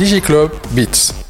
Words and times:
DigiClub 0.00 0.50
Beats. 0.74 1.29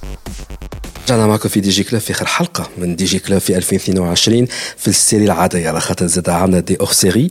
رجعنا 1.10 1.26
معكم 1.26 1.48
في 1.48 1.60
دي 1.60 1.70
جي 1.70 1.82
كلوب 1.82 2.02
في 2.02 2.12
آخر 2.12 2.26
حلقة 2.26 2.68
من 2.78 2.96
دي 2.96 3.04
جي 3.04 3.18
كلوب 3.18 3.38
في 3.38 3.56
2022 3.56 4.46
في 4.76 4.88
السيري 4.88 5.24
العادية. 5.24 5.68
على 5.68 5.80
خاطر 5.80 6.06
زاد 6.06 6.28
عندنا 6.28 6.60
دي 6.60 6.76
أوف 6.80 6.92
سيري. 6.92 7.28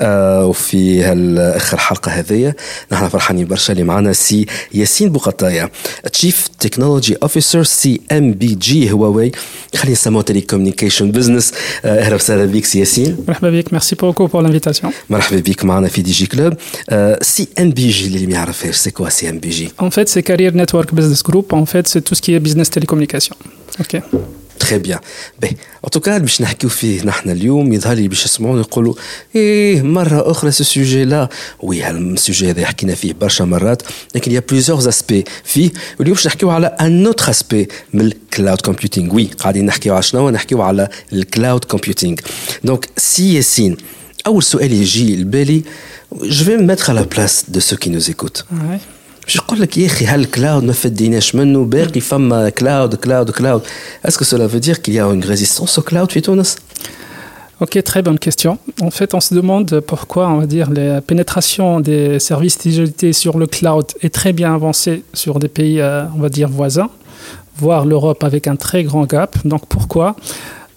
آه 0.00 0.46
وفي 0.46 1.04
اخر 1.56 1.78
حلقة 1.78 2.10
هذيا 2.10 2.54
نحن 2.92 3.08
فرحانين 3.08 3.46
برشا. 3.46 3.72
اللي 3.72 3.84
معنا 3.84 4.12
سي 4.12 4.46
ياسين 4.74 5.08
بوقطايا 5.08 5.70
تشيف 6.12 6.48
تكنولوجي 6.60 7.16
اوفيسر 7.22 7.62
سي 7.62 8.00
إم 8.12 8.32
بي 8.32 8.54
جي 8.54 8.92
هواوي. 8.92 9.32
خلينا 9.76 9.92
نسموه 9.92 10.22
تيلي 10.22 10.40
كوميونيكيشن 10.40 11.10
بزنس 11.10 11.52
أهلا 11.84 12.14
وسهلا 12.14 12.44
بك 12.44 12.64
سي 12.64 12.78
ياسين. 12.78 13.16
مرحبا 13.28 13.50
بك 13.50 13.72
ميرسي 13.72 13.96
بوكو 13.96 14.26
بور 14.26 14.42
لانفيتاسيون 14.42 14.92
مرحبا 15.10 15.40
بك 15.40 15.64
معنا 15.64 15.88
في 15.88 16.02
دي 16.02 16.10
جي 16.10 16.26
كلوب 16.26 16.54
سي 17.22 17.48
إم 17.58 17.70
بي 17.70 17.90
جي 17.90 18.06
اللي 18.06 18.26
ما 18.26 18.32
يعرفهاش 18.32 18.76
سي 18.76 18.90
كوا 18.90 19.08
سي 19.08 19.28
إم 19.30 19.38
بي 19.38 19.50
جي؟ 19.50 19.68
En 19.82 19.90
fait, 19.90 20.08
c'est 20.08 20.22
Career 20.22 20.52
Network 20.54 20.94
Business 20.94 21.22
Group. 21.22 21.52
En 21.52 21.66
fait, 21.66 21.88
c'est 21.88 22.02
tout 22.06 22.14
ce 22.14 22.22
qui 22.22 22.34
est 22.34 22.40
télécommunication. 23.22 23.36
Ok. 23.80 24.02
تخي 24.58 24.78
بيان 24.78 24.98
باهي 25.40 25.56
ان 25.84 25.90
توكا 25.90 26.18
باش 26.18 26.42
نحكيو 26.42 26.70
فيه 26.70 27.02
نحن 27.04 27.30
اليوم 27.30 27.72
يظهر 27.72 27.94
لي 27.94 28.08
باش 28.08 28.24
يسمعون 28.24 28.60
يقولوا 28.60 28.94
إيه 29.36 29.82
مره 29.82 30.30
أخرى 30.30 30.50
سو 30.50 30.64
سوجي 30.64 31.04
لا 31.04 31.28
وي 31.60 31.90
السوجي 31.90 32.50
هذا 32.50 32.66
حكينا 32.66 32.94
فيه 32.94 33.12
برشا 33.12 33.44
مرات 33.44 33.82
لكن 34.14 34.32
يا 34.32 34.42
بليزيور 34.50 34.88
اسبي 34.88 35.24
فيه 35.44 35.70
واليوم 35.98 36.16
باش 36.16 36.26
نحكيو 36.26 36.50
على 36.50 36.66
ان 36.66 37.06
اوتر 37.06 37.30
اسبي 37.30 37.68
من 37.92 38.00
الكلاود 38.00 38.60
كومبيوتينغ 38.60 39.14
وي 39.14 39.24
قاعدين 39.24 39.66
نحكيو 39.66 39.94
على 39.94 40.02
شنو 40.02 40.30
نحكيو 40.30 40.62
على 40.62 40.88
الكلاود 41.12 41.64
كومبيوتينغ 41.64 42.16
دونك 42.64 42.88
سي 42.96 43.34
ياسين 43.34 43.76
اول 44.26 44.42
سؤال 44.42 44.72
يجي 44.72 45.16
لبالي 45.16 45.62
جو 46.22 46.44
في 46.44 46.56
ميتر 46.56 46.90
على 46.90 47.02
بلاس 47.02 47.44
دو 47.48 47.60
سو 47.60 47.76
كي 47.76 47.90
نوز 47.90 48.08
ايكوت. 48.08 48.44
باش 49.23 49.37
نقول 49.37 49.61
لك 49.61 49.77
يا 49.77 49.85
اخي 49.85 50.05
هالكلاود 50.05 50.63
ما 50.63 50.73
فديناش 50.73 51.35
منه 51.35 51.63
باقي 51.65 51.99
فما 51.99 52.49
كلاود 52.49 52.95
كلاود 52.95 53.29
كلاود 53.29 53.61
اسكو 54.05 54.25
cela 54.25 54.47
veut 54.47 54.59
dire 54.59 54.81
qu'il 54.81 54.93
y 54.93 54.99
a 54.99 55.05
une 55.13 55.25
résistance 55.25 55.79
au 55.79 55.81
cloud 55.81 56.11
في 56.11 56.21
تونس 56.21 56.55
Ok, 57.59 57.81
très 57.81 58.03
bonne 58.03 58.19
question. 58.19 58.59
En 58.81 58.91
fait, 58.91 59.15
on 59.15 59.19
se 59.19 59.33
demande 59.33 59.79
pourquoi, 59.79 60.29
on 60.29 60.37
va 60.37 60.45
dire, 60.45 60.69
la 60.69 61.01
pénétration 61.01 61.79
des 61.79 62.19
services 62.19 62.59
digitalisés 62.59 63.13
sur 63.13 63.39
le 63.39 63.47
cloud 63.47 63.87
est 64.05 64.13
très 64.13 64.31
bien 64.31 64.53
avancée 64.53 65.03
sur 65.21 65.39
des 65.39 65.47
pays, 65.47 65.81
euh, 65.81 66.03
on 66.15 66.19
va 66.19 66.29
dire, 66.29 66.49
voisins, 66.49 66.91
voire 67.57 67.83
l'Europe 67.87 68.23
avec 68.23 68.45
un 68.45 68.55
très 68.55 68.83
grand 68.83 69.05
gap. 69.07 69.31
Donc, 69.43 69.65
pourquoi 69.65 70.15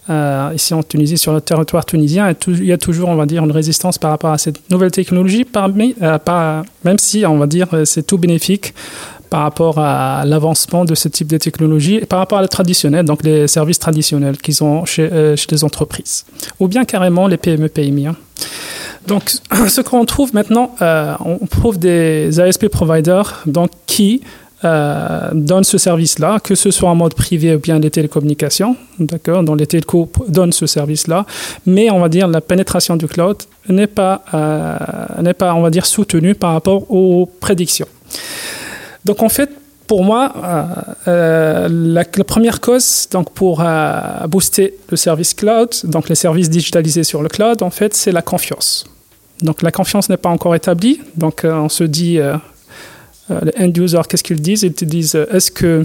Euh, 0.10 0.52
ici 0.54 0.74
en 0.74 0.84
Tunisie, 0.84 1.18
sur 1.18 1.34
le 1.34 1.42
territoire 1.42 1.86
tunisien, 1.86 2.34
il 2.48 2.66
y 2.66 2.72
a 2.72 2.78
toujours, 2.78 3.10
on 3.10 3.16
va 3.16 3.26
dire, 3.26 3.44
une 3.44 3.52
résistance 3.52 3.98
par 3.98 4.12
rapport 4.12 4.32
à 4.32 4.38
cette 4.38 4.70
nouvelle 4.70 4.92
technologie, 4.92 5.46
euh, 5.56 6.64
même 6.84 7.00
si, 7.00 7.26
on 7.26 7.38
va 7.38 7.48
dire, 7.48 7.68
euh, 7.74 7.86
c'est 7.86 8.04
tout 8.04 8.18
bénéfique 8.18 8.74
par 9.30 9.42
rapport 9.42 9.80
à 9.80 10.24
l'avancement 10.26 10.86
de 10.86 10.94
ce 10.94 11.08
type 11.08 11.28
de 11.28 11.38
technologie 11.38 11.96
et 11.96 12.06
par 12.06 12.20
rapport 12.20 12.38
à 12.38 12.42
la 12.42 12.48
traditionnelle, 12.48 13.06
donc 13.06 13.24
les 13.24 13.48
services 13.48 13.80
traditionnels 13.80 14.38
qu'ils 14.38 14.64
ont 14.64 14.86
chez, 14.86 15.10
les 15.50 15.64
entreprises, 15.64 16.26
ou 16.60 16.68
bien 16.68 16.86
carrément 16.86 17.28
les 17.28 17.38
PME, 17.38 17.68
PMI. 17.70 18.08
hein. 18.08 18.16
Donc, 19.08 19.32
ce 19.68 19.82
qu'on 19.82 20.06
trouve 20.06 20.36
maintenant, 20.36 20.76
on 20.80 21.48
trouve 21.48 21.80
des 21.80 22.40
ASP 22.40 22.68
providers 22.68 23.42
donc, 23.48 23.72
qui 23.88 24.22
euh, 24.64 25.32
donnent 25.34 25.66
ce 25.66 25.78
service-là, 25.78 26.40
que 26.40 26.56
ce 26.56 26.72
soit 26.72 26.90
en 26.90 26.96
mode 26.96 27.14
privé 27.14 27.56
ou 27.56 27.60
bien 27.60 27.78
les 27.78 27.92
télécommunications, 27.92 28.78
d'accord, 29.00 29.44
dans 29.44 29.54
les 29.54 29.68
télécos 29.68 30.10
donnent 30.30 30.54
ce 30.54 30.66
service-là, 30.66 31.26
mais 31.66 31.92
on 31.92 32.00
va 32.00 32.08
dire 32.08 32.30
la 32.30 32.40
pénétration 32.40 32.96
du 32.96 33.06
cloud 33.06 33.38
n'est 33.68 33.86
pas, 33.88 34.24
euh, 34.34 34.78
n'est 35.22 35.34
pas, 35.34 35.54
on 35.56 35.62
va 35.62 35.70
dire, 35.70 35.86
soutenue 35.86 36.36
par 36.36 36.54
rapport 36.54 36.90
aux 36.90 37.30
prédictions. 37.42 37.88
Donc 39.04 39.24
en 39.24 39.30
fait, 39.30 39.50
pour 39.88 40.06
moi, 40.06 40.34
euh, 41.10 41.68
la, 41.70 42.06
première 42.06 42.62
cause 42.62 43.08
donc 43.12 43.32
pour 43.32 43.62
booster 44.30 44.76
le 44.90 44.96
service 44.96 45.34
cloud, 45.34 45.70
donc 45.84 46.08
les 46.08 46.16
services 46.16 46.50
digitalisés 46.50 47.04
sur 47.04 47.22
le 47.22 47.28
cloud, 47.28 47.62
en 47.62 47.70
fait, 47.72 47.94
c'est 47.94 48.14
la 48.14 48.22
confiance. 48.22 48.86
Donc 49.42 49.62
la 49.62 49.72
confiance 49.72 50.10
n'est 50.10 50.18
pas 50.18 50.30
encore 50.30 50.56
établie. 50.56 51.02
Donc 51.18 51.42
on 51.44 51.70
se 51.70 51.84
dit, 51.84 52.20
les 53.30 53.66
end 53.66 53.72
users, 53.76 54.02
qu'est-ce 54.08 54.24
qu'ils 54.24 54.42
disent? 54.42 54.64
Ils 54.64 54.74
te 54.74 54.86
disent, 54.86 55.16
euh, 55.16 55.26
est-ce 55.32 55.52
que 55.52 55.84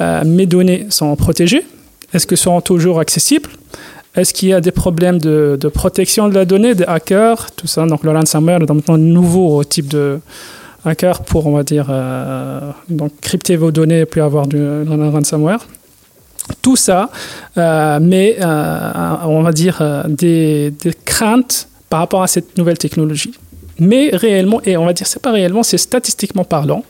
euh, 0.00 0.24
mes 0.24 0.46
données 0.46 0.86
sont 0.90 1.14
protégées? 1.16 1.64
Est-ce 2.12 2.26
qu'elles 2.26 2.38
sont 2.38 2.60
toujours 2.60 3.00
accessibles? 3.00 3.50
Est-ce 4.14 4.34
qu'il 4.34 4.50
y 4.50 4.52
a 4.52 4.60
des 4.60 4.72
problèmes 4.72 5.18
de, 5.18 5.56
protection 5.72 6.28
de 6.28 6.34
la 6.34 6.44
donnée, 6.44 6.74
des 6.74 6.84
hackers, 6.84 7.50
tout 7.52 7.66
ça? 7.66 7.86
Donc 7.86 8.04
le 8.04 8.10
ransomware 8.10 8.60
est 8.62 8.70
maintenant 8.70 8.94
un 8.94 8.98
nouveau 8.98 9.64
type 9.64 9.88
de 9.88 10.20
hacker 10.84 11.22
pour, 11.22 11.46
on 11.46 11.52
va 11.52 11.62
dire, 11.62 11.86
euh, 11.88 12.60
donc 12.90 13.12
crypter 13.20 13.56
vos 13.56 13.70
données 13.70 14.00
et 14.00 14.06
puis 14.06 14.20
avoir 14.20 14.46
du 14.46 14.62
ransomware. 14.86 15.66
Tout 16.60 16.76
ça, 16.76 17.08
euh, 17.56 17.98
mais 18.02 18.36
euh, 18.40 19.14
on 19.24 19.42
va 19.42 19.52
dire 19.52 19.78
euh, 19.80 20.02
des 20.08 20.74
craintes 21.04 21.68
par 21.88 22.00
rapport 22.00 22.22
à 22.22 22.26
cette 22.26 22.58
nouvelle 22.58 22.78
technologie 22.78 23.32
Mais 23.79 24.03
réellement, 24.25 24.59
et 24.69 24.73
on 24.81 24.85
va 24.89 24.93
dire 24.99 25.07
c'est 25.11 25.21
pas 25.27 25.31
réellement, 25.39 25.63
c'est 25.69 25.77
statistiquement 25.89 26.43
parlant. 26.57 26.83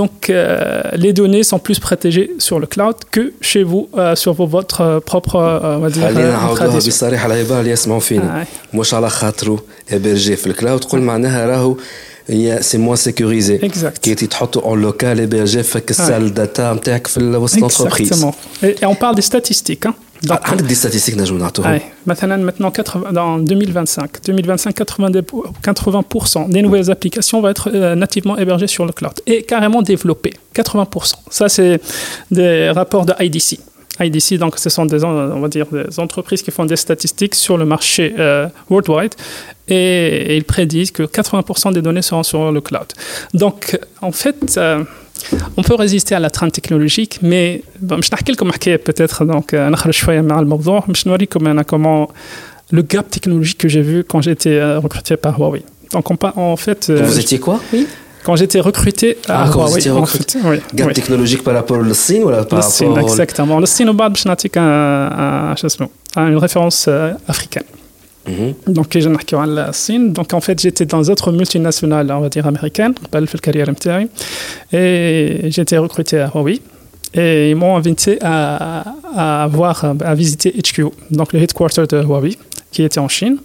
Donc 0.00 0.16
euh, 0.30 0.82
les 1.04 1.12
données 1.20 1.42
sont 1.50 1.58
plus 1.66 1.78
protégées 1.88 2.28
sur 2.46 2.56
le 2.62 2.66
cloud 2.74 2.96
que 3.14 3.32
chez 3.50 3.62
vous 3.70 3.84
euh, 3.88 4.14
sur 4.22 4.32
vos- 4.38 4.46
votre 4.58 4.80
euh, 4.82 5.00
propre, 5.10 5.34
euh, 5.36 5.76
on 5.76 5.80
va 5.84 5.90
dire, 5.90 6.02
خلينا 6.02 6.28
euh, 6.28 6.32
نعاودوها 6.32 6.70
tradition. 6.80 6.86
بصريحه 6.88 7.26
العباره 7.26 7.60
اللي 7.60 7.70
يسمعوا 7.70 8.00
فينا 8.00 8.40
آه. 8.40 8.46
مش 8.76 8.94
على 8.94 9.10
خاطره 9.10 9.62
ابرجي 9.92 10.36
في 10.36 10.46
الكلاود 10.46 10.84
قول 10.84 11.00
معناها 11.02 11.46
راهو 11.46 11.76
هي 12.28 12.58
سي 12.62 12.78
موان 12.78 12.96
سيكوريزي 12.96 13.58
Exact. 13.58 13.98
كي 14.02 14.14
تحطوا 14.14 14.62
اون 14.62 14.80
لوكال 14.82 15.20
ابرجي 15.20 15.62
فك 15.62 15.90
السال 15.90 16.34
داتا 16.34 16.72
نتاعك 16.72 17.06
في 17.06 17.20
وسط 17.24 17.58
لونتربريز 17.58 18.12
Exactement. 18.24 18.34
Et, 18.64 18.82
et 18.82 18.86
on 18.86 18.94
parle 18.94 19.14
des 19.14 19.22
statistiques. 19.32 19.86
Hein. 19.86 19.94
Donc, 20.26 20.48
عندك 20.48 20.64
دي 20.64 20.74
ستاتيستيك 20.74 21.18
نجموا 21.18 21.40
نعطوهم 21.40 21.78
Ouais. 21.78 21.82
Maintenant, 22.06 22.38
maintenant 22.38 22.70
80 22.70 23.12
dans 23.12 23.38
2025, 23.38 24.22
2025 24.26 24.74
80, 24.74 25.10
80% 25.62 26.48
des 26.50 26.62
nouvelles 26.62 26.90
applications 26.90 27.40
vont 27.40 27.48
être 27.48 27.70
euh, 27.74 27.94
nativement 27.94 28.36
hébergées 28.36 28.66
sur 28.66 28.84
le 28.84 28.92
cloud 28.92 29.14
et 29.26 29.42
carrément 29.42 29.80
développées. 29.82 30.34
80%. 30.54 31.14
Ça, 31.30 31.48
c'est 31.48 31.80
des 32.30 32.70
rapports 32.70 33.06
de 33.06 33.14
IDC. 33.18 33.58
IDC, 34.00 34.38
donc, 34.38 34.58
ce 34.58 34.70
sont 34.70 34.86
des, 34.86 35.04
on 35.04 35.40
va 35.40 35.48
dire, 35.48 35.66
des 35.72 35.98
entreprises 36.00 36.42
qui 36.42 36.50
font 36.50 36.64
des 36.66 36.76
statistiques 36.76 37.34
sur 37.34 37.56
le 37.56 37.64
marché 37.64 38.14
euh, 38.18 38.46
worldwide 38.70 39.14
et, 39.68 39.74
et 40.28 40.36
ils 40.36 40.44
prédisent 40.44 40.90
que 40.90 41.02
80% 41.02 41.72
des 41.72 41.82
données 41.82 42.02
seront 42.02 42.22
sur 42.22 42.52
le 42.52 42.60
cloud. 42.60 42.88
Donc, 43.34 43.78
en 44.00 44.12
fait, 44.12 44.38
euh, 44.56 44.84
on 45.57 45.63
peut 45.63 45.75
résister 45.75 46.15
à 46.15 46.19
la 46.19 46.29
traîne 46.29 46.51
technologique, 46.51 47.19
mais 47.21 47.61
bon, 47.79 47.99
je 48.01 48.09
n'ai 48.09 48.35
pas 48.35 48.45
marqué 48.45 48.77
peut-être, 48.77 49.25
donc 49.25 49.53
euh, 49.53 49.69
on 49.69 49.73
a 49.73 49.91
choisi 49.91 50.19
le 50.19 50.45
morceau, 50.45 50.83
je 50.93 51.09
n'aurai 51.09 51.27
comme 51.27 51.63
comment 51.65 52.09
le 52.71 52.81
gap 52.81 53.09
technologique 53.09 53.57
que 53.57 53.67
j'ai 53.67 53.81
vu 53.81 54.03
quand 54.03 54.21
j'étais 54.21 54.57
euh, 54.57 54.79
recruté 54.79 55.17
par 55.17 55.39
Huawei. 55.39 55.63
Donc 55.91 56.09
on, 56.11 56.17
en 56.35 56.55
fait, 56.57 56.89
euh, 56.89 57.03
vous 57.03 57.19
étiez 57.19 57.39
quoi? 57.39 57.59
Oui 57.73 57.87
quand 58.23 58.35
j'étais 58.35 58.59
recruté 58.59 59.19
à 59.27 59.43
ah, 59.43 59.51
Huawei, 59.51 59.87
recruté. 59.87 59.91
En 59.91 60.05
fait, 60.07 60.37
oui, 60.45 60.59
gap 60.73 60.87
oui. 60.87 60.93
technologique 60.95 61.43
par 61.43 61.53
rapport 61.53 61.77
au 61.77 61.93
Chine 61.93 62.23
ou 62.23 62.29
par 62.29 62.39
rapport 62.39 62.71
Chine, 62.71 62.97
exactement. 62.97 63.59
Le 63.59 63.67
Chine 63.67 63.87
au 63.89 63.93
bas, 63.93 64.11
je 64.15 64.27
n'ai 64.27 64.49
qu'un 64.49 65.53
une 66.17 66.37
référence 66.37 66.89
africaine. 67.27 67.65
africaine. 68.26 68.54
Donc, 68.66 68.98
j'ai 68.98 69.08
نحكيو 69.08 69.38
على 69.38 69.68
الصين. 69.68 70.12
Donc, 70.12 70.34
en 70.34 70.40
fait, 70.40 70.60
j'étais 70.60 70.86
dans 70.86 71.02
d'autres 71.02 71.32
multinationales, 71.32 72.10
on 72.12 72.20
va 72.20 72.28
dire 72.28 72.46
américaines, 72.46 72.94
قبل 73.12 73.26
في 73.26 73.34
الكارير 73.34 73.70
نتاعي. 73.70 74.08
Et 74.72 75.50
j'étais 75.50 75.78
recruté 75.78 76.18
à 76.18 76.30
Huawei. 76.34 76.60
Et 77.14 77.50
ils 77.50 77.56
m'ont 77.56 77.76
invité 77.76 78.18
à, 78.20 78.84
à 79.16 79.48
voir, 79.48 79.84
à 80.04 80.14
visiter 80.14 80.50
HQ, 80.52 80.84
donc 81.10 81.32
le 81.32 81.40
headquarter 81.42 81.84
de 81.88 82.00
Huawei, 82.00 82.36
qui 82.70 82.84
était 82.84 83.00
en 83.00 83.08
Chine. 83.08 83.38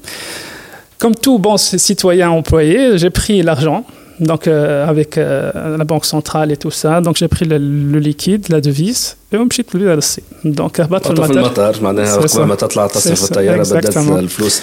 Comme 1.00 1.16
tout 1.16 1.40
bon 1.40 1.58
citoyen 1.58 2.30
employé, 2.30 3.00
j'ai 3.00 3.10
pris 3.10 3.42
l'argent, 3.42 3.84
donc 4.20 4.48
euh, 4.48 4.88
avec 4.88 5.18
euh, 5.18 5.78
la 5.78 5.84
banque 5.84 6.06
centrale 6.06 6.52
et 6.52 6.58
tout 6.58 6.72
ça. 6.72 7.02
Donc 7.02 7.16
j'ai 7.18 7.28
pris 7.28 7.46
le, 7.46 7.58
le 7.58 8.00
liquide, 8.00 8.44
la 8.50 8.62
devise, 8.62 9.16
et 9.32 9.38
on 9.38 9.46
مشيت 9.50 9.78
بيه 9.78 9.94
للصين. 9.94 10.24
Donc 10.46 10.80
هبطت 10.80 11.08
في 11.08 11.14
حطوا 11.14 11.26
في 11.26 11.32
المطار. 11.34 11.46
المطار 11.46 11.84
معناها 11.84 12.16
C'est 12.16 12.18
قبل 12.20 12.30
ça. 12.30 12.40
ما 12.40 12.56
تطلع 12.56 12.88
تصرف 12.88 13.20
C'est 13.20 13.22
ça, 13.22 13.32
الطياره 13.32 13.64
بدات 13.64 13.86
exactement. 13.88 14.12
الفلوس 14.12 14.62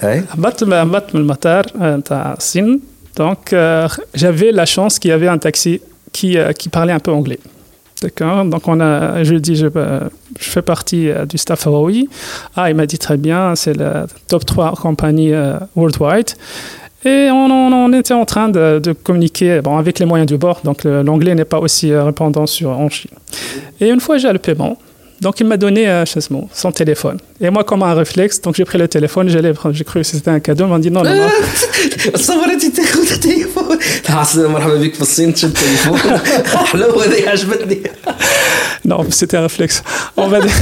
هاي 0.00 0.24
هبطت 0.30 0.62
هبطت 0.64 1.14
من 1.14 1.20
المطار 1.20 1.66
آه، 1.80 1.96
نتاع 1.96 2.34
الصين. 2.38 2.80
Donc 3.20 3.52
euh, 3.52 3.88
j'avais 4.14 4.50
la 4.52 4.66
chance 4.66 4.98
qu'il 4.98 5.10
y 5.10 5.14
avait 5.14 5.28
un 5.28 5.38
taxi 5.38 5.80
qui, 6.16 6.36
euh, 6.36 6.52
qui 6.60 6.68
parlait 6.68 6.92
un 6.92 6.98
peu 7.06 7.12
anglais. 7.12 7.38
D'accord 8.02 8.44
Donc, 8.52 8.62
on 8.72 8.78
a, 8.80 9.22
je 9.26 9.30
lui 9.34 9.40
dis, 9.48 9.56
je, 9.56 9.68
euh, 9.76 10.00
je 10.44 10.48
fais 10.54 10.62
partie 10.74 11.04
euh, 11.08 11.24
du 11.32 11.38
staff 11.38 11.60
Huawei. 11.64 12.02
Ah, 12.56 12.64
il 12.70 12.74
m'a 12.80 12.86
dit 12.92 12.98
très 13.06 13.16
bien, 13.26 13.54
c'est 13.62 13.74
la 13.84 14.06
top 14.30 14.44
3 14.44 14.74
compagnie 14.86 15.32
euh, 15.32 15.58
worldwide. 15.76 16.30
Et 17.04 17.28
on, 17.30 17.46
on- 17.50 17.72
on 17.86 17.92
était 17.92 18.14
en 18.14 18.24
train 18.24 18.48
de, 18.48 18.78
de 18.86 18.92
communiquer 18.92 19.60
bon, 19.62 19.76
avec 19.76 19.98
les 19.98 20.06
moyens 20.06 20.26
du 20.32 20.38
bord, 20.38 20.60
donc 20.64 20.84
le- 20.84 21.02
l'anglais 21.02 21.34
n'est 21.34 21.44
pas 21.54 21.58
aussi 21.58 21.92
euh, 21.92 22.02
répandant 22.04 22.46
sur, 22.46 22.70
en 22.70 22.88
Chine. 22.88 23.10
Et 23.80 23.88
une 23.88 24.00
fois, 24.00 24.16
j'ai 24.18 24.32
le 24.32 24.38
paiement. 24.38 24.78
Donc, 25.20 25.38
il 25.40 25.46
m'a 25.46 25.56
donné 25.56 25.88
euh, 25.88 26.04
Chasmo, 26.04 26.48
son 26.52 26.72
téléphone. 26.72 27.18
Et 27.40 27.48
moi, 27.48 27.62
comme 27.64 27.82
un 27.82 27.94
réflexe, 27.94 28.40
donc 28.42 28.56
j'ai 28.56 28.64
pris 28.64 28.78
le 28.78 28.88
téléphone, 28.88 29.28
j'allais 29.28 29.52
prendre- 29.52 29.74
j'ai 29.74 29.84
cru 29.84 30.00
que 30.00 30.06
c'était 30.06 30.30
un 30.30 30.40
cadeau. 30.40 30.64
Il 30.66 30.70
m'a 30.70 30.78
dit 30.78 30.90
non, 30.90 31.02
non, 31.02 31.14
non. 31.14 31.28
تصور 32.14 32.44
انت 32.52 32.66
تاخذ 32.76 33.04
في 33.04 33.14
التليفون 33.14 33.78
مرحبا 34.52 34.74
بك 34.76 34.94
في 34.94 35.00
الصين 35.02 35.34
تشد 35.34 35.48
التليفون 35.48 35.98
حلوه 36.66 37.04
هذه 37.06 37.28
عجبتني 37.28 37.82
Non, 38.88 39.00
c'était 39.10 39.36
un 39.36 39.42
réflexe. 39.42 39.82
On 40.16 40.28
va 40.28 40.40
dire... 40.40 40.52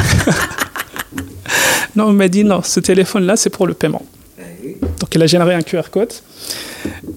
non, 1.96 2.04
on 2.08 2.12
m'a 2.12 2.28
dit 2.28 2.44
non, 2.44 2.60
ce 2.62 2.80
téléphone-là, 2.80 3.36
c'est 3.36 3.50
pour 3.50 3.66
le 3.66 3.74
paiement. 3.74 4.02
Donc, 4.99 5.13
il 5.13 5.21
a 5.21 5.27
généré 5.27 5.53
un 5.53 5.61
QR 5.61 5.89
code. 5.91 6.11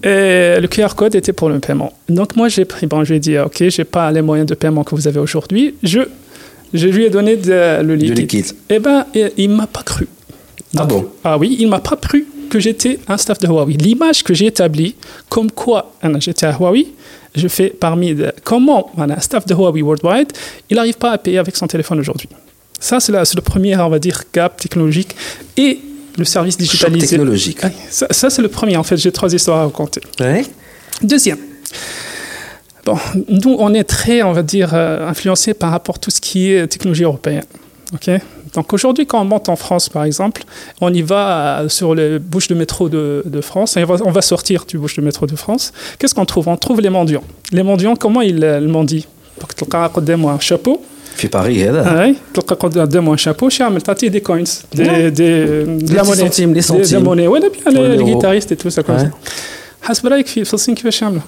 Et 0.03 0.59
le 0.59 0.67
QR 0.67 0.95
code 0.95 1.15
était 1.15 1.33
pour 1.33 1.49
le 1.49 1.59
paiement. 1.59 1.93
Donc, 2.09 2.35
moi, 2.35 2.47
j'ai 2.49 2.65
pris, 2.65 2.87
bon, 2.87 3.03
je 3.03 3.09
lui 3.09 3.17
ai 3.17 3.19
dit, 3.19 3.37
OK, 3.37 3.63
j'ai 3.67 3.83
pas 3.83 4.11
les 4.11 4.21
moyens 4.21 4.47
de 4.47 4.55
paiement 4.55 4.83
que 4.83 4.95
vous 4.95 5.07
avez 5.07 5.19
aujourd'hui. 5.19 5.75
Je, 5.83 6.01
je 6.73 6.87
lui 6.87 7.05
ai 7.05 7.09
donné 7.09 7.37
de, 7.37 7.81
le 7.81 7.95
liquide. 7.95 8.17
liquide. 8.17 8.45
Eh 8.69 8.79
ben, 8.79 9.05
il 9.37 9.49
ne 9.49 9.55
m'a 9.55 9.67
pas 9.67 9.83
cru. 9.83 10.07
ah 10.77 10.85
bon? 10.85 11.09
Ah 11.23 11.37
oui, 11.37 11.57
il 11.59 11.67
m'a 11.67 11.79
pas 11.79 11.95
cru 11.95 12.27
que 12.49 12.59
j'étais 12.59 12.99
un 13.07 13.17
staff 13.17 13.39
de 13.39 13.47
Huawei. 13.47 13.75
L'image 13.75 14.23
que 14.23 14.33
j'ai 14.33 14.47
établie, 14.47 14.95
comme 15.29 15.49
quoi 15.51 15.93
hein, 16.03 16.11
j'étais 16.19 16.45
à 16.45 16.51
Huawei, 16.51 16.87
je 17.33 17.47
fais 17.47 17.69
parmi 17.69 18.13
de, 18.13 18.31
comment 18.43 18.91
un 18.97 19.19
staff 19.21 19.45
de 19.45 19.53
Huawei 19.53 19.81
worldwide, 19.81 20.31
il 20.69 20.75
n'arrive 20.75 20.97
pas 20.97 21.11
à 21.11 21.17
payer 21.17 21.37
avec 21.37 21.55
son 21.55 21.65
téléphone 21.65 21.99
aujourd'hui. 21.99 22.27
Ça, 22.79 22.99
c'est 22.99 23.11
le 23.13 23.41
premier, 23.41 23.77
on 23.77 23.89
va 23.89 23.99
dire, 23.99 24.23
gap 24.33 24.57
technologique. 24.57 25.15
Et 25.55 25.79
le 26.17 26.25
service 26.25 26.57
digitalisé. 26.57 26.99
Choc 26.99 27.09
technologique. 27.09 27.59
Ça, 27.89 28.07
ça 28.09 28.29
c'est 28.29 28.41
le 28.41 28.47
premier. 28.47 28.77
En 28.77 28.83
fait, 28.83 28.97
j'ai 28.97 29.11
trois 29.11 29.33
histoires 29.33 29.59
à 29.59 29.63
raconter. 29.65 30.01
Ouais. 30.19 30.45
Deuxième. 31.01 31.37
Bon, 32.85 32.97
nous, 33.29 33.55
on 33.59 33.73
est 33.73 33.83
très, 33.83 34.23
on 34.23 34.31
va 34.33 34.43
dire, 34.43 34.71
euh, 34.73 35.07
influencé 35.07 35.53
par 35.53 35.71
rapport 35.71 35.95
à 35.95 35.99
tout 35.99 36.11
ce 36.11 36.19
qui 36.19 36.51
est 36.51 36.67
technologie 36.67 37.03
européenne. 37.03 37.43
ok? 37.93 38.09
Donc 38.53 38.73
aujourd'hui, 38.73 39.05
quand 39.05 39.21
on 39.21 39.25
monte 39.25 39.47
en 39.49 39.55
France, 39.55 39.87
par 39.87 40.03
exemple, 40.03 40.43
on 40.81 40.93
y 40.93 41.01
va 41.01 41.61
euh, 41.61 41.69
sur 41.69 41.95
les 41.95 42.19
bouches 42.19 42.47
de 42.47 42.55
métro 42.55 42.89
de, 42.89 43.23
de 43.25 43.41
France, 43.41 43.77
et 43.77 43.83
on 43.83 43.87
va, 43.87 44.03
on 44.03 44.11
va 44.11 44.21
sortir 44.21 44.65
du 44.65 44.77
bouche 44.77 44.95
de 44.97 45.01
métro 45.01 45.25
de 45.25 45.35
France. 45.35 45.71
Qu'est-ce 45.97 46.13
qu'on 46.15 46.25
trouve? 46.25 46.47
On 46.47 46.57
trouve 46.57 46.81
les 46.81 46.89
mendiants. 46.89 47.23
Les 47.51 47.63
mendiants, 47.63 47.95
comment 47.95 48.21
ils 48.21 48.43
euh, 48.43 48.59
mendient? 48.67 49.05
Donc, 49.39 49.55
tu 49.55 49.63
as 49.73 49.89
un 49.89 50.39
chapeau, 50.39 50.83
في 51.16 51.28
باريس 51.28 51.62
هذا 51.62 52.12
Ouais, 52.12 52.16
تلقى 52.34 52.56
قدامه 52.56 53.16
un 53.16 53.20
chapeau 53.20 53.48
شامل 53.48 53.80
تعطيه 53.80 54.10
des 54.10 54.20
coins 54.22 54.48
des, 54.74 54.78
Ouais. 54.78 55.10
des, 55.10 55.20
de 55.88 55.94
la 55.94 56.02
petits 56.02 56.08
monnaie 56.08 56.16
centimes, 56.30 56.54
les 56.54 56.60
Des- 56.60 56.72
de 56.72 56.78
la 56.78 56.84
centimes. 56.84 57.04
monnaie 57.04 57.26
ولا 57.28 57.48
bien 57.48 57.72
Ouais, 57.72 57.82
les, 57.82 57.88
les 57.88 57.96
l'euro. 57.96 58.14
guitaristes 58.14 58.52
et 58.52 58.56
tout 58.56 58.70
ça 58.70 58.82
comme 58.82 58.96
Ouais. 58.96 59.08
ça 59.08 59.10
حسب 59.82 60.06
رايك 60.06 60.26
في 60.26 60.44
في 60.44 60.54
الصين 60.54 60.74
كيفاش 60.74 61.02
يعملوا 61.02 61.22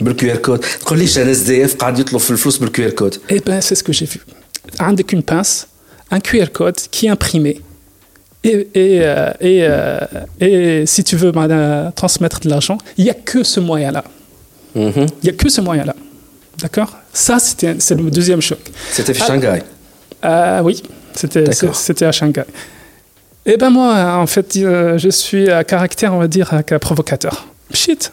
بالكيو 0.00 0.30
ار 0.30 0.36
كود 0.36 0.58
تقول 0.80 0.98
ليش 0.98 1.18
انا 1.18 1.30
اس 1.30 1.38
دي 1.38 1.64
اف 1.64 1.74
قاعد 1.74 1.98
يطلب 1.98 2.20
في 2.20 2.30
الفلوس 2.30 2.56
بالكيو 2.58 2.84
ار 2.86 2.90
كود 2.90 3.14
Eh 3.14 3.34
ben 3.34 3.60
c'est 3.60 3.74
ce 3.74 3.82
que 3.82 3.92
j'ai 3.92 4.06
vu 4.06 4.18
عندك 4.80 5.14
une 5.16 5.22
pince 5.22 5.66
un 6.14 6.18
QR 6.20 6.48
code 6.58 6.76
qui 6.94 7.06
est 7.06 7.10
imprimé 7.10 7.60
et, 8.44 8.48
et, 8.48 8.66
euh, 8.74 9.32
et, 9.50 9.58
euh, 9.62 10.46
et 10.46 10.86
si 10.86 11.00
tu 11.04 11.14
veux 11.22 11.32
madame, 11.32 11.92
transmettre 12.00 12.38
de 12.44 12.48
l'argent 12.52 12.78
il 12.98 13.04
n'y 13.04 13.10
a 13.10 13.14
que 13.30 13.40
ce 13.52 13.60
moyen 13.68 13.90
là 13.96 14.02
Mhm. 14.74 15.06
il 15.22 15.24
n'y 15.26 15.30
a 15.34 15.36
que 15.42 15.48
ce 15.56 15.60
moyen 15.68 15.84
là 15.90 15.94
D'accord. 16.59 16.97
Ça, 17.13 17.39
c'était 17.39 17.75
c'est 17.79 17.95
le 17.95 18.09
deuxième 18.09 18.41
choc. 18.41 18.59
C'était 18.91 19.21
à 19.21 19.25
Shanghai. 19.25 19.63
Ah, 20.21 20.57
ah 20.57 20.63
Oui, 20.63 20.81
c'était 21.13 22.05
à 22.05 22.11
Shanghai. 22.11 22.43
Eh 23.45 23.57
ben 23.57 23.69
moi, 23.69 24.15
en 24.17 24.25
fait, 24.25 24.55
euh, 24.57 24.97
je 24.97 25.09
suis 25.09 25.49
à 25.49 25.63
caractère, 25.63 26.13
on 26.13 26.19
va 26.19 26.27
dire, 26.27 26.51
provocateur. 26.81 27.45
Shit, 27.71 28.11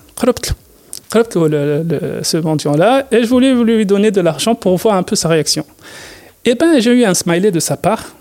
le, 1.49 1.83
le, 1.83 2.21
ce 2.23 2.37
mendiant-là, 2.37 3.07
et 3.11 3.23
je 3.23 3.29
voulais 3.29 3.55
lui 3.55 3.87
donner 3.87 4.11
de 4.11 4.21
l'argent 4.21 4.55
pour 4.55 4.77
voir 4.77 4.97
un 4.97 5.03
peu 5.03 5.17
sa 5.17 5.29
réaction. 5.29 5.65
Eh 6.45 6.55
ben 6.55 6.81
j'ai 6.81 6.93
eu 6.93 7.05
un 7.05 7.15
smiley 7.15 7.51
de 7.51 7.61
sa 7.61 7.77
part, 7.77 8.15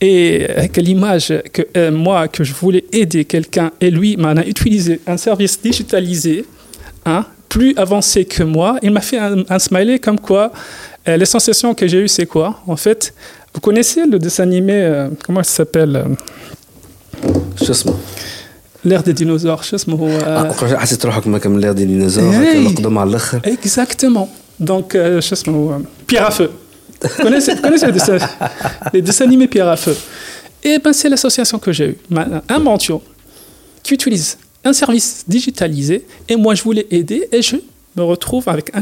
et 0.00 0.46
euh, 0.48 0.58
avec 0.58 0.76
l'image 0.76 1.32
que 1.52 1.62
euh, 1.76 1.90
moi, 1.90 2.28
que 2.28 2.44
je 2.44 2.52
voulais 2.52 2.84
aider 2.92 3.24
quelqu'un, 3.24 3.70
et 3.80 3.90
lui 3.90 4.16
m'en 4.16 4.36
a 4.36 4.44
utilisé 4.44 5.00
un 5.06 5.16
service 5.16 5.60
digitalisé, 5.62 6.44
hein, 7.06 7.24
plus 7.52 7.74
avancé 7.76 8.24
que 8.24 8.42
moi, 8.42 8.78
il 8.80 8.90
m'a 8.92 9.02
fait 9.02 9.18
un, 9.18 9.58
smiley 9.58 9.98
comme 9.98 10.18
quoi 10.18 10.50
euh, 11.06 11.18
les 11.18 11.26
sensations 11.26 11.74
que 11.74 11.86
j'ai 11.86 11.98
eues, 11.98 12.08
c'est 12.08 12.24
quoi? 12.24 12.60
En 12.66 12.76
fait, 12.76 13.12
vous 13.52 13.60
connaissez 13.60 14.06
le 14.06 14.18
dessin 14.18 14.44
animé, 14.44 14.72
euh, 14.72 15.10
comment 15.26 15.40
il 15.40 15.44
s'appelle 15.44 15.96
euh? 15.96 17.28
Chasme. 17.62 17.92
L'ère 18.86 19.02
des 19.02 19.12
dinosaures, 19.12 19.62
Chasme. 19.64 19.94
l'ère 21.58 21.74
des 21.74 21.84
dinosaures, 21.84 22.24
Exactement. 23.44 24.30
Donc, 24.58 24.96
Chasme, 25.20 25.84
pierre 26.06 26.28
à 26.28 26.30
feu. 26.30 26.50
Vous 27.02 27.22
connaissez, 27.22 27.54
vous 27.54 27.60
connaissez 27.60 27.86
les, 27.86 29.46
pierre 29.48 29.68
à 29.68 29.76
feu 29.76 29.94
Et 30.64 30.78
ben, 30.78 30.94
c'est 30.94 31.10
l'association 31.10 31.58
que 31.58 31.70
j'ai 31.70 31.88
eue, 31.88 31.98
un 32.48 32.58
mention 32.58 33.02
qui 33.82 33.92
utilise 33.92 34.38
un 34.64 34.72
service 34.72 35.24
digitalisé 35.26 36.04
et 36.28 36.36
moi 36.36 36.54
je 36.54 36.62
voulais 36.62 36.86
aider 36.90 37.28
et 37.32 37.42
je 37.42 37.56
me 37.96 38.02
retrouve 38.02 38.48
avec 38.48 38.70
un, 38.74 38.80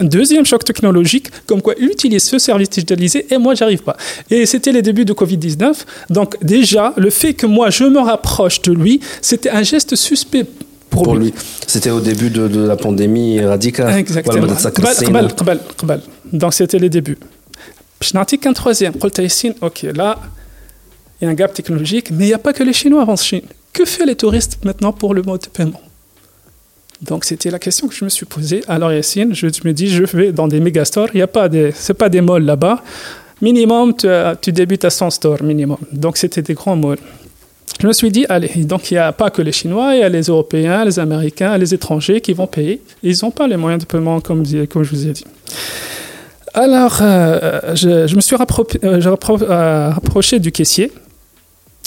deuxième 0.00 0.44
choc 0.44 0.64
technologique, 0.64 1.28
comme 1.46 1.62
quoi 1.62 1.74
utilise 1.78 2.24
ce 2.24 2.38
service 2.38 2.70
digitalisé 2.70 3.26
et 3.30 3.38
moi, 3.38 3.54
j'arrive 3.54 3.82
pas. 3.82 3.96
Et 4.30 4.46
c'était 4.46 4.72
les 4.72 4.82
débuts 4.82 5.04
de 5.04 5.12
Covid-19. 5.12 5.72
Donc, 6.10 6.36
déjà, 6.44 6.92
le 6.96 7.10
fait 7.10 7.34
que 7.34 7.46
moi, 7.46 7.70
je 7.70 7.84
me 7.84 8.00
rapproche 8.00 8.60
de 8.62 8.72
lui, 8.72 9.00
c'était 9.22 9.50
un 9.50 9.62
geste 9.62 9.94
suspect 9.94 10.46
pour, 10.90 11.14
lui. 11.14 11.32
C'était 11.66 11.90
au 11.90 12.00
début 12.00 12.30
de, 12.30 12.66
la 12.66 12.76
pandémie 12.76 13.40
radicale. 13.40 13.96
Exactement. 13.96 14.46
Donc, 16.32 16.54
c'était 16.54 16.78
les 16.78 16.88
débuts. 16.88 17.18
Je 18.00 18.10
n'en 18.14 18.24
qu'un 18.24 18.52
troisième. 18.52 18.94
Ok, 19.60 19.86
là, 19.94 20.18
il 21.20 21.26
y 21.26 21.28
a 21.28 21.30
un 21.30 21.34
gap 21.34 21.52
technologique, 21.52 22.10
mais 22.10 22.24
il 22.24 22.28
n'y 22.28 22.34
a 22.34 22.38
pas 22.38 22.52
que 22.52 22.64
les 22.64 22.72
Chinois 22.72 23.02
avant 23.02 23.16
Chine. 23.16 23.42
Que 23.72 23.84
fait 23.84 24.04
les 24.04 24.16
touristes 24.16 24.58
maintenant 24.64 24.92
pour 24.92 25.14
le 25.14 25.22
mode 25.22 25.42
de 25.42 25.48
paiement? 25.48 25.80
Donc 27.02 27.24
c'était 27.24 27.50
la 27.50 27.58
question 27.58 27.88
que 27.88 27.94
je 27.94 28.04
me 28.04 28.10
suis 28.10 28.26
posée. 28.26 28.62
Alors 28.68 28.92
Yacine, 28.92 29.34
je 29.34 29.46
me 29.46 29.72
dis 29.72 29.88
je 29.88 30.04
vais 30.04 30.32
dans 30.32 30.48
des 30.48 30.60
méga 30.60 30.84
stores. 30.84 31.08
Il 31.14 31.18
y 31.18 31.22
a 31.22 31.26
pas 31.26 31.48
des 31.48 31.72
c'est 31.74 31.94
pas 31.94 32.08
des 32.08 32.20
malls 32.20 32.44
là-bas. 32.44 32.82
Minimum 33.40 33.94
tu, 33.96 34.52
débutes 34.52 34.84
à 34.84 34.90
100 34.90 35.10
stores 35.10 35.42
minimum. 35.42 35.78
Donc 35.92 36.18
c'était 36.18 36.42
des 36.42 36.54
grands 36.54 36.76
malls. 36.76 36.98
Je 37.80 37.86
me 37.86 37.92
suis 37.94 38.10
dit, 38.10 38.26
allez, 38.28 38.64
donc 38.64 38.90
il 38.90 38.94
n'y 38.94 38.98
a 38.98 39.10
pas 39.12 39.30
que 39.30 39.40
les 39.40 39.52
Chinois, 39.52 39.94
il 39.94 40.00
y 40.00 40.02
a 40.02 40.08
les 40.10 40.24
Européens, 40.24 40.84
les 40.84 40.98
Américains, 40.98 41.56
les 41.56 41.72
étrangers 41.72 42.20
qui 42.20 42.34
vont 42.34 42.46
payer. 42.46 42.82
Ils 43.02 43.16
n'ont 43.22 43.30
pas 43.30 43.46
les 43.46 43.56
moyens 43.56 43.82
de 43.82 43.86
paiement, 43.86 44.20
comme, 44.20 44.44
je 44.44 44.90
vous 44.90 45.06
ai 45.06 45.12
dit. 45.12 45.24
Alors, 46.52 46.98
euh, 47.00 47.74
je, 47.74 48.14
me 48.14 48.20
suis 48.20 48.36
euh, 48.36 48.84
euh, 48.84 49.90
rapproché 49.90 50.38
du 50.38 50.52
caissier 50.52 50.92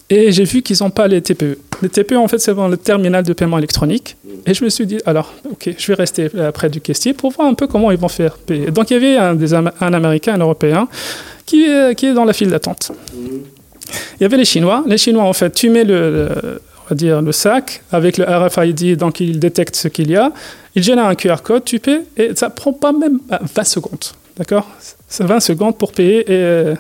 et 0.10 0.32
j'ai 0.32 0.46
vu 0.46 0.64
qu'ils 0.64 0.78
n'ont 0.82 0.90
pas 0.90 1.08
les 1.08 1.22
TPE. 1.22 1.60
Les 1.84 1.90
TPE, 1.90 2.16
en 2.16 2.28
fait, 2.28 2.40
c'est 2.40 2.54
le 2.54 2.78
terminal 2.78 3.24
de 3.24 3.34
paiement 3.34 3.58
électronique. 3.58 4.16
Et 4.46 4.54
je 4.54 4.64
me 4.64 4.70
suis 4.70 4.86
dit, 4.88 4.98
alors, 5.06 5.34
ok, 5.52 5.70
je 5.78 5.88
vais 5.88 5.94
rester 5.96 6.30
près 6.54 6.70
du 6.70 6.80
caissier 6.82 7.14
pour 7.14 7.32
voir 7.32 7.48
un 7.48 7.54
peu 7.54 7.68
comment 7.68 7.92
ils 7.92 7.98
vont 7.98 8.08
faire 8.08 8.38
payer. 8.38 8.72
Donc, 8.72 8.90
il 8.90 8.94
y 8.94 8.98
avait 8.98 9.18
un, 9.18 9.36
des 9.36 9.54
Am- 9.54 9.72
un 9.82 9.94
Américain, 9.94 10.34
un 10.36 10.40
Européen, 10.40 10.88
qui, 11.46 11.64
est- 11.66 11.94
qui 11.96 12.06
est 12.08 12.14
dans 12.14 12.26
la 12.26 12.34
file 12.34 12.50
d'attente. 12.50 12.92
Il 13.14 14.22
y 14.22 14.26
avait 14.26 14.38
les 14.38 14.46
Chinois. 14.46 14.84
Les 14.88 14.98
Chinois, 14.98 15.24
en 15.24 15.34
fait, 15.34 15.52
tu 15.54 15.70
mets 15.70 15.84
le, 15.84 15.94
le- 16.12 16.62
on 16.86 16.90
va 16.90 16.96
dire, 16.96 17.22
le 17.22 17.32
sac 17.32 17.82
avec 17.92 18.18
le 18.18 18.26
RFID, 18.26 18.98
donc 18.98 19.20
il 19.20 19.40
détecte 19.40 19.76
ce 19.76 19.88
qu'il 19.90 20.10
y 20.10 20.16
a. 20.16 20.32
Il 20.76 20.84
génère 20.84 21.06
un 21.08 21.16
QR 21.16 21.38
code, 21.44 21.66
tu 21.66 21.80
paies, 21.80 22.02
et 22.18 22.32
ça 22.36 22.50
prend 22.50 22.74
pas 22.74 22.92
même 22.94 23.20
euh, 23.32 23.38
20 23.56 23.64
secondes. 23.66 24.06
D'accord? 24.38 24.68
C'est 25.08 25.24
20 25.26 25.40
secondes 25.40 25.78
pour 25.78 25.92
payer. 25.92 26.26
Euh, 26.30 26.76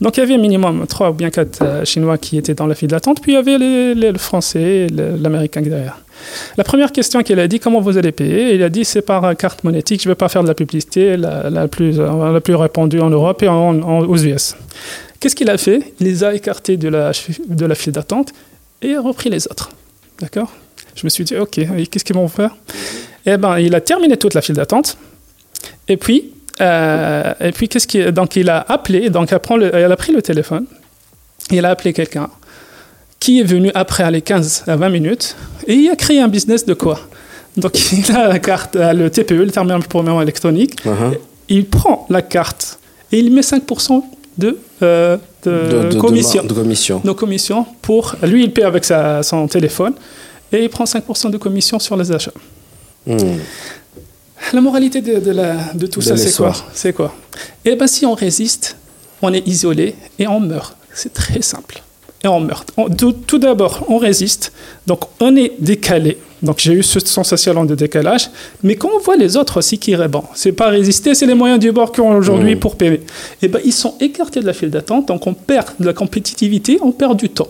donc 0.00 0.16
il 0.16 0.20
y 0.20 0.22
avait 0.22 0.38
minimum 0.38 0.86
3 0.86 1.10
ou 1.10 1.14
bien 1.14 1.30
4 1.30 1.84
Chinois 1.84 2.16
qui 2.16 2.38
étaient 2.38 2.54
dans 2.54 2.66
la 2.68 2.76
file 2.76 2.88
d'attente, 2.88 3.20
puis 3.20 3.32
il 3.32 3.34
y 3.34 3.38
avait 3.38 3.58
les- 3.58 3.94
le 3.94 4.18
Français 4.18 4.60
et 4.62 4.86
l'Américain 4.88 5.62
derrière. 5.62 6.00
La 6.56 6.62
première 6.64 6.92
question 6.92 7.22
qu'il 7.22 7.38
a 7.40 7.48
dit, 7.48 7.58
comment 7.58 7.80
vous 7.80 7.98
allez 7.98 8.12
payer? 8.12 8.54
Il 8.54 8.62
a 8.62 8.68
dit, 8.68 8.84
c'est 8.84 9.02
par 9.02 9.24
euh, 9.24 9.34
carte 9.34 9.64
monétique, 9.64 10.00
je 10.02 10.08
ne 10.08 10.12
vais 10.12 10.16
pas 10.16 10.28
faire 10.28 10.42
de 10.44 10.48
la 10.48 10.54
publicité, 10.54 11.16
la, 11.16 11.46
euh, 11.46 11.66
plus 12.40 12.54
répandue 12.54 13.00
en 13.00 13.10
Europe 13.10 13.42
et 13.42 13.48
aux 13.48 14.16
US. 14.18 14.54
Qu'est-ce 15.18 15.34
qu'il 15.34 15.50
a 15.50 15.58
fait? 15.58 15.92
Il 16.00 16.06
les 16.06 16.22
a 16.24 16.34
écartés 16.34 16.76
de 16.76 16.88
la, 16.88 17.10
de 17.48 17.66
la 17.66 17.74
file 17.74 17.92
d'attente 17.92 18.32
et 18.80 18.94
a 18.94 19.00
repris 19.00 19.28
les 19.28 19.46
autres. 19.48 19.70
D'accord? 20.20 20.52
Je 20.94 21.02
me 21.04 21.08
suis 21.10 21.24
dit, 21.24 21.36
OK, 21.36 21.58
qu'est-ce 21.90 22.04
qu'ils 22.04 22.14
vont 22.16 22.28
faire? 22.28 22.54
Eh 23.26 23.36
bien, 23.36 23.58
il 23.58 23.74
a 23.74 23.80
terminé 23.80 24.16
toute 24.16 24.34
la 24.34 24.40
file 24.40 24.54
d'attente. 24.54 24.96
Et 25.88 25.96
puis, 25.96 26.32
euh, 26.60 27.32
et 27.40 27.52
puis 27.52 27.68
qu'est-ce 27.68 27.86
qu'il 27.86 28.10
donc 28.12 28.36
il 28.36 28.48
a 28.50 28.64
appelé, 28.68 29.10
donc 29.10 29.32
elle, 29.32 29.38
prend 29.40 29.56
le- 29.56 29.74
elle 29.74 29.90
a 29.92 29.96
pris 29.96 30.12
le 30.12 30.22
téléphone, 30.22 30.66
il 31.50 31.64
a 31.64 31.70
appelé 31.70 31.92
quelqu'un 31.92 32.28
qui 33.20 33.40
est 33.40 33.44
venu 33.44 33.70
après 33.74 34.02
aller 34.04 34.22
15 34.22 34.64
à 34.66 34.76
20 34.76 34.88
minutes 34.90 35.36
et 35.66 35.74
il 35.74 35.90
a 35.90 35.96
créé 35.96 36.20
un 36.20 36.28
business 36.28 36.64
de 36.66 36.74
quoi? 36.74 37.00
Donc 37.56 37.72
il 37.92 38.10
a 38.14 38.28
la 38.28 38.38
carte, 38.38 38.76
euh, 38.76 38.92
le 38.92 39.10
TPE, 39.10 39.32
le 39.44 39.50
terminal 39.50 39.80
pour 39.88 40.02
paiement 40.04 40.20
électronique, 40.22 40.76
Uh-huh. 40.84 41.16
il 41.48 41.66
prend 41.66 42.06
la 42.10 42.22
carte 42.22 42.78
et 43.12 43.18
il 43.18 43.32
met 43.32 43.40
5% 43.42 44.02
de, 44.38 44.58
euh, 44.82 45.16
de, 45.44 45.50
de, 45.50 45.88
de- 45.94 45.98
commission. 46.00 46.42
de 46.44 46.52
commission 46.52 47.00
Nos 47.04 47.14
commissions 47.14 47.64
pour. 47.80 48.14
Lui, 48.22 48.44
il 48.44 48.52
paie 48.52 48.64
avec 48.64 48.84
sa- 48.84 49.22
son 49.22 49.46
téléphone 49.48 49.94
et 50.52 50.62
il 50.64 50.68
prend 50.68 50.84
5% 50.84 51.30
de 51.30 51.38
commission 51.38 51.78
sur 51.78 51.96
les 51.96 52.12
achats. 52.12 52.32
Hmm. 53.06 53.16
La 54.52 54.60
moralité 54.60 55.00
de, 55.00 55.18
de 55.18 55.30
la- 55.30 55.72
de 55.74 55.86
tout 55.86 56.00
De 56.00 56.04
ça, 56.04 56.16
c'est 56.16 56.34
quoi. 56.36 56.52
C'est 56.72 56.92
quoi 56.92 57.14
Eh 57.64 57.74
bien, 57.74 57.86
si 57.86 58.06
on 58.06 58.14
résiste, 58.14 58.76
on 59.22 59.32
est 59.32 59.46
isolé 59.46 59.94
et 60.18 60.26
on 60.26 60.40
meurt. 60.40 60.76
C'est 60.94 61.12
très 61.12 61.42
simple. 61.42 61.82
et 62.24 62.28
on 62.28 62.40
meurt. 62.40 62.72
tout, 63.26 63.38
d'abord, 63.38 63.84
on 63.88 63.98
résiste, 63.98 64.52
donc 64.86 65.00
on 65.20 65.36
est 65.36 65.52
décalé. 65.58 66.18
Donc 66.42 66.58
j'ai 66.58 66.72
eu 66.72 66.82
ce 66.82 66.98
sensation 67.00 67.64
de 67.64 67.74
décalage, 67.74 68.30
mais 68.62 68.74
quand 68.76 68.90
on 68.94 68.98
voit 68.98 69.16
les 69.16 69.36
autres 69.36 69.58
aussi 69.58 69.78
qui 69.78 69.94
bon, 69.96 70.24
c'est 70.34 70.52
pas 70.52 70.68
résister, 70.68 71.14
c'est 71.14 71.26
les 71.26 71.34
moyens 71.34 71.58
du 71.60 71.72
bord 71.72 71.92
qu'on 71.92 72.12
ont 72.12 72.16
aujourd'hui 72.16 72.54
mmh. 72.56 72.60
pour 72.60 72.76
payer. 72.76 73.02
Eh 73.42 73.48
ben 73.48 73.60
ils 73.64 73.72
sont 73.72 73.94
écartés 74.00 74.40
de 74.40 74.46
la 74.46 74.52
file 74.52 74.70
d'attente, 74.70 75.08
donc 75.08 75.26
on 75.26 75.34
perd 75.34 75.68
de 75.78 75.86
la 75.86 75.92
compétitivité, 75.92 76.78
on 76.82 76.92
perd 76.92 77.16
du 77.18 77.28
temps 77.30 77.48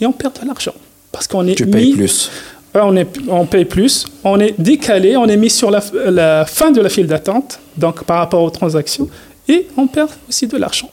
et 0.00 0.06
on 0.06 0.12
perd 0.12 0.38
de 0.40 0.46
l'argent 0.46 0.74
parce 1.12 1.26
qu'on 1.26 1.46
est 1.46 1.54
tu 1.54 1.66
payes 1.66 1.94
plus. 1.94 2.30
On, 2.82 2.96
est, 2.96 3.08
on 3.28 3.46
paye 3.46 3.64
plus, 3.64 4.06
on 4.22 4.38
est 4.38 4.54
décalé, 4.58 5.16
on 5.16 5.26
est 5.26 5.36
mis 5.36 5.50
sur 5.50 5.70
la, 5.70 5.80
fin 6.46 6.70
de 6.70 6.80
la 6.80 6.88
file 6.88 7.06
d'attente, 7.06 7.58
donc 7.76 8.04
par 8.04 8.18
rapport 8.18 8.42
aux 8.42 8.50
transactions, 8.50 9.08
et 9.48 9.66
on 9.76 9.86
perd 9.86 10.10
aussi 10.28 10.46
de 10.46 10.56
l'argent. 10.56 10.90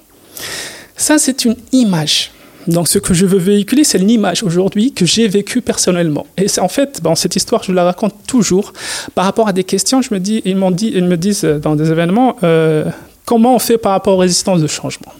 Ça, 0.96 1.18
c'est 1.18 1.46
une 1.46 1.56
image. 1.72 2.32
Donc, 2.68 2.88
ce 2.88 3.00
que 3.00 3.14
je 3.14 3.26
veux 3.26 3.40
véhiculer, 3.40 3.84
c'est 3.84 3.98
une 3.98 4.10
image 4.10 4.44
aujourd'hui 4.44 4.94
que 4.94 5.06
j'ai 5.06 5.28
vécue 5.28 5.62
personnellement. 5.62 6.26
Et 6.38 6.48
en 6.60 6.70
fait, 6.70 7.02
bon, 7.04 7.16
cette 7.16 7.36
histoire, 7.36 7.64
je 7.64 7.74
la 7.74 7.84
raconte 7.84 8.16
toujours 8.26 8.72
par 9.16 9.26
rapport 9.26 9.50
à 9.50 9.54
des 9.54 9.66
questions. 9.66 10.02
Je 10.02 10.14
me 10.14 10.20
dis, 10.20 10.42
ils 10.46 10.56
m'ont 10.56 10.72
me 10.72 11.16
disent 11.16 11.44
dans 11.44 11.76
des 11.76 11.92
événements, 11.92 12.38
euh, 12.44 12.86
comment 13.26 13.56
on 13.56 13.60
fait 13.60 13.78
par 13.78 13.92
rapport 13.92 14.16
aux 14.16 14.20
résistances 14.22 14.62
de 14.62 14.68
changement? 14.68 15.12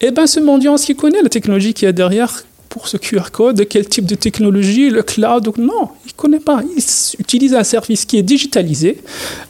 Eh 0.00 0.10
bien, 0.10 0.26
ce 0.26 0.40
mendiant, 0.40 0.74
qui 0.74 0.96
connaît 0.96 1.22
la 1.22 1.28
technologie 1.28 1.74
qui 1.74 1.84
est 1.84 1.92
derrière 1.92 2.42
pour 2.72 2.88
ce 2.88 2.96
QR 2.96 3.30
code, 3.30 3.56
de 3.56 3.64
quel 3.64 3.86
type 3.86 4.06
de 4.06 4.14
technologie, 4.14 4.88
le 4.88 5.02
cloud, 5.02 5.52
non, 5.58 5.90
il 6.06 6.08
ne 6.08 6.16
connaît 6.16 6.40
pas. 6.40 6.62
Il 6.74 6.82
utilise 7.20 7.54
un 7.54 7.64
service 7.64 8.06
qui 8.06 8.16
est 8.16 8.22
digitalisé. 8.22 9.02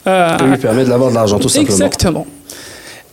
Euh, 0.09 0.37
qui 0.37 0.45
lui 0.45 0.57
permet 0.57 0.85
de 0.85 0.91
l'avoir 0.91 1.11
de 1.11 1.15
l'argent, 1.15 1.39
tout 1.39 1.49
simplement. 1.49 1.77
Exactement. 1.77 2.27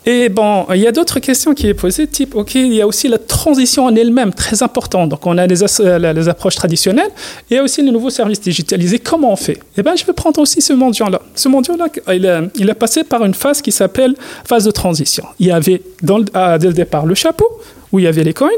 Et 0.07 0.29
bon, 0.29 0.65
il 0.73 0.81
y 0.81 0.87
a 0.87 0.91
d'autres 0.91 1.19
questions 1.19 1.53
qui 1.53 1.69
sont 1.69 1.75
posées, 1.75 2.07
type, 2.07 2.35
OK, 2.35 2.55
il 2.55 2.73
y 2.73 2.81
a 2.81 2.87
aussi 2.87 3.07
la 3.07 3.19
transition 3.19 3.85
en 3.85 3.95
elle-même, 3.95 4.33
très 4.33 4.63
importante. 4.63 5.09
Donc, 5.09 5.27
on 5.27 5.37
a 5.37 5.45
les, 5.45 5.61
euh, 5.81 6.13
les, 6.13 6.27
approches 6.27 6.55
traditionnelles, 6.55 7.11
et 7.51 7.53
il 7.53 7.55
y 7.57 7.59
a 7.59 7.63
aussi 7.63 7.83
les 7.83 7.91
nouveaux 7.91 8.09
services 8.09 8.41
digitalisés. 8.41 8.97
Comment 8.97 9.33
on 9.33 9.35
fait? 9.35 9.59
Eh 9.77 9.83
bien, 9.83 9.95
je 9.95 10.03
vais 10.05 10.13
prendre 10.13 10.39
aussi 10.39 10.59
ce 10.59 10.73
mendiant-là. 10.73 11.21
Ce 11.35 11.47
mendiant-là, 11.49 11.89
il, 12.15 12.25
a, 12.25 12.41
il 12.55 12.67
a 12.67 12.73
passé 12.73 13.03
par 13.03 13.23
une 13.23 13.35
phase 13.35 13.61
qui 13.61 13.71
s'appelle 13.71 14.15
phase 14.43 14.63
de 14.63 14.71
transition. 14.71 15.25
Il 15.37 15.45
y 15.45 15.51
avait, 15.51 15.83
dans, 16.01 16.19
dès 16.19 16.67
le 16.67 16.73
départ, 16.73 17.05
le 17.05 17.13
chapeau, 17.13 17.45
où 17.91 17.99
il 17.99 18.05
y 18.05 18.07
avait 18.07 18.23
les 18.23 18.33
coins, 18.33 18.49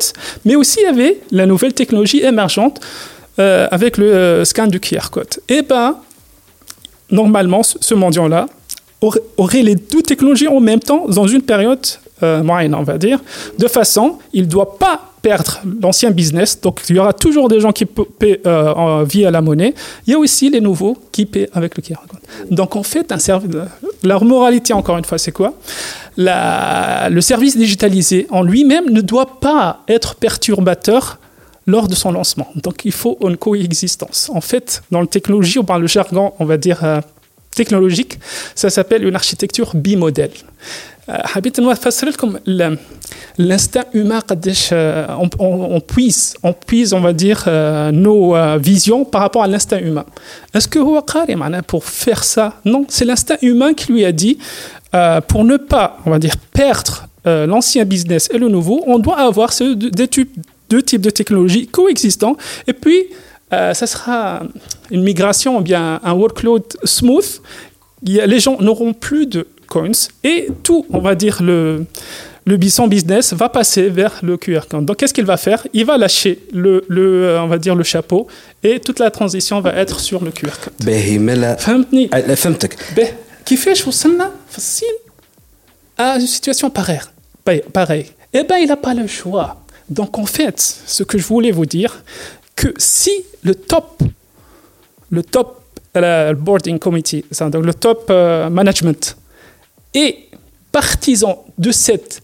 mais 0.45 0.55
aussi 0.55 0.79
il 0.81 0.83
y 0.83 0.87
avait 0.87 1.19
la 1.31 1.45
nouvelle 1.45 1.73
technologie 1.73 2.21
émergente 2.23 2.79
euh, 3.39 3.67
avec 3.71 3.97
le 3.97 4.13
euh, 4.13 4.45
scan 4.45 4.67
du 4.67 4.79
QR 4.79 5.09
code. 5.11 5.29
Eh 5.47 5.61
bien, 5.61 5.97
normalement, 7.09 7.63
ce 7.63 7.93
mendiant-là, 7.93 8.47
aurait 9.37 9.63
les 9.63 9.75
deux 9.75 10.01
technologies 10.01 10.47
en 10.47 10.59
même 10.59 10.79
temps 10.79 11.07
dans 11.07 11.27
une 11.27 11.41
période 11.41 11.85
euh, 12.23 12.43
moyenne, 12.43 12.75
on 12.75 12.83
va 12.83 12.97
dire, 12.97 13.19
de 13.57 13.67
façon, 13.67 14.19
il 14.33 14.43
ne 14.43 14.47
doit 14.47 14.77
pas 14.77 15.10
perdre 15.21 15.61
l'ancien 15.81 16.11
business. 16.11 16.59
Donc, 16.59 16.81
il 16.89 16.95
y 16.95 16.99
aura 16.99 17.13
toujours 17.13 17.47
des 17.47 17.59
gens 17.59 17.71
qui 17.71 17.85
paient 17.85 18.41
euh, 18.45 19.05
via 19.07 19.31
la 19.31 19.41
monnaie. 19.41 19.73
Il 20.07 20.11
y 20.11 20.13
a 20.15 20.19
aussi 20.19 20.49
les 20.49 20.61
nouveaux 20.61 20.97
qui 21.11 21.25
paient 21.25 21.49
avec 21.53 21.75
le 21.77 21.83
QR 21.83 21.95
Donc, 22.49 22.75
en 22.75 22.83
fait, 22.83 23.11
un 23.11 23.19
service, 23.19 23.55
leur 24.03 24.25
moralité, 24.25 24.73
encore 24.73 24.97
une 24.97 25.05
fois, 25.05 25.17
c'est 25.17 25.31
quoi? 25.31 25.53
Le 26.17 27.21
service 27.21 27.57
digitalisé 27.57 28.27
en 28.29 28.43
lui-même 28.43 28.89
ne 28.89 29.01
doit 29.01 29.39
pas 29.39 29.81
être 29.87 30.15
perturbateur 30.15 31.19
lors 31.67 31.87
de 31.87 31.95
son 31.95 32.11
lancement. 32.11 32.47
Donc, 32.55 32.85
il 32.85 32.91
faut 32.91 33.17
une 33.21 33.37
coexistence. 33.37 34.31
En 34.33 34.41
fait, 34.41 34.81
dans 34.91 35.01
la 35.01 35.07
technologie, 35.07 35.59
le 35.79 35.87
jargon, 35.87 36.33
on 36.39 36.45
va 36.45 36.57
dire, 36.57 36.83
euh, 36.83 36.99
technologique, 37.55 38.19
ça 38.55 38.69
s'appelle 38.69 39.05
une 39.05 39.15
architecture 39.15 39.75
bimodèle. 39.75 40.31
حبيت 41.08 41.60
نفسر 41.60 42.08
لكم 42.08 42.36
l'instinct 43.38 43.86
humain 43.94 44.20
on, 45.22 45.28
on, 45.38 45.76
on 45.76 45.80
puise 45.80 46.34
on 46.42 46.52
puise 46.52 46.92
on 46.94 47.00
va 47.00 47.12
dire 47.12 47.44
euh, 47.46 47.92
nos 47.92 48.34
euh, 48.34 48.58
visions 48.58 49.04
par 49.04 49.20
rapport 49.20 49.42
à 49.44 49.46
l'instinct 49.46 49.78
humain 49.78 50.06
est-ce 50.54 50.68
que 50.68 50.78
هو 50.78 50.98
قاري 50.98 51.36
pour 51.66 51.84
faire 51.84 52.24
ça 52.24 52.60
non 52.64 52.84
c'est 52.88 53.04
l'instinct 53.04 53.38
humain 53.42 53.72
qui 53.74 53.92
lui 53.92 54.04
a 54.04 54.12
dit 54.12 54.38
euh, 54.94 55.20
pour 55.20 55.44
ne 55.44 55.56
pas 55.56 55.98
on 56.06 56.10
va 56.10 56.18
dire 56.18 56.36
perdre 56.52 57.06
l'ancien 57.24 57.84
business 57.84 58.28
et 58.32 58.38
le 58.38 58.48
nouveau 58.48 58.82
on 58.86 58.98
doit 59.00 59.18
avoir 59.18 59.52
ce 59.52 59.74
deux, 59.74 60.08
deux 60.70 60.82
types 60.82 61.02
de 61.08 61.10
technologies 61.10 61.66
coexistants 61.66 62.36
et 62.68 62.72
puis 62.72 63.00
euh, 63.52 63.74
ça 63.74 63.86
sera 63.86 64.42
une 64.90 65.02
migration 65.02 65.58
ou 65.58 65.60
bien 65.60 66.00
un 66.02 66.12
workload 66.12 66.64
smooth. 66.84 67.40
les 68.02 68.40
gens 68.40 68.60
n'auront 68.60 68.92
plus 68.92 69.26
de 69.26 69.46
coins 69.70 70.08
et 70.24 70.48
tout, 70.62 70.86
on 70.90 70.98
va 71.00 71.14
dire, 71.14 71.42
le, 71.42 71.84
le 72.44 72.56
business 72.56 73.32
va 73.32 73.48
passer 73.48 73.88
vers 73.88 74.14
le 74.22 74.36
QR 74.36 74.60
code. 74.70 74.84
Donc, 74.84 74.96
qu'est-ce 74.98 75.12
qu'il 75.14 75.24
va 75.24 75.36
faire 75.36 75.66
Il 75.72 75.84
va 75.84 75.98
lâcher 75.98 76.38
le, 76.52 76.84
le, 76.88 77.24
euh, 77.24 77.42
on 77.42 77.48
va 77.48 77.58
dire, 77.58 77.74
le 77.74 77.82
chapeau 77.82 78.26
et 78.62 78.78
toute 78.80 78.98
la 78.98 79.10
transition 79.10 79.60
va 79.60 79.72
être 79.74 79.98
sur 80.00 80.24
le 80.24 80.30
QR 80.30 80.56
code. 80.62 81.56
فهمتني 81.58 82.08
فهمتك 82.36 82.76
كيفاش 83.46 83.86
وصلنا 83.86 84.30
facile 84.56 84.96
à 85.98 86.18
une 86.18 86.26
situation 86.26 86.70
pareille 86.70 87.62
pareil 87.72 88.06
eh 88.32 88.42
ben 88.48 88.56
il 88.58 88.68
n'a 88.68 88.76
pas 88.76 88.94
le 88.94 89.06
choix 89.06 89.48
donc 89.88 90.18
en 90.18 90.26
fait 90.26 90.58
ce 90.86 91.02
que 91.04 91.16
je 91.18 91.26
voulais 91.26 91.52
vous 91.52 91.66
dire 91.66 91.92
que 92.56 92.68
si 92.78 93.12
le 93.42 93.54
top, 93.54 94.02
le 95.10 95.22
top 95.22 95.48
le 95.94 96.34
boarding 96.34 96.78
committee, 96.78 97.24
donc 97.52 97.64
le 97.64 97.72
top 97.72 98.00
euh, 98.10 98.50
management, 98.50 99.16
est 99.93 100.29
partisan 100.71 101.45
de 101.57 101.71
cette 101.71 102.21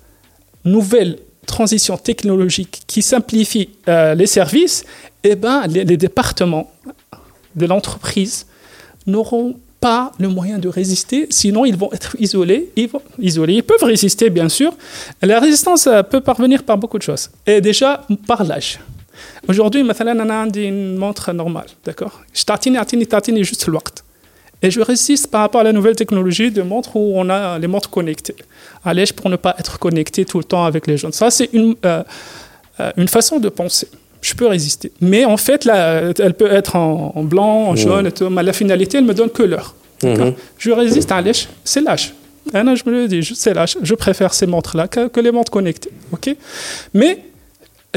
nouvelle 0.63 1.17
transition 1.45 1.97
technologique 1.97 2.83
qui 2.87 3.01
simplifie 3.01 3.69
euh, 3.87 4.13
les 4.15 4.27
services, 4.27 4.85
eh 5.23 5.35
ben, 5.35 5.65
les, 5.67 5.97
départements 5.97 6.71
de 7.55 7.65
l'entreprise 7.65 8.45
n'auront 9.07 9.55
pas 9.79 10.11
le 10.19 10.27
moyen 10.27 10.57
de 10.59 10.67
résister, 10.67 11.27
sinon 11.29 11.65
ils 11.65 11.77
vont 11.77 11.91
être 11.93 12.15
isolés. 12.19 12.69
Ils, 12.75 12.87
vont, 12.89 13.01
isolés. 13.19 13.53
ils 13.53 13.63
peuvent 13.63 13.83
résister, 13.83 14.29
bien 14.29 14.49
sûr. 14.49 14.73
La 15.21 15.39
résistance 15.39 15.87
euh, 15.87 16.03
peut 16.03 16.21
parvenir 16.21 16.63
par 16.63 16.77
beaucoup 16.77 16.97
de 16.97 17.03
choses. 17.03 17.29
Et 17.45 17.61
déjà, 17.61 18.05
par 18.27 18.43
l'âge. 18.43 18.79
Aujourd'hui, 19.47 19.83
on 19.83 19.89
a 19.89 20.47
une 20.55 20.97
montre 20.97 21.31
normale, 21.31 21.67
d'accord? 21.85 22.21
Je 22.33 22.43
t'attends, 22.43 22.83
t'attends 23.09 23.43
juste 23.43 23.65
le 23.67 23.73
Et 24.61 24.71
je 24.71 24.81
résiste 24.81 25.29
par 25.29 25.41
rapport 25.41 25.61
à 25.61 25.63
la 25.63 25.71
nouvelle 25.71 25.95
technologie 25.95 26.51
de 26.51 26.61
montres 26.61 26.95
où 26.95 27.13
on 27.15 27.29
a 27.29 27.59
les 27.59 27.67
montres 27.67 27.89
connectées. 27.89 28.35
Allège 28.83 29.13
pour 29.13 29.29
ne 29.29 29.35
pas 29.35 29.55
être 29.59 29.77
connecté 29.77 30.25
tout 30.25 30.39
le 30.39 30.43
temps 30.43 30.65
avec 30.65 30.87
les 30.87 30.97
jeunes. 30.97 31.11
Ça, 31.11 31.29
c'est 31.29 31.49
une, 31.53 31.75
euh, 31.85 32.03
euh, 32.79 32.91
une 32.97 33.07
façon 33.07 33.39
de 33.39 33.49
penser. 33.49 33.87
Je 34.21 34.33
peux 34.33 34.47
résister. 34.47 34.91
Mais 34.99 35.25
en 35.25 35.37
fait, 35.37 35.63
là, 35.65 36.11
elle 36.17 36.33
peut 36.33 36.51
être 36.51 36.75
en, 36.75 37.23
blanc, 37.23 37.69
en 37.69 37.75
jaune, 37.75 38.07
et 38.07 38.11
tout, 38.11 38.29
mais 38.29 38.41
la 38.41 38.53
finalité, 38.53 38.97
elle 38.97 39.05
me 39.05 39.13
donne 39.13 39.29
que 39.29 39.43
l'heure. 39.43 39.75
Mhm. 40.03 40.33
Je 40.57 40.71
résiste 40.71 41.11
à 41.11 41.21
l'âge, 41.21 41.47
c'est 41.63 41.81
l'âge. 41.81 42.13
je 42.51 42.89
me 42.89 42.91
le 42.91 43.07
dis, 43.07 43.23
c'est 43.35 43.53
l'âge. 43.53 43.77
Je 43.81 43.93
préfère 43.93 44.33
ces 44.33 44.47
montres-là 44.47 44.87
que, 44.87 45.07
que, 45.07 45.19
les 45.19 45.31
montres 45.31 45.51
connectées. 45.51 45.91
ok? 46.11 46.35
Mais 46.93 47.19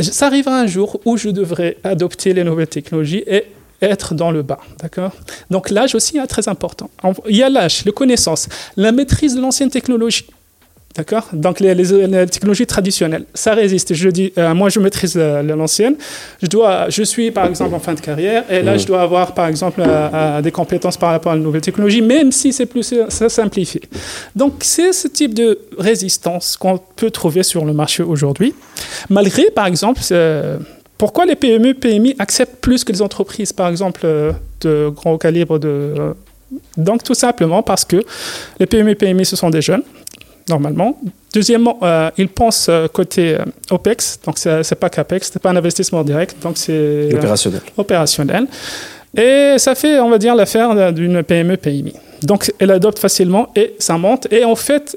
ça 0.02 0.26
arrivera 0.26 0.60
un 0.60 0.66
jour 0.66 1.00
où 1.04 1.16
je 1.16 1.30
devrais 1.30 1.76
adopter 1.84 2.32
les 2.32 2.44
nouvelles 2.44 2.68
technologies 2.68 3.24
et 3.26 3.44
être 3.82 4.14
dans 4.14 4.30
le 4.30 4.42
bas. 4.42 4.60
D'accord? 4.80 5.12
Donc 5.50 5.70
l'âge 5.70 5.94
aussi 5.94 6.18
est 6.18 6.26
très 6.26 6.49
important. 6.49 6.90
Il 7.28 7.37
y 7.37 7.42
a 7.42 7.49
l'âge, 7.49 7.84
les 7.84 7.92
connaissances, 7.92 8.49
la 8.76 8.92
maîtrise 8.92 9.34
de 9.34 9.40
l'ancienne 9.40 9.70
technologie. 9.70 10.26
D'accord? 10.96 11.28
Donc 11.32 11.60
les, 11.60 11.76
technologies 12.26 12.66
traditionnelles, 12.66 13.25
ça 13.32 13.54
résiste. 13.54 13.94
Je 13.94 14.08
dis, 14.08 14.32
euh, 14.37 14.52
moi 14.54 14.70
je 14.70 14.80
maîtrise 14.80 15.14
euh, 15.16 15.40
l'ancienne. 15.42 15.94
Je 16.42 16.49
dois, 16.49 16.88
je 16.88 17.04
suis 17.04 17.30
par 17.30 17.46
exemple 17.46 17.76
en 17.76 17.78
fin 17.78 17.94
de 17.94 18.00
carrière 18.00 18.42
et 18.50 18.60
là 18.60 18.76
je 18.76 18.87
dois 18.87 19.02
avoir 19.02 19.32
par 19.32 19.46
exemple 19.46 19.82
euh, 19.87 20.42
des 20.42 20.50
compétences 20.50 20.96
par 20.96 21.12
rapport 21.12 21.30
à 21.30 21.37
la 21.37 21.40
nouvelle 21.42 21.60
technologie, 21.60 22.02
même 22.02 22.32
si 22.32 22.52
c'est 22.52 22.66
plus 22.66 22.92
ça 23.08 23.28
simplifie. 23.28 23.82
Donc 24.34 24.54
c'est 24.62 24.92
ce 24.92 25.06
type 25.06 25.32
de 25.32 25.60
résistance 25.78 26.56
qu'on 26.56 26.80
peut 26.96 27.12
trouver 27.12 27.44
sur 27.44 27.64
le 27.64 27.72
marché 27.72 28.02
aujourd'hui, 28.02 28.52
malgré 29.08 29.44
par 29.52 29.66
exemple 29.66 30.00
pourquoi 31.00 31.25
les 31.25 31.35
PME, 31.35 31.73
PMI 31.73 32.14
acceptent 32.19 32.61
plus 32.61 32.85
que 32.85 32.92
les 32.92 33.00
entreprises, 33.00 33.54
par 33.54 33.69
exemple, 33.69 34.07
de 34.61 34.90
grand 34.90 35.16
calibre 35.16 35.59
de... 35.59 36.14
Donc, 36.76 37.02
tout 37.02 37.14
simplement 37.14 37.62
parce 37.62 37.87
que 37.87 38.04
les 38.59 38.66
PME, 38.66 38.95
PMI, 38.95 39.25
ce 39.25 39.35
sont 39.35 39.49
des 39.49 39.62
jeunes 39.62 39.83
normalement. 40.50 41.00
Deuxièmement, 41.33 41.78
euh, 41.83 42.11
ils 42.19 42.28
pensent 42.28 42.66
euh, 42.69 42.87
côté 42.88 43.37
euh, 43.37 43.45
OPEX, 43.71 44.21
donc 44.26 44.37
ce 44.37 44.59
n'est 44.59 44.78
pas 44.78 44.90
CAPEX, 44.90 45.28
ce 45.28 45.38
n'est 45.38 45.40
pas 45.40 45.50
un 45.50 45.57
investissement 45.57 46.02
direct, 46.02 46.37
donc 46.42 46.59
c'est 46.59 47.14
opérationnel. 47.14 47.61
opérationnel. 47.78 48.47
Et 49.16 49.54
ça 49.57 49.75
fait, 49.75 49.99
on 50.00 50.11
va 50.11 50.19
dire, 50.19 50.35
l'affaire 50.35 50.92
d'une 50.92 51.23
PME 51.23 51.57
PMI. 51.57 51.95
Donc, 52.22 52.52
elle 52.58 52.70
adopte 52.70 52.98
facilement 52.98 53.50
et 53.56 53.74
ça 53.78 53.96
monte. 53.98 54.30
Et 54.32 54.44
en 54.44 54.56
fait, 54.56 54.96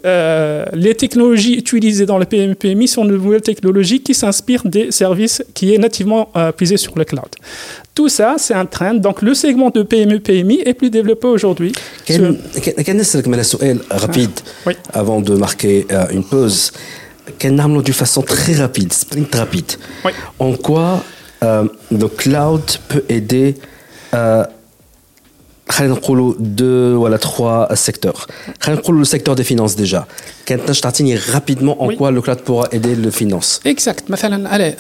les 0.73 0.95
technologies 0.95 1.55
utilisées 1.55 2.05
dans 2.05 2.17
le 2.17 2.25
PME 2.25 2.55
PMI 2.55 2.87
sont 2.87 3.05
de 3.05 3.15
nouvelles 3.15 3.41
technologies 3.41 4.01
qui 4.01 4.13
s'inspirent 4.13 4.65
des 4.65 4.91
services 4.91 5.43
qui 5.53 5.73
est 5.73 5.77
nativement 5.77 6.29
puisés 6.57 6.77
sur 6.77 6.97
le 6.97 7.05
cloud. 7.05 7.29
Tout 7.95 8.09
ça, 8.09 8.35
c'est 8.39 8.55
un 8.55 8.65
trend. 8.65 8.95
Donc, 8.95 9.21
le 9.21 9.35
segment 9.35 9.69
de 9.69 9.83
PME-PMI 9.83 10.61
est 10.65 10.73
plus 10.73 10.89
développé 10.89 11.27
aujourd'hui. 11.27 11.73
Quel 12.05 12.39
est 13.61 13.75
rapide 13.89 14.31
avant 14.93 15.21
de 15.21 15.35
marquer 15.35 15.85
euh, 15.91 16.05
une 16.11 16.23
pause 16.23 16.71
qu'elle 17.37 17.55
d'une 17.55 17.93
façon 17.93 18.21
très 18.21 18.55
rapide, 18.55 18.91
sprint 18.91 19.35
rapide. 19.35 19.71
Oui. 20.05 20.11
En 20.39 20.53
quoi 20.53 21.03
euh, 21.43 21.65
le 21.91 22.07
cloud 22.07 22.63
peut 22.87 23.03
aider 23.09 23.55
euh, 25.79 26.33
deux 26.39 26.95
ou 26.95 27.17
trois 27.17 27.75
secteurs. 27.75 28.27
Le 28.67 29.05
secteur 29.05 29.35
des 29.35 29.43
finances 29.43 29.75
déjà. 29.75 30.07
Quand 30.47 30.57
rapidement 31.31 31.81
en 31.81 31.89
quoi 31.95 32.11
le 32.11 32.21
cloud 32.21 32.41
pourra 32.41 32.67
aider 32.71 32.95
les 32.95 33.11
finances. 33.11 33.61
Exact. 33.65 34.05
Allez, 34.49 34.75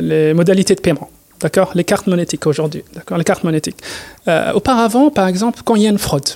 les 0.00 0.34
modalités 0.34 0.74
de 0.74 0.80
paiement. 0.80 1.10
D'accord? 1.40 1.72
Les 1.74 1.84
cartes 1.84 2.06
monétiques 2.06 2.46
aujourd'hui. 2.46 2.84
D'accord? 2.94 3.18
Les 3.18 3.24
cartes 3.24 3.44
monétiques. 3.44 3.76
Euh, 4.28 4.52
auparavant, 4.52 5.10
par 5.10 5.26
exemple, 5.28 5.60
quand 5.64 5.74
il 5.74 5.82
y 5.82 5.86
a 5.86 5.90
une 5.90 5.98
fraude, 5.98 6.28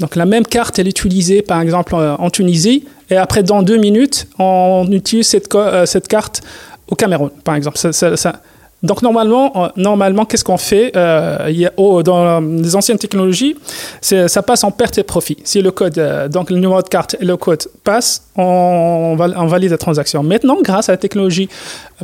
donc 0.00 0.16
la 0.16 0.26
même 0.26 0.44
carte, 0.44 0.78
elle 0.78 0.88
est 0.88 0.98
utilisée 0.98 1.42
par 1.42 1.60
exemple 1.60 1.94
en 1.94 2.30
Tunisie, 2.30 2.84
et 3.10 3.16
après 3.16 3.42
dans 3.42 3.62
deux 3.62 3.76
minutes, 3.76 4.26
on 4.38 4.86
utilise 4.90 5.28
cette, 5.28 5.54
euh, 5.54 5.86
cette 5.86 6.08
carte 6.08 6.40
au 6.88 6.96
Cameroun, 6.96 7.30
par 7.44 7.54
exemple. 7.54 7.78
Ça, 7.78 7.92
ça, 7.92 8.42
donc 8.82 9.02
normalement, 9.02 9.52
euh, 9.56 9.68
normalement 9.76 10.24
qu'est-ce 10.24 10.44
qu'on 10.44 10.56
fait 10.56 10.92
euh, 10.96 11.46
y 11.48 11.66
a, 11.66 11.72
oh, 11.76 12.02
Dans 12.02 12.40
les 12.40 12.76
anciennes 12.76 12.98
technologies, 12.98 13.56
ça 14.00 14.42
passe 14.42 14.62
en 14.62 14.70
perte 14.70 14.98
et 14.98 15.02
profit. 15.02 15.36
Si 15.42 15.60
le 15.60 15.72
code, 15.72 15.98
euh, 15.98 16.28
donc 16.28 16.50
le 16.50 16.56
numéro 16.56 16.80
de 16.80 16.88
carte 16.88 17.16
et 17.20 17.24
le 17.24 17.36
code 17.36 17.64
passent, 17.82 18.28
on, 18.36 19.16
valide 19.16 19.70
la 19.70 19.78
transaction. 19.78 20.22
Maintenant, 20.22 20.58
grâce 20.62 20.88
à 20.88 20.92
la 20.92 20.98
technologie, 20.98 21.48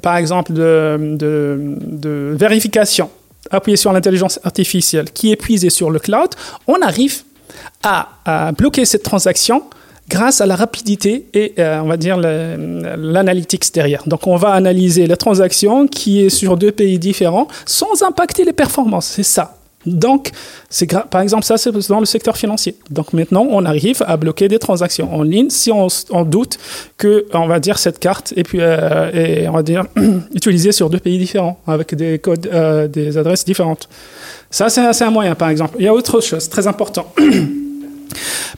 par 0.03 0.17
exemple, 0.17 0.53
de, 0.53 0.99
de, 1.17 1.77
de 1.81 2.37
vérification 2.37 3.09
appuyée 3.51 3.77
sur 3.77 3.93
l'intelligence 3.93 4.41
artificielle 4.43 5.11
qui 5.13 5.31
est 5.31 5.37
puisée 5.37 5.71
sur 5.71 5.91
le 5.91 6.01
cloud, 6.01 6.31
on 6.67 6.81
arrive 6.83 7.23
à, 7.85 8.09
à 8.25 8.53
bloquer 8.53 8.85
cette 8.85 9.03
transaction 9.05 9.63
grâce 10.09 10.41
à 10.41 10.47
la 10.47 10.57
rapidité 10.57 11.27
et, 11.35 11.55
euh, 11.59 11.81
on 11.81 11.87
va 11.87 11.97
dire, 11.97 12.19
l'analytics 12.19 13.73
derrière. 13.73 14.03
Donc, 14.07 14.27
on 14.27 14.37
va 14.37 14.51
analyser 14.51 15.07
la 15.07 15.17
transaction 15.17 15.87
qui 15.87 16.25
est 16.25 16.31
sur 16.31 16.57
deux 16.57 16.73
pays 16.73 16.99
différents 16.99 17.49
sans 17.67 18.03
impacter 18.03 18.45
les 18.45 18.53
performances. 18.53 19.07
C'est 19.07 19.23
ça. 19.23 19.57
Donc, 19.87 20.31
par 21.11 21.21
exemple, 21.21 21.45
ça, 21.45 21.59
c'est 21.59 21.71
dans 21.89 22.01
le 22.01 22.07
secteur 22.07 22.37
financier. 22.37 22.77
Donc, 22.91 23.13
maintenant, 23.13 23.47
on 23.51 23.65
arrive 23.65 24.03
à 24.07 24.17
bloquer 24.17 24.49
des 24.49 24.59
transactions 24.59 25.15
en 25.15 25.23
ligne 25.23 25.51
si 25.51 25.71
on, 25.71 25.89
doute 26.25 26.59
que, 26.97 27.27
on 27.35 27.47
va 27.47 27.61
dire, 27.61 27.79
cette 27.79 27.99
carte 27.99 28.33
et 28.37 28.45
euh, 28.55 29.47
on 29.49 29.53
va 29.53 29.63
dire, 29.63 29.85
utilisée 30.35 30.73
sur 30.73 30.89
deux 30.89 31.01
pays 31.01 31.19
différents 31.19 31.61
avec 31.67 31.95
des 31.95 32.19
codes, 32.19 32.49
euh, 32.53 32.89
des 32.89 33.19
adresses 33.19 33.45
différentes. 33.45 33.89
Ça, 34.51 34.69
c'est 34.69 35.05
un 35.05 35.11
moyen, 35.11 35.35
par 35.35 35.51
exemple. 35.51 35.77
Il 35.79 35.85
y 35.85 35.89
a 35.89 35.93
autre 35.93 36.21
chose 36.21 36.49
très 36.49 36.67
important. 36.67 37.13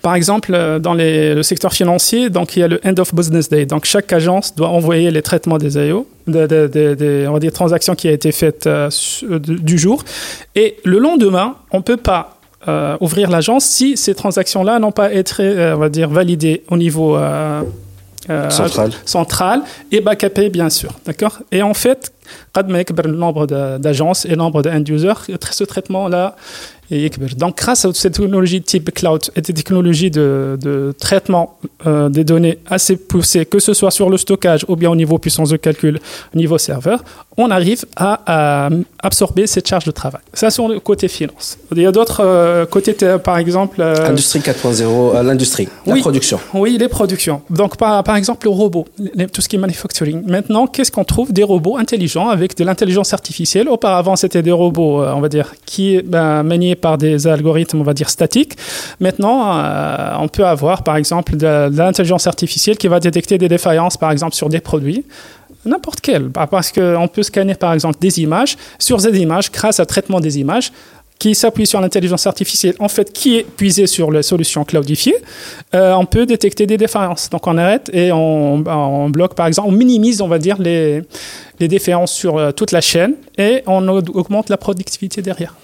Par 0.03 0.15
exemple, 0.15 0.53
euh, 0.55 0.79
dans 0.79 0.95
le 0.95 1.43
secteur 1.43 1.73
financier, 1.73 2.31
donc 2.31 2.57
il 2.57 2.61
y 2.61 2.63
a 2.63 2.69
le 2.69 2.81
end 2.85 2.95
of 2.99 3.15
business 3.15 3.49
day. 3.49 3.67
Donc 3.67 3.85
chaque 3.85 4.13
agence 4.13 4.55
doit 4.55 4.69
envoyer 4.69 5.11
les 5.11 5.23
traitements 5.23 5.59
des 5.59 5.79
AIO, 5.79 6.07
des, 6.27 7.27
on 7.29 7.39
transactions 7.51 7.95
qui 7.95 8.09
ont 8.09 8.13
été 8.13 8.33
faites 8.33 8.67
euh, 8.67 8.91
euh, 9.25 9.39
du 9.39 9.79
jour. 9.79 10.05
Et 10.55 10.77
le 10.85 10.99
lendemain, 10.99 11.57
on 11.71 11.79
ne 11.79 11.83
peut 11.83 11.97
pas 11.97 12.33
ouvrir 13.01 13.31
l'agence 13.31 13.65
si 13.65 13.97
ces 13.97 14.17
transactions-là 14.17 14.81
n'ont 14.81 14.91
pas 14.91 15.13
été, 15.13 15.73
on 15.77 15.79
va 15.79 15.89
dire, 15.89 16.09
validées 16.09 16.65
au 16.69 16.77
niveau 16.77 17.17
central. 18.49 18.91
central 19.05 19.63
et 19.93 20.01
backupé 20.01 20.49
bien 20.49 20.69
sûr. 20.69 20.91
D'accord? 21.05 21.39
Et 21.53 21.63
en 21.63 21.75
fait, 21.75 22.13
le 22.57 23.13
nombre 23.13 23.47
d'agences 23.47 24.25
et 24.25 24.31
le 24.31 24.37
nombre 24.37 24.63
d'end-users, 24.63 25.15
ce 25.51 25.65
traitement-là 25.65 26.37
donc, 27.37 27.59
grâce 27.59 27.85
à 27.85 27.93
cette 27.93 28.15
technologie 28.15 28.63
type 28.63 28.93
cloud 28.93 29.21
et 29.35 29.41
des 29.41 29.53
technologies 29.53 30.11
de, 30.11 30.57
de 30.61 30.95
traitement 30.99 31.59
euh, 31.87 32.09
des 32.09 32.23
données 32.23 32.59
assez 32.67 32.97
poussées, 32.97 33.45
que 33.45 33.59
ce 33.59 33.75
soit 33.75 33.91
sur 33.91 34.09
le 34.09 34.17
stockage 34.17 34.65
ou 34.69 34.77
bien 34.77 34.91
au 34.91 34.97
niveau 34.97 35.19
puissance 35.19 35.51
de 35.51 35.57
calcul, 35.57 35.99
au 36.35 36.39
niveau 36.39 36.59
serveur, 36.59 37.03
on 37.37 37.51
arrive 37.51 37.85
à, 37.97 38.69
absorber 39.03 39.47
cette 39.47 39.69
charge 39.69 39.85
de 39.85 39.91
travail. 39.91 40.23
Ça, 40.33 40.51
c'est 40.51 40.67
le 40.67 40.81
côté 40.81 41.09
finance. 41.09 41.59
Il 41.75 41.83
y 41.83 41.87
a 41.87 41.93
d'autres 41.93 42.23
euh, 42.25 42.67
côtés, 42.67 42.95
par 43.23 43.39
exemple. 43.39 43.81
Euh, 43.81 44.09
Industrie 44.09 44.41
4.0, 44.41 45.23
l'industrie, 45.23 45.69
la 45.87 45.97
production. 45.97 46.41
Oui, 46.55 46.79
les 46.79 46.89
productions. 46.89 47.43
Donc, 47.51 47.77
par, 47.77 48.03
par 48.05 48.17
exemple, 48.17 48.47
le 48.47 48.51
robot, 48.51 48.87
tout 49.33 49.43
ce 49.43 49.49
qui 49.49 49.57
est 49.57 49.59
manufacturing. 49.59 50.23
Maintenant, 50.27 50.67
qu'est-ce 50.67 50.93
qu'on 50.93 51.05
trouve? 51.05 51.33
Des 51.33 51.43
robots 51.43 51.77
intelligents 51.77 52.16
avec 52.25 52.57
de 52.57 52.65
l'intelligence 52.65 53.13
artificielle. 53.13 53.69
Auparavant, 53.69 54.17
c'était 54.17 54.43
des 54.43 54.53
robots, 54.53 55.05
on 55.05 55.21
va 55.21 55.29
dire, 55.29 55.55
qui 55.65 56.01
ben, 56.03 56.43
maniaient 56.43 56.75
par 56.75 56.99
des 56.99 57.27
algorithmes, 57.27 57.81
on 57.81 57.85
va 57.85 57.95
dire, 57.95 58.11
statiques. 58.11 58.57
Maintenant, 59.01 59.59
euh, 59.59 60.15
on 60.19 60.29
peut 60.29 60.47
avoir, 60.47 60.83
par 60.83 60.97
exemple, 60.97 61.37
de, 61.37 61.69
l'intelligence 61.77 62.27
artificielle 62.27 62.77
qui 62.77 62.89
va 62.89 63.01
détecter 63.01 63.39
des 63.39 63.49
défaillances, 63.49 63.97
par 63.97 64.11
exemple, 64.11 64.35
sur 64.35 64.49
des 64.49 64.61
produits 64.61 65.05
n'importe 65.65 66.01
quel, 66.01 66.29
bah, 66.29 66.47
parce 66.49 66.71
qu'on 66.71 67.09
peut 67.09 67.25
scanner 67.25 67.57
par 67.57 67.73
exemple 67.73 67.99
des 68.01 68.21
images, 68.21 68.57
sur 68.79 69.01
ces 69.01 69.19
images, 69.19 69.51
grâce 69.51 69.81
à 69.81 69.85
traitement 69.85 70.21
des 70.21 70.39
images, 70.39 70.71
qui 71.19 71.35
s'appuie 71.35 71.67
sur 71.67 71.81
l'intelligence 71.81 72.27
artificielle, 72.29 72.75
en 72.79 72.89
fait, 72.89 73.13
qui 73.13 73.39
est 73.39 73.43
puisée 73.43 73.89
sur 73.89 74.13
les 74.13 74.23
solutions 74.23 74.65
cloudifiées, 74.65 75.17
euh, 75.75 75.95
on 75.95 76.07
peut 76.07 76.25
détecter 76.25 76.67
des 76.67 76.77
défaillances. 76.77 77.31
Donc 77.31 77.49
on 77.49 77.59
arrête 77.59 77.91
et 77.93 78.13
on 78.13 79.09
bloque, 79.11 79.35
par 79.35 79.49
exemple, 79.49 79.69
on 79.69 79.73
minimise, 79.73 80.21
on 80.21 80.29
va 80.29 80.39
dire, 80.39 80.57
les, 80.61 81.03
les 81.61 81.69
défaillances 81.69 82.13
sur 82.13 82.37
euh, 82.37 82.53
toute 82.53 82.73
la 82.73 82.81
chaîne 82.81 83.15
et 83.39 83.63
on 83.67 83.87
augmente 83.89 84.49
la 84.49 84.57
productivité 84.57 85.23
derrière. 85.23 85.55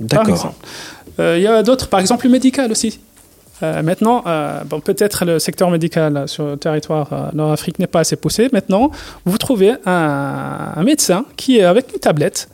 D'accord. 0.00 0.54
Euh, 1.18 1.36
il 1.36 1.42
y 1.42 1.46
a 1.46 1.62
d'autres, 1.62 1.88
par 1.88 2.00
exemple 2.00 2.26
le 2.26 2.32
médical 2.32 2.70
aussi. 2.70 3.00
Euh, 3.62 3.82
maintenant, 3.82 4.24
euh, 4.26 4.62
bon, 4.64 4.80
peut-être 4.80 5.26
le 5.26 5.38
secteur 5.38 5.70
médical 5.70 6.26
sur 6.26 6.46
le 6.46 6.56
territoire 6.56 7.30
nord-afrique 7.34 7.78
n'est 7.78 7.86
pas 7.86 8.00
assez 8.00 8.16
poussé. 8.16 8.48
Maintenant, 8.52 8.90
vous 9.26 9.36
trouvez 9.36 9.72
un, 9.84 10.72
un, 10.76 10.82
médecin 10.82 11.26
qui 11.36 11.58
est 11.58 11.64
avec 11.64 11.92
une 11.92 11.98
tablette 11.98 12.48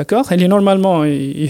D'accord? 0.00 0.32
Elle 0.32 0.42
est 0.42 0.48
normalement, 0.48 1.04
il 1.04 1.46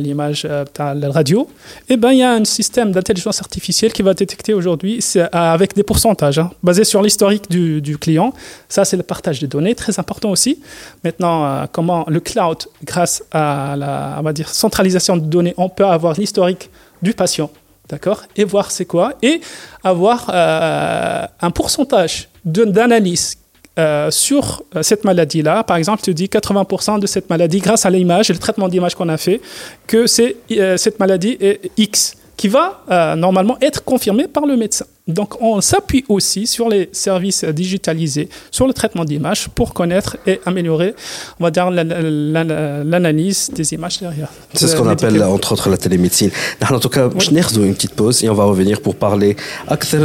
l'image 0.00 0.44
de 0.44 1.00
la 1.00 1.10
radio. 1.10 1.50
Et 1.88 1.96
ben, 1.96 2.12
il 2.12 2.18
y 2.18 2.22
a 2.22 2.30
un 2.30 2.44
système 2.44 2.92
d'intelligence 2.92 3.40
artificielle 3.40 3.92
qui 3.92 4.02
va 4.02 4.14
détecter 4.14 4.54
aujourd'hui 4.54 5.04
avec 5.32 5.74
des 5.74 5.82
pourcentages, 5.82 6.38
hein, 6.38 6.52
basés 6.62 6.84
sur 6.84 7.02
l'historique 7.02 7.50
du, 7.50 7.98
client. 7.98 8.32
Ça, 8.68 8.84
c'est 8.84 8.96
le 8.96 9.02
partage 9.02 9.40
de 9.40 9.48
données, 9.48 9.74
très 9.74 9.98
important 9.98 10.30
aussi. 10.30 10.60
Maintenant, 11.02 11.44
euh, 11.44 11.64
comment 11.72 12.04
le 12.06 12.20
cloud, 12.20 12.58
grâce 12.84 13.24
à 13.32 13.74
la 13.76 14.22
centralisation 14.46 15.16
de 15.16 15.26
données, 15.26 15.54
on 15.56 15.68
peut 15.68 15.84
avoir 15.84 16.14
l'historique 16.14 16.70
du 17.02 17.12
patient, 17.12 17.50
d'accord? 17.88 18.22
Et 18.36 18.44
voir 18.44 18.70
c'est 18.70 18.84
quoi, 18.84 19.14
et 19.20 19.40
avoir 19.82 20.30
euh, 20.32 21.26
un 21.40 21.50
pourcentage 21.50 22.28
d'analyse 22.44 23.34
euh, 23.78 24.10
sur 24.10 24.64
euh, 24.74 24.82
cette 24.82 25.04
maladie-là. 25.04 25.62
Par 25.62 25.76
exemple, 25.76 26.02
tu 26.02 26.12
dis 26.12 26.26
80% 26.26 26.98
de 26.98 27.06
cette 27.06 27.30
maladie, 27.30 27.60
grâce 27.60 27.86
à 27.86 27.90
l'image 27.90 28.28
et 28.28 28.32
le 28.32 28.38
traitement 28.38 28.68
d'image 28.68 28.96
qu'on 28.96 29.08
a 29.08 29.16
fait, 29.16 29.40
que 29.86 30.06
c'est, 30.06 30.36
euh, 30.52 30.76
cette 30.76 30.98
maladie 30.98 31.36
est 31.40 31.70
X 31.76 32.16
qui 32.36 32.48
va 32.48 32.84
normalement 33.16 33.56
être 33.60 33.82
confirmé 33.82 34.28
par 34.28 34.46
le 34.46 34.56
médecin. 34.56 34.86
Donc 35.08 35.40
on 35.40 35.60
s'appuie 35.60 36.04
aussi 36.08 36.46
sur 36.46 36.68
les 36.68 36.88
services 36.92 37.44
digitalisés, 37.44 38.28
sur 38.50 38.66
le 38.66 38.72
traitement 38.72 39.04
d'images 39.04 39.48
pour 39.48 39.72
connaître 39.74 40.18
et 40.26 40.40
améliorer, 40.46 40.94
on 41.40 41.44
va 41.44 41.50
dire, 41.50 41.70
l'analyse 41.70 43.50
des 43.54 43.72
images 43.72 44.00
derrière. 44.00 44.28
C'est 44.54 44.68
ce 44.68 44.76
qu'on 44.76 44.88
appelle 44.88 45.22
entre 45.22 45.52
autres 45.52 45.70
la 45.70 45.78
télémédecine. 45.78 46.30
En 46.70 46.78
tout 46.78 46.90
cas, 46.90 47.08
je 47.18 47.30
oui. 47.30 47.66
une 47.68 47.74
petite 47.74 47.94
pause 47.94 48.22
et 48.22 48.28
on 48.28 48.34
va 48.34 48.44
revenir 48.44 48.80
pour 48.80 48.94
parler 48.94 49.36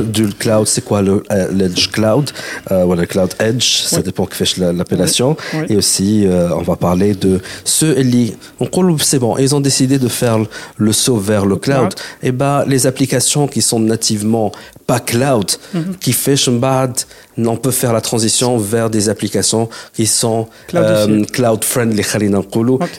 du 0.05 0.27
cloud. 0.29 0.67
C'est 0.67 0.83
quoi 0.83 1.01
euh, 1.03 1.19
l'Edge 1.51 1.89
Cloud? 1.91 2.31
Euh, 2.71 2.85
ou 2.85 2.93
le 2.93 3.05
Cloud 3.05 3.33
Edge 3.39 3.81
Ça 3.83 4.01
dépend 4.01 4.25
que 4.25 4.35
fait 4.35 4.57
l'appellation. 4.57 5.35
Et 5.69 5.75
aussi, 5.75 6.25
euh, 6.25 6.49
on 6.55 6.61
va 6.61 6.75
parler 6.75 7.13
de 7.13 7.41
ceux 7.65 7.93
qui, 7.93 8.33
on 8.59 8.97
c'est 8.99 9.19
bon, 9.19 9.37
ils 9.37 9.55
ont 9.55 9.59
décidé 9.59 9.99
de 9.99 10.07
faire 10.07 10.37
le 10.77 10.91
saut 10.91 11.17
vers 11.17 11.45
le 11.45 11.55
cloud 11.55 11.93
et 12.21 12.27
eh 12.27 12.31
ben, 12.31 12.63
les 12.67 12.87
applications 12.87 13.47
qui 13.47 13.61
sont 13.61 13.79
nativement 13.79 14.51
pas 14.85 14.99
cloud, 14.99 15.51
mhm. 15.73 15.95
qui 15.99 16.13
fait 16.13 16.35
on 17.37 17.57
peut 17.57 17.71
faire 17.71 17.93
la 17.93 18.01
transition 18.01 18.57
vers 18.57 18.89
des 18.89 19.09
applications 19.09 19.69
qui 19.93 20.05
sont 20.05 20.47
cloud, 20.67 20.83
euh, 20.83 21.25
friendly. 21.61 22.03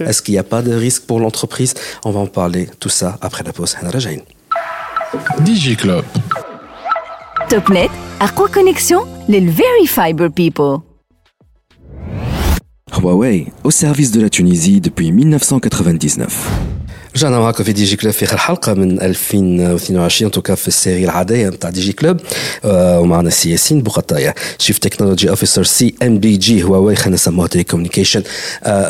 Est-ce 0.01 0.23
qu'il 0.23 0.33
n'y 0.33 0.39
a 0.39 0.45
pas 0.45 0.63
de 0.63 0.73
risque 0.73 1.05
pour 1.07 1.21
l'entreprise? 1.21 1.75
On 2.05 2.11
va 2.11 2.21
en 2.21 2.27
parler 2.27 2.69
tout 2.81 2.89
ça 2.89 3.19
après 3.21 3.45
la 3.45 3.53
pause. 3.53 3.77
DigiClub. 5.41 6.05
TopNet, 7.49 7.91
à 8.21 8.29
quoi 8.29 8.49
connexion 8.49 9.01
Les 9.29 9.41
Very 9.41 9.87
Fiber 9.87 10.31
People. 10.31 10.79
Huawei, 12.97 13.53
au 13.65 13.71
service 13.71 14.13
de 14.13 14.21
la 14.21 14.31
Tunisie 14.31 14.81
depuis 14.81 15.13
1999. 15.13 16.51
رجعنا 17.16 17.40
معكم 17.40 17.64
في 17.64 17.74
دي 17.74 17.86
جي 17.86 17.96
كلوب 17.96 18.14
في 18.14 18.26
اخر 18.26 18.38
حلقه 18.38 18.74
من 18.74 19.02
2022 19.02 20.32
توكا 20.32 20.56
في 20.56 20.68
السيري 20.68 21.04
العاديه 21.04 21.50
نتاع 21.50 21.70
دي 21.70 21.82
جي 21.82 21.94
كلوب 21.94 22.18
آه 22.66 23.00
ومعنا 23.00 23.30
سي 23.30 23.52
ياسين 23.52 23.82
بوقطايه 23.82 24.36
شيف 24.58 24.78
تكنولوجي 24.78 25.30
اوفيسر 25.30 25.64
سي 25.64 25.94
ام 26.04 26.20
بي 26.20 26.38
جي 26.38 26.64
هواوي 26.64 26.96
خلينا 26.96 27.16
نسموها 27.16 27.48
تيلي 27.48 27.64
كوميونيكيشن 27.64 28.24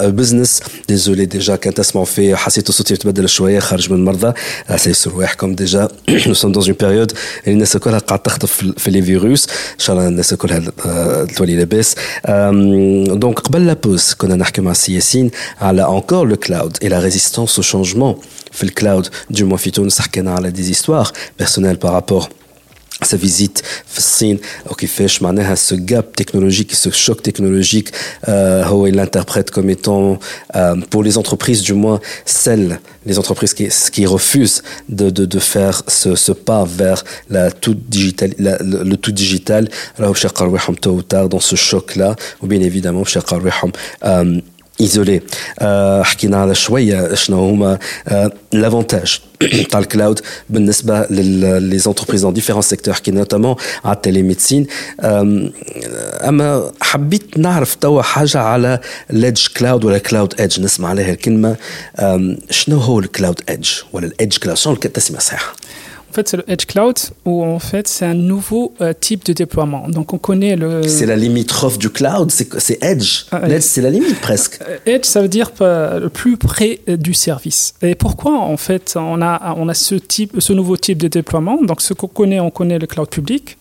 بزنس 0.03 0.59
ديزولي 0.87 1.25
ديجا 1.25 1.55
كان 1.55 1.73
تسمعوا 1.73 2.05
فيه 2.05 2.35
حسيتوا 2.35 2.73
صوتي 2.73 2.93
يتبدل 2.93 3.29
شويه 3.29 3.59
خارج 3.59 3.91
من 3.91 3.97
المرضى 3.97 4.33
آه 4.69 4.77
سيسر 4.77 5.11
رواحكم 5.11 5.55
ديجا 5.55 5.87
نو 6.09 6.33
سوم 6.33 6.51
دون 6.51 6.63
اون 6.63 6.73
بيريود 6.79 7.11
الناس 7.47 7.77
كلها 7.77 7.99
قاعد 7.99 8.19
تخطف 8.19 8.53
في 8.77 8.91
لي 8.91 9.01
فيروس 9.01 9.47
ان 9.49 9.79
شاء 9.79 9.95
الله 9.95 10.07
الناس 10.07 10.33
كلها 10.33 10.61
آه، 10.85 11.23
تولي 11.23 11.55
لاباس 11.55 11.95
دونك 13.19 13.39
قبل 13.39 13.67
لا 13.67 13.73
بوز 13.73 14.13
كنا 14.13 14.35
نحكي 14.35 14.61
مع 14.61 14.73
سي 14.73 14.93
ياسين 14.95 15.31
على 15.61 15.87
انكور 15.87 16.27
لو 16.27 16.35
كلاود 16.35 16.77
اي 16.83 16.89
لا 16.89 16.99
ريزيستونس 16.99 17.55
او 17.55 17.63
شونجمون 17.63 18.12
évidemment, 18.52 18.66
le 18.66 18.72
cloud, 18.72 19.08
du 19.30 19.44
moins, 19.44 19.58
a 20.44 20.50
des 20.50 20.70
histoires 20.70 21.12
personnelles 21.36 21.78
par 21.78 21.92
rapport 21.92 22.28
sa 23.02 23.16
visite 23.16 23.62
qui 24.78 24.86
fait 24.86 25.08
ce 25.56 25.74
gap 25.74 26.14
technologique 26.14 26.74
ce 26.74 26.90
choc 26.90 27.22
technologique 27.22 27.90
euh, 28.28 28.62
il 28.86 28.94
l'interprète 28.94 29.50
comme 29.50 29.68
étant 29.68 30.18
euh, 30.54 30.76
pour 30.90 31.02
les 31.02 31.18
entreprises 31.18 31.62
du 31.62 31.74
moins 31.74 32.00
celles 32.24 32.78
les 33.04 33.18
entreprises 33.18 33.52
qui, 33.52 33.68
qui 33.92 34.06
refusent 34.06 34.62
de, 34.88 35.10
de, 35.10 35.24
de 35.24 35.38
faire 35.38 35.82
ce, 35.88 36.14
ce, 36.14 36.32
pas 36.32 36.64
vers 36.64 37.04
la 37.28 37.50
tout 37.50 37.74
digital 37.74 38.32
la, 38.38 38.56
le, 38.58 38.84
le, 38.84 38.96
tout 38.96 39.12
digital. 39.12 39.68
Alors 39.98 40.14
tôt 40.78 40.92
ou 40.92 41.02
tard 41.02 41.28
dans 41.28 41.40
ce 41.40 41.56
choc 41.56 41.96
là 41.96 42.14
ou 42.42 42.46
bien 42.46 42.60
évidemment 42.60 43.04
euh, 44.04 44.40
رواحهم 44.80 45.20
euh, 45.60 46.04
حكينا 46.04 46.36
على 46.36 46.54
شوية 46.54 47.14
شنو 47.14 47.48
هما 47.48 47.78
لافونتاج 48.52 49.20
تاع 49.70 49.80
الكلاود 49.80 50.20
بالنسبة 50.50 51.06
لي 51.10 51.78
زونتربريز 51.78 52.22
دون 52.22 52.32
ديفيرون 52.32 52.62
سيكتور 52.62 52.94
حكينا 52.94 53.18
نوتامون 53.18 53.56
على 53.84 53.96
التيليميدسين 53.96 54.66
أما 55.00 56.72
حبيت 56.80 57.38
نعرف 57.38 57.74
توا 57.74 58.02
حاجة 58.02 58.38
على 58.38 58.80
ليدج 59.10 59.46
كلاود 59.56 59.84
ولا 59.84 59.98
كلاود 59.98 60.34
ايدج 60.40 60.60
نسمع 60.60 60.88
عليها 60.88 61.10
الكلمة. 61.10 61.56
شنو 62.50 62.78
هو 62.78 62.98
الكلاود 62.98 63.40
ايدج 63.48 63.70
ولا 63.92 64.06
الايدج 64.06 64.36
كلاود 64.36 64.58
شنو 64.58 64.72
التسميه 64.72 65.18
الصحيحه 65.18 65.54
En 66.14 66.18
fait, 66.18 66.28
c'est 66.28 66.36
le 66.36 66.44
Edge 66.48 66.66
Cloud 66.66 66.94
où 67.24 67.42
en 67.42 67.58
fait 67.58 67.88
c'est 67.88 68.04
un 68.04 68.14
nouveau 68.14 68.72
euh, 68.80 68.92
type 68.92 69.24
de 69.24 69.32
déploiement. 69.32 69.88
Donc 69.88 70.12
on 70.12 70.18
connaît 70.18 70.54
le. 70.54 70.86
C'est 70.86 71.06
la 71.06 71.16
limitrophe 71.16 71.76
du 71.76 71.90
cloud, 71.90 72.30
c'est 72.30 72.84
Edge. 72.84 73.24
Ah, 73.32 73.48
Edge, 73.48 73.62
c'est 73.62 73.80
la 73.80 73.90
limite 73.90 74.20
presque. 74.20 74.60
Euh, 74.62 74.76
Edge, 74.86 75.06
ça 75.06 75.22
veut 75.22 75.26
dire 75.26 75.50
euh, 75.60 75.98
le 75.98 76.10
plus 76.10 76.36
près 76.36 76.78
du 76.86 77.14
service. 77.14 77.74
Et 77.82 77.96
pourquoi 77.96 78.38
en 78.38 78.56
fait 78.56 78.94
on 78.96 79.20
a 79.22 79.56
on 79.56 79.68
a 79.68 79.74
ce 79.74 79.96
type, 79.96 80.36
ce 80.38 80.52
nouveau 80.52 80.76
type 80.76 80.98
de 80.98 81.08
déploiement? 81.08 81.60
Donc 81.60 81.80
ce 81.80 81.94
qu'on 81.94 82.06
connaît, 82.06 82.38
on 82.38 82.50
connaît 82.50 82.78
le 82.78 82.86
cloud 82.86 83.08
public, 83.08 83.58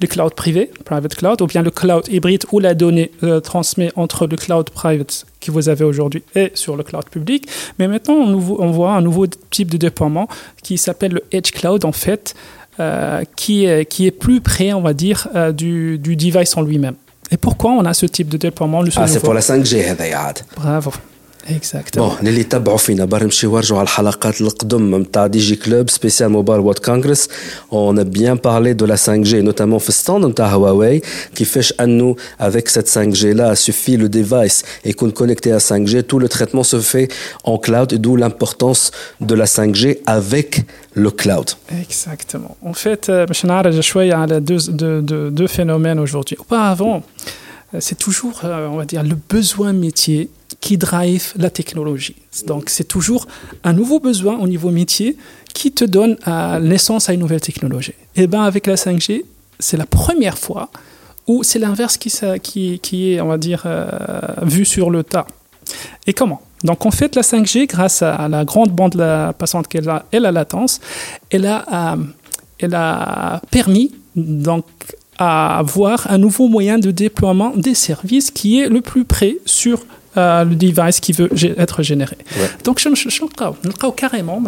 le 0.00 0.06
cloud 0.06 0.32
privé, 0.32 0.70
private 0.84 1.16
cloud, 1.16 1.42
ou 1.42 1.46
bien 1.48 1.62
le 1.62 1.72
cloud 1.72 2.04
hybride 2.08 2.44
où 2.52 2.60
la 2.60 2.74
donnée 2.74 3.10
euh, 3.24 3.40
transmet 3.40 3.90
entre 3.96 4.28
le 4.28 4.36
cloud 4.36 4.70
private 4.70 5.26
que 5.46 5.52
vous 5.52 5.68
avez 5.68 5.84
aujourd'hui 5.84 6.22
et 6.34 6.52
sur 6.54 6.76
le 6.76 6.82
cloud 6.82 7.04
public. 7.10 7.48
Mais 7.78 7.88
maintenant, 7.88 8.14
on, 8.14 8.34
on 8.34 8.70
voit 8.70 8.92
un 8.92 9.00
nouveau 9.00 9.26
type 9.26 9.70
de 9.70 9.76
déploiement 9.76 10.28
qui 10.62 10.78
s'appelle 10.78 11.12
le 11.12 11.22
Edge 11.32 11.50
Cloud, 11.52 11.84
en 11.84 11.92
fait, 11.92 12.34
euh, 12.78 13.22
qui, 13.36 13.64
est, 13.64 13.86
qui 13.86 14.06
est 14.06 14.10
plus 14.10 14.40
près, 14.40 14.72
on 14.72 14.82
va 14.82 14.92
dire, 14.92 15.28
euh, 15.34 15.52
du, 15.52 15.98
du 15.98 16.16
device 16.16 16.56
en 16.56 16.62
lui-même. 16.62 16.94
Et 17.30 17.36
pourquoi 17.36 17.70
on 17.72 17.84
a 17.84 17.94
ce 17.94 18.06
type 18.06 18.28
de 18.28 18.36
déploiement 18.36 18.82
Ah, 18.96 19.06
c'est 19.06 19.20
pour 19.20 19.34
la 19.34 19.40
5G, 19.40 19.88
Bravo. 20.54 20.92
Exactement. 21.49 21.97
بون 21.97 22.27
اللي 22.27 22.39
يتبعوا 22.39 22.77
فينا 22.77 23.05
برا 23.05 23.23
نمشيو 23.23 23.57
يرجعوا 23.57 23.79
على 23.79 23.85
الحلقات 23.85 24.41
القدم 24.41 24.95
نتاع 24.95 25.27
دي 25.27 25.39
جي 25.39 25.55
كلوب 25.55 25.89
سبيسيال 25.89 26.29
موبايل 26.29 26.59
وورد 26.59 26.79
كونغرس 26.79 27.29
اون 27.73 28.03
بيان 28.03 28.35
بارلي 28.35 28.73
دو 28.73 28.85
لا 28.85 28.95
5 28.95 29.15
جي 29.15 29.41
نوتامون 29.41 29.79
في 29.79 29.89
الستاند 29.89 30.25
نتاع 30.25 30.47
هواوي 30.47 31.01
كيفاش 31.35 31.73
انه 31.79 32.15
افيك 32.39 32.67
سيت 32.67 32.89
5 32.89 33.03
جي 33.03 33.33
لا 33.33 33.53
سوفي 33.53 33.97
لو 33.97 34.07
ديفايس 34.07 34.63
يكون 34.85 35.11
كونيكتي 35.11 35.57
à 35.57 35.61
5 35.61 35.75
جي 35.75 36.01
tout 36.01 36.19
le 36.19 36.27
traitement 36.27 36.63
se 36.63 36.79
fait 36.79 37.07
en 37.43 37.57
cloud 37.57 37.93
et 37.93 37.97
d'où 37.97 38.15
l'importance 38.15 38.91
de 39.21 39.35
la 39.35 39.45
5G 39.45 39.97
avec 40.17 40.49
le 40.95 41.09
cloud. 41.09 41.49
Exactement. 41.71 42.55
En 42.65 42.73
fait, 42.73 43.11
باش 43.11 43.45
نعرج 43.45 43.79
شويه 43.79 44.15
على 44.15 44.41
deux, 44.41 44.69
deux, 44.69 45.01
deux, 45.01 45.31
deux 45.31 45.47
phénomènes 45.47 45.99
aujourd'hui. 45.99 46.37
Auparavant, 46.39 47.01
c'est 47.79 47.97
toujours, 47.97 48.35
on 48.43 48.77
va 48.77 48.85
dire, 48.85 49.03
le 49.03 49.17
besoin 49.35 49.73
métier 49.73 50.29
qui 50.66 50.78
drive 50.78 51.32
la 51.36 51.48
technologie. 51.48 52.16
Donc 52.48 52.70
c'est 52.70 52.88
toujours 52.96 53.28
un 53.62 53.72
nouveau 53.72 54.00
besoin 54.00 54.36
au 54.38 54.48
niveau 54.48 54.72
métier 54.72 55.16
qui 55.54 55.70
te 55.70 55.84
donne 55.84 56.16
euh, 56.26 56.58
naissance 56.58 57.08
à 57.08 57.12
une 57.12 57.20
nouvelle 57.20 57.40
technologie. 57.40 57.94
Et 58.16 58.26
bien 58.26 58.42
avec 58.42 58.66
la 58.66 58.74
5G, 58.74 59.22
c'est 59.60 59.76
la 59.76 59.86
première 59.86 60.36
fois 60.36 60.70
où 61.28 61.44
c'est 61.44 61.60
l'inverse 61.60 61.96
qui, 61.98 62.80
qui, 62.80 63.12
est, 63.12 63.20
on 63.20 63.28
va 63.28 63.38
dire, 63.38 63.62
euh, 63.64 63.86
vu 64.42 64.64
sur 64.64 64.90
le 64.90 65.04
tas. 65.04 65.28
Et 66.08 66.12
comment? 66.12 66.40
Donc 66.64 66.84
en 66.84 66.90
fait, 66.90 67.14
la 67.14 67.22
5G, 67.22 67.68
grâce 67.68 68.02
à 68.02 68.26
la 68.26 68.44
grande 68.44 68.72
bande 68.72 68.96
passante 69.38 69.68
qu'elle 69.68 69.88
a 69.88 70.06
et 70.10 70.18
la 70.18 70.32
latence, 70.32 70.80
elle 71.30 71.46
a, 71.46 71.92
euh, 71.92 71.96
elle 72.58 72.74
a 72.74 73.40
permis 73.52 73.92
donc 74.16 74.64
à 75.16 75.58
avoir 75.58 76.10
un 76.10 76.18
nouveau 76.18 76.48
moyen 76.48 76.80
de 76.80 76.90
déploiement 76.90 77.52
des 77.54 77.76
services 77.76 78.32
qui 78.32 78.58
est 78.58 78.68
le 78.68 78.80
plus 78.80 79.04
près 79.04 79.36
sur 79.46 79.86
euh, 80.16 80.44
le 80.44 80.54
device 80.54 81.00
qui 81.00 81.12
veut 81.12 81.30
être 81.58 81.82
généré. 81.82 82.16
Ouais. 82.38 82.48
Donc, 82.64 82.80
je 82.80 82.88
me 82.88 82.94
carrément, 83.92 84.40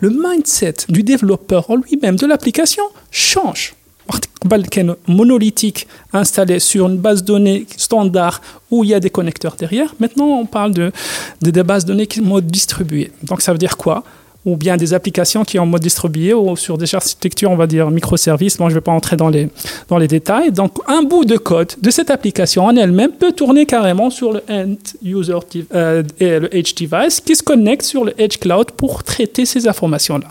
le 0.00 0.10
mindset 0.10 0.74
du 0.88 1.02
développeur 1.02 1.70
en 1.70 1.76
lui-même 1.76 2.16
de 2.16 2.26
l'application 2.26 2.84
change. 3.10 3.74
monolithique 5.06 5.86
installé 6.12 6.60
sur 6.60 6.88
une 6.88 6.96
base 6.96 7.22
de 7.22 7.26
données 7.26 7.66
standard 7.76 8.40
où 8.70 8.84
il 8.84 8.90
y 8.90 8.94
a 8.94 9.00
des 9.00 9.10
connecteurs 9.10 9.56
derrière. 9.56 9.94
Maintenant, 10.00 10.26
on 10.26 10.46
parle 10.46 10.72
de, 10.72 10.92
de 11.42 11.50
des 11.50 11.62
bases 11.62 11.84
de 11.84 11.92
données 11.92 12.06
qui 12.06 12.20
sont 12.20 12.24
mode 12.24 12.46
distribué. 12.46 13.10
Donc, 13.24 13.42
ça 13.42 13.52
veut 13.52 13.58
dire 13.58 13.76
quoi? 13.76 14.04
Ou 14.48 14.56
bien 14.56 14.76
des 14.76 14.94
applications 14.94 15.44
qui 15.44 15.56
sont 15.56 15.62
en 15.62 15.66
mode 15.66 15.82
distribué 15.82 16.32
ou 16.32 16.56
sur 16.56 16.78
des 16.78 16.94
architectures, 16.94 17.50
on 17.50 17.56
va 17.56 17.66
dire, 17.66 17.90
microservices. 17.90 18.56
Bon, 18.56 18.68
je 18.68 18.74
ne 18.74 18.78
vais 18.78 18.84
pas 18.84 18.92
entrer 18.92 19.16
dans 19.16 19.28
les, 19.28 19.48
dans 19.88 19.98
les 19.98 20.08
détails. 20.08 20.52
Donc, 20.52 20.78
un 20.86 21.02
bout 21.02 21.24
de 21.24 21.36
code 21.36 21.72
de 21.80 21.90
cette 21.90 22.10
application 22.10 22.64
en 22.64 22.76
elle-même 22.76 23.12
peut 23.12 23.32
tourner 23.32 23.66
carrément 23.66 24.10
sur 24.10 24.32
le 24.32 24.42
end 24.48 24.76
user 25.04 25.34
euh, 25.74 26.02
et 26.18 26.38
le 26.38 26.56
edge 26.56 26.74
device 26.74 27.20
qui 27.20 27.36
se 27.36 27.42
connecte 27.42 27.82
sur 27.82 28.04
le 28.04 28.18
edge 28.20 28.38
cloud 28.38 28.70
pour 28.72 29.04
traiter 29.04 29.44
ces 29.44 29.68
informations-là. 29.68 30.28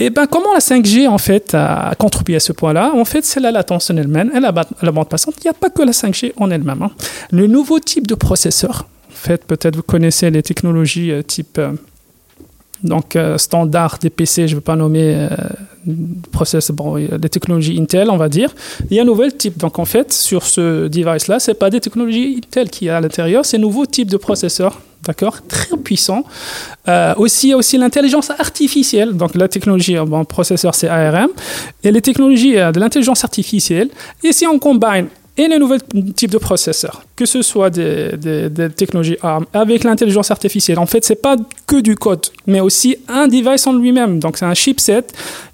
Et 0.00 0.10
ben, 0.10 0.26
comment 0.26 0.52
la 0.52 0.60
5G, 0.60 1.08
en 1.08 1.18
fait, 1.18 1.54
a 1.54 1.92
contribué 1.98 2.36
à 2.36 2.40
ce 2.40 2.52
point-là? 2.52 2.92
En 2.94 3.04
fait, 3.04 3.24
c'est 3.24 3.40
la 3.40 3.50
latence 3.50 3.90
en 3.90 3.96
elle-même 3.96 4.30
et 4.32 4.38
la, 4.38 4.54
la, 4.82 4.92
bande 4.92 5.08
passante. 5.08 5.34
Il 5.38 5.46
n'y 5.46 5.50
a 5.50 5.54
pas 5.54 5.70
que 5.70 5.82
la 5.82 5.90
5G 5.90 6.34
en 6.36 6.50
elle-même. 6.50 6.82
Hein. 6.82 6.92
Le 7.32 7.48
nouveau 7.48 7.80
type 7.80 8.06
de 8.06 8.14
processeur, 8.14 8.86
en 9.10 9.14
fait, 9.14 9.44
peut-être 9.44 9.74
vous 9.74 9.82
connaissez 9.82 10.30
les 10.30 10.42
technologies 10.42 11.10
euh, 11.10 11.22
type... 11.22 11.58
Euh, 11.58 11.72
donc 12.82 13.16
euh, 13.16 13.38
standard 13.38 13.98
des 14.00 14.10
PC, 14.10 14.46
je 14.46 14.52
ne 14.52 14.56
veux 14.56 14.62
pas 14.62 14.76
nommer 14.76 15.14
euh, 15.14 15.28
process, 16.32 16.70
bon, 16.70 16.96
des 16.96 17.28
technologies 17.28 17.78
Intel, 17.80 18.10
on 18.10 18.16
va 18.16 18.28
dire. 18.28 18.54
Il 18.90 18.96
y 18.96 19.00
a 19.00 19.02
un 19.02 19.06
nouvel 19.06 19.36
type. 19.36 19.58
Donc 19.58 19.78
en 19.78 19.84
fait, 19.84 20.12
sur 20.12 20.44
ce 20.44 20.88
device-là, 20.88 21.40
ce 21.40 21.50
n'est 21.50 21.56
pas 21.56 21.70
des 21.70 21.80
technologies 21.80 22.40
Intel 22.44 22.70
qui 22.70 22.88
a 22.88 22.98
à 22.98 23.00
l'intérieur, 23.00 23.44
c'est 23.44 23.56
un 23.56 23.60
nouveau 23.60 23.86
type 23.86 24.08
de 24.08 24.16
processeur. 24.16 24.80
D'accord 25.04 25.38
Très 25.48 25.76
puissant. 25.76 26.24
Euh, 26.88 27.14
aussi, 27.16 27.48
il 27.48 27.50
y 27.50 27.52
a 27.52 27.56
aussi 27.56 27.78
l'intelligence 27.78 28.30
artificielle. 28.30 29.12
Donc, 29.16 29.36
la 29.36 29.46
technologie, 29.46 29.96
bon, 29.96 30.24
processeur, 30.24 30.74
c'est 30.74 30.88
ARM. 30.88 31.30
Et 31.84 31.92
les 31.92 32.02
technologies 32.02 32.54
de 32.54 32.80
l'intelligence 32.80 33.22
artificielle. 33.22 33.90
Et 34.24 34.32
si 34.32 34.44
on 34.46 34.58
combine 34.58 35.06
et 35.38 35.46
les 35.46 35.58
nouveaux 35.58 35.78
types 36.16 36.32
de 36.32 36.38
processeurs, 36.38 37.02
que 37.16 37.24
ce 37.24 37.42
soit 37.42 37.70
des, 37.70 38.10
technologies 38.76 39.16
ARM 39.22 39.46
avec 39.52 39.84
l'intelligence 39.84 40.30
artificielle. 40.30 40.78
En 40.78 40.86
fait, 40.86 41.04
c'est 41.04 41.22
pas 41.22 41.36
que 41.66 41.80
du 41.80 41.94
code, 41.94 42.26
mais 42.46 42.60
aussi 42.60 42.96
un 43.08 43.28
device 43.28 43.66
en 43.66 43.72
lui-même. 43.72 44.18
Donc, 44.18 44.36
c'est 44.36 44.44
un 44.44 44.54
chipset 44.54 45.04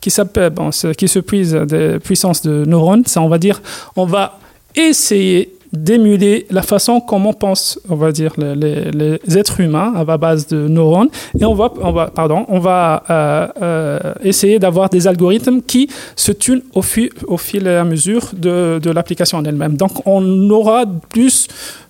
qui 0.00 0.10
s'appelle, 0.10 0.52
qui 0.96 1.06
se 1.06 1.18
puise 1.18 1.52
des 1.52 1.98
puissances 2.02 2.42
de 2.42 2.64
neurones. 2.64 3.04
Ça, 3.06 3.20
on 3.20 3.28
va 3.28 3.38
dire, 3.38 3.60
on 3.94 4.06
va 4.06 4.38
essayer 4.74 5.53
d'émuler 5.74 6.46
la 6.50 6.62
façon 6.62 7.00
comment 7.00 7.32
pensent, 7.32 7.78
on 7.88 7.96
va 7.96 8.12
dire, 8.12 8.32
les, 8.38 9.18
êtres 9.36 9.60
humains 9.60 9.92
à 9.96 10.16
base 10.16 10.46
de 10.46 10.68
neurones. 10.68 11.08
Et 11.38 11.44
on 11.44 11.54
va, 11.54 11.72
on 11.82 11.92
pardon, 12.14 12.46
on 12.48 12.58
va 12.58 13.02
euh, 13.10 13.48
euh, 13.62 13.98
essayer 14.22 14.58
d'avoir 14.58 14.88
des 14.88 15.06
algorithmes 15.06 15.60
qui 15.62 15.88
se 16.16 16.32
tunent 16.32 16.62
au 16.74 16.82
fil, 16.82 17.10
au 17.26 17.36
fil 17.36 17.66
et 17.66 17.76
à 17.76 17.84
mesure 17.84 18.30
de, 18.34 18.78
de 18.82 18.90
l'application 18.90 19.38
en 19.38 19.44
elle-même. 19.44 19.76
Donc, 19.76 20.06
on 20.06 20.50
aura 20.50 20.84
plus 21.10 21.48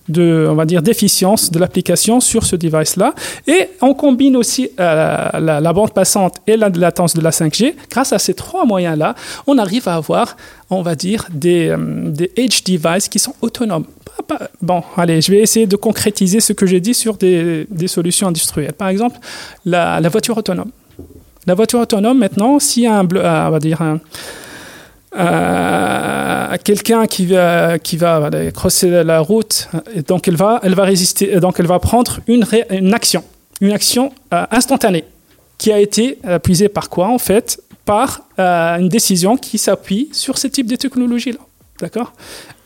de, 0.09 0.47
on 0.51 0.55
va 0.55 0.65
dire, 0.65 0.83
d'efficience 0.83 1.51
de 1.51 1.59
l'application 1.59 2.21
sur 2.21 2.45
ce 2.45 2.57
device-là. 2.57 3.15
Et 3.47 3.71
on 3.81 3.95
combine 3.95 4.37
aussi 4.37 4.71
euh, 4.79 5.29
la, 5.41 5.73
bande 5.73 5.93
passante 5.93 6.37
et 6.47 6.57
la 6.57 6.69
latence 6.69 7.15
de 7.15 7.21
la 7.21 7.31
5G. 7.31 7.75
Grâce 7.91 8.13
à 8.13 8.19
ces 8.19 8.35
trois 8.35 8.65
moyens-là, 8.65 9.15
on 9.47 9.59
arrive 9.59 9.89
à 9.89 9.95
avoir, 9.95 10.37
on 10.71 10.83
va 10.83 10.95
dire, 10.95 11.27
des, 11.33 11.69
euh, 11.69 11.77
des 12.11 12.31
edge 12.37 12.65
devices 12.65 13.09
qui 13.09 13.19
sont 13.19 13.35
autonomes. 13.41 13.87
bon, 14.61 14.83
allez, 14.97 15.21
je 15.21 15.33
vais 15.33 15.39
essayer 15.39 15.67
de 15.67 15.77
concrétiser 15.77 16.41
ce 16.41 16.53
que 16.53 16.67
j'ai 16.67 16.81
dit 16.81 16.95
sur 16.95 17.17
des, 17.17 17.67
des, 17.71 17.89
solutions 17.89 18.29
industrielles. 18.29 18.75
Par 18.75 18.89
exemple, 18.89 19.19
la, 19.65 20.01
voiture 20.09 20.37
autonome. 20.37 20.71
La 21.47 21.55
voiture 21.55 21.81
autonome, 21.81 22.19
maintenant, 22.19 22.59
a 22.59 22.99
un, 22.99 23.07
on 23.07 23.51
va 23.51 23.59
dire 23.59 23.83
un, 23.83 24.01
euh, 25.17 26.57
quelqu'un 26.65 27.07
qui 27.07 27.27
va 27.27 27.79
qui 27.79 27.97
va 27.97 28.31
crosser 28.53 29.05
la 29.05 29.21
route 29.21 29.69
et 29.95 30.03
donc 30.03 30.27
elle 30.29 30.37
va 30.37 30.61
résister 30.63 31.39
donc 31.41 31.57
elle 31.59 31.67
va 31.67 31.79
prendre 31.79 32.21
une, 32.27 32.45
une 32.71 32.95
action. 32.95 33.23
Une 33.61 33.73
action 33.73 34.13
euh, 34.33 34.45
instantanée 34.51 35.05
qui 35.59 35.71
a 35.73 35.79
été 35.79 36.19
puisée 36.43 36.69
par 36.69 36.91
quoi 36.91 37.09
en 37.09 37.19
fait? 37.19 37.61
Par 37.85 38.23
euh, 38.39 38.77
une 38.79 38.89
décision 38.89 39.37
qui 39.37 39.59
s'appuie 39.59 40.09
sur 40.13 40.39
ce 40.39 40.49
type 40.49 40.67
de 40.67 40.77
technologie 40.77 41.33
là 41.33 41.39
D'accord 41.81 42.13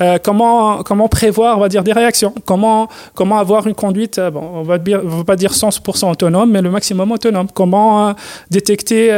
euh, 0.02 0.18
comment, 0.22 0.82
comment 0.82 1.08
prévoir, 1.08 1.56
on 1.56 1.60
va 1.60 1.68
dire, 1.70 1.82
des 1.82 1.92
réactions 1.92 2.34
Comment, 2.44 2.88
comment 3.14 3.38
avoir 3.38 3.66
une 3.66 3.74
conduite, 3.74 4.18
euh, 4.18 4.30
bon, 4.30 4.42
on 4.54 4.62
va, 4.62 4.76
va 4.76 5.24
pas 5.24 5.34
dire 5.34 5.52
100% 5.52 6.10
autonome, 6.12 6.50
mais 6.50 6.60
le 6.60 6.70
maximum 6.70 7.10
autonome 7.10 7.48
Comment 7.52 8.10
euh, 8.10 8.12
détecter 8.50 9.08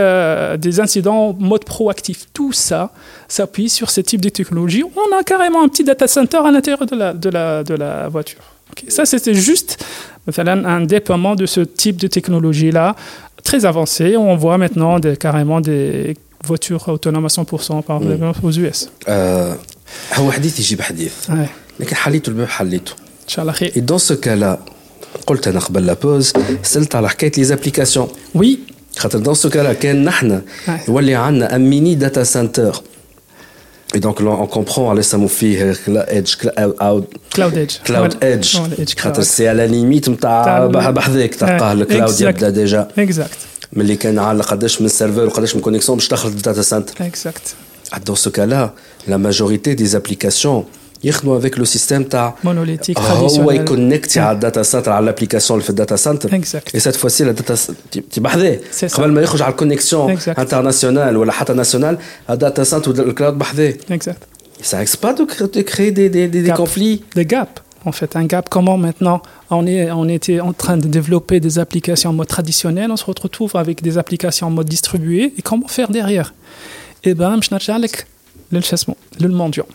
des 0.59 0.81
incidents 0.81 1.31
en 1.31 1.33
mode 1.33 1.65
proactif 1.65 2.27
Tout 2.33 2.53
ça 2.53 2.91
s'appuie 3.27 3.69
sur 3.69 3.91
ce 3.91 4.01
type 4.01 4.21
de 4.21 4.29
technologie. 4.29 4.85
On 4.85 5.17
a 5.17 5.25
carrément 5.25 5.63
un 5.63 5.69
petit 5.69 5.85
data 5.85 6.07
center 6.07 6.39
à 6.39 6.51
l'intérieur 6.53 6.87
de 6.87 6.97
la, 6.97 7.13
de 7.13 7.29
la, 7.29 7.65
de 7.65 7.75
la 7.75 8.09
voiture. 8.09 8.41
Ça, 8.89 9.05
c'était 9.05 9.35
juste 9.35 9.85
un 10.37 10.81
déploiement 10.83 11.35
de 11.35 11.47
ce 11.47 11.61
type 11.61 11.97
de 11.97 12.07
technologie-là, 12.07 12.95
très 13.43 13.67
avancé. 13.67 14.17
On 14.17 14.37
voit 14.37 14.57
maintenant 14.57 15.01
des, 15.01 15.17
carrément 15.17 15.61
des 15.61 16.17
voitures 16.45 16.89
autonomes 16.89 17.25
à 17.25 17.29
100% 17.29 17.83
par 17.83 18.01
exemple 18.03 18.39
aux 18.43 18.53
US. 18.53 18.91
هو 20.15 20.33
حديث 20.33 20.61
يجيب 20.61 20.81
حديث. 20.81 21.13
لكن 21.81 21.97
حليته 21.97 22.31
الباب 22.31 22.49
حليته. 22.49 22.93
إن 22.93 23.29
شاء 23.29 23.43
الله 23.43 23.53
خير. 23.53 23.73
دون 23.77 23.99
سو 23.99 24.17
كالا 24.17 24.59
قلت 25.27 25.49
أنا 25.49 25.61
قبل 25.61 25.87
لا 25.87 25.93
بوز 25.93 26.33
سألت 26.63 26.95
على 26.95 27.09
حكاية 27.09 27.33
لي 27.37 27.45
زابليكاسيون 27.45 28.09
وي 28.35 28.59
خاطر 28.99 29.19
دون 29.19 29.35
سو 29.35 29.51
كالا 29.51 29.73
كان 29.73 30.05
نحن 30.05 30.43
يولي 30.89 31.15
عندنا 31.15 31.57
ان 31.57 31.71
ميني 31.71 31.95
داتا 31.95 32.25
سنتر 32.25 32.83
Et 33.93 33.99
donc 33.99 34.21
là, 34.21 34.31
on 34.45 34.47
comprend, 34.47 34.85
allez, 34.93 35.03
ça 35.03 35.19
me 35.19 35.27
fait 35.27 35.55
edge, 36.19 36.37
cloud, 36.41 37.07
cloud 37.35 37.57
edge. 37.57 37.75
Cloud 37.85 38.13
edge. 38.23 38.99
خاطر 38.99 39.23
سي 39.23 39.49
على 39.49 39.67
ليميت 39.67 40.09
نتاع 40.09 40.67
بحذاك 40.67 41.35
تلقاه 41.35 41.73
الكلاود 41.73 42.21
يبدأ 42.21 42.49
ديجا. 42.49 42.89
اكزاكت. 42.99 43.39
ملي 43.73 43.97
كان 43.97 44.19
على 44.19 44.43
قداش 44.43 44.83
من 44.83 44.89
سيرفر 44.89 45.27
وقداش 45.27 45.57
من 45.57 45.61
كونيكسيون 45.61 45.99
باش 45.99 46.09
تخلط 46.09 46.33
الداتا 46.33 46.63
سنتر. 46.63 47.07
اكزاكت. 47.07 47.55
Dans 48.07 48.21
ce 48.25 48.29
cas-là, 48.29 48.71
la 49.08 49.18
majorité 49.18 49.76
des 49.76 49.96
applications 49.96 50.66
يخدموا 51.04 51.40
avec 51.40 51.58
le 51.58 51.66
système 51.66 52.10
تاع 52.10 52.36
monolithique 52.44 53.00
هو 53.00 53.52
يكونكتي 53.52 54.20
على 54.20 54.36
الداتا 54.36 54.64
سنتر 54.64 54.92
على 54.92 55.04
الابليكاسيون 55.04 55.60
اللي 55.60 55.64
في 55.64 55.70
الداتا 55.70 55.96
سنتر 55.96 56.34
اي 56.76 56.80
سيت 56.80 56.96
فوسي 56.96 57.24
لا 57.24 57.32
داتا 57.32 57.56
بحذاه 58.18 58.60
قبل 58.94 59.12
ما 59.12 59.22
يخرج 59.22 59.42
على 59.42 59.52
الكونيكسيون 59.52 60.18
انترناسيونال 60.28 61.18
ولا 61.18 61.32
حتى 61.32 61.54
ناسيونال 61.54 61.98
الداتا 62.30 62.64
سنتر 62.64 62.92
والكلاود 62.92 63.38
بحذاه 63.38 63.74
exact 63.92 64.22
ça 64.64 64.78
risque 64.78 65.00
pas 65.06 65.14
de, 65.14 65.24
de 65.58 65.62
créer 65.62 65.92
des, 65.92 66.10
des, 66.16 66.28
des, 66.28 66.42
des 66.42 66.52
conflits 66.62 67.04
des 67.16 67.26
gaps 67.34 67.62
en 67.90 67.92
fait 67.92 68.12
un 68.16 68.26
gap 68.34 68.46
comment 68.56 68.78
maintenant 68.86 69.22
on, 69.58 69.68
est, 69.68 69.92
on 69.92 70.08
était 70.18 70.40
en 70.40 70.54
train 70.54 70.78
de 70.84 70.88
développer 70.98 71.38
des 71.40 71.60
applications 71.64 72.10
en 72.12 72.14
mode 72.20 72.32
traditionnel 72.38 72.88
on 72.96 73.00
se 73.04 73.06
retrouve 73.06 73.52
avec 73.64 73.78
des 73.88 73.98
applications 74.04 74.48
en 74.48 74.54
mode 74.58 74.70
distribué 74.78 75.22
et 75.38 75.42
comment 75.50 75.70
faire 75.78 75.90
derrière 76.00 76.34
et 77.08 77.14
ben, 77.14 77.40
je 77.44 77.50
n'ai 77.54 77.88
le 78.51 78.61
chassement, 78.61 78.97
le 79.21 79.29
mendiant. 79.29 79.67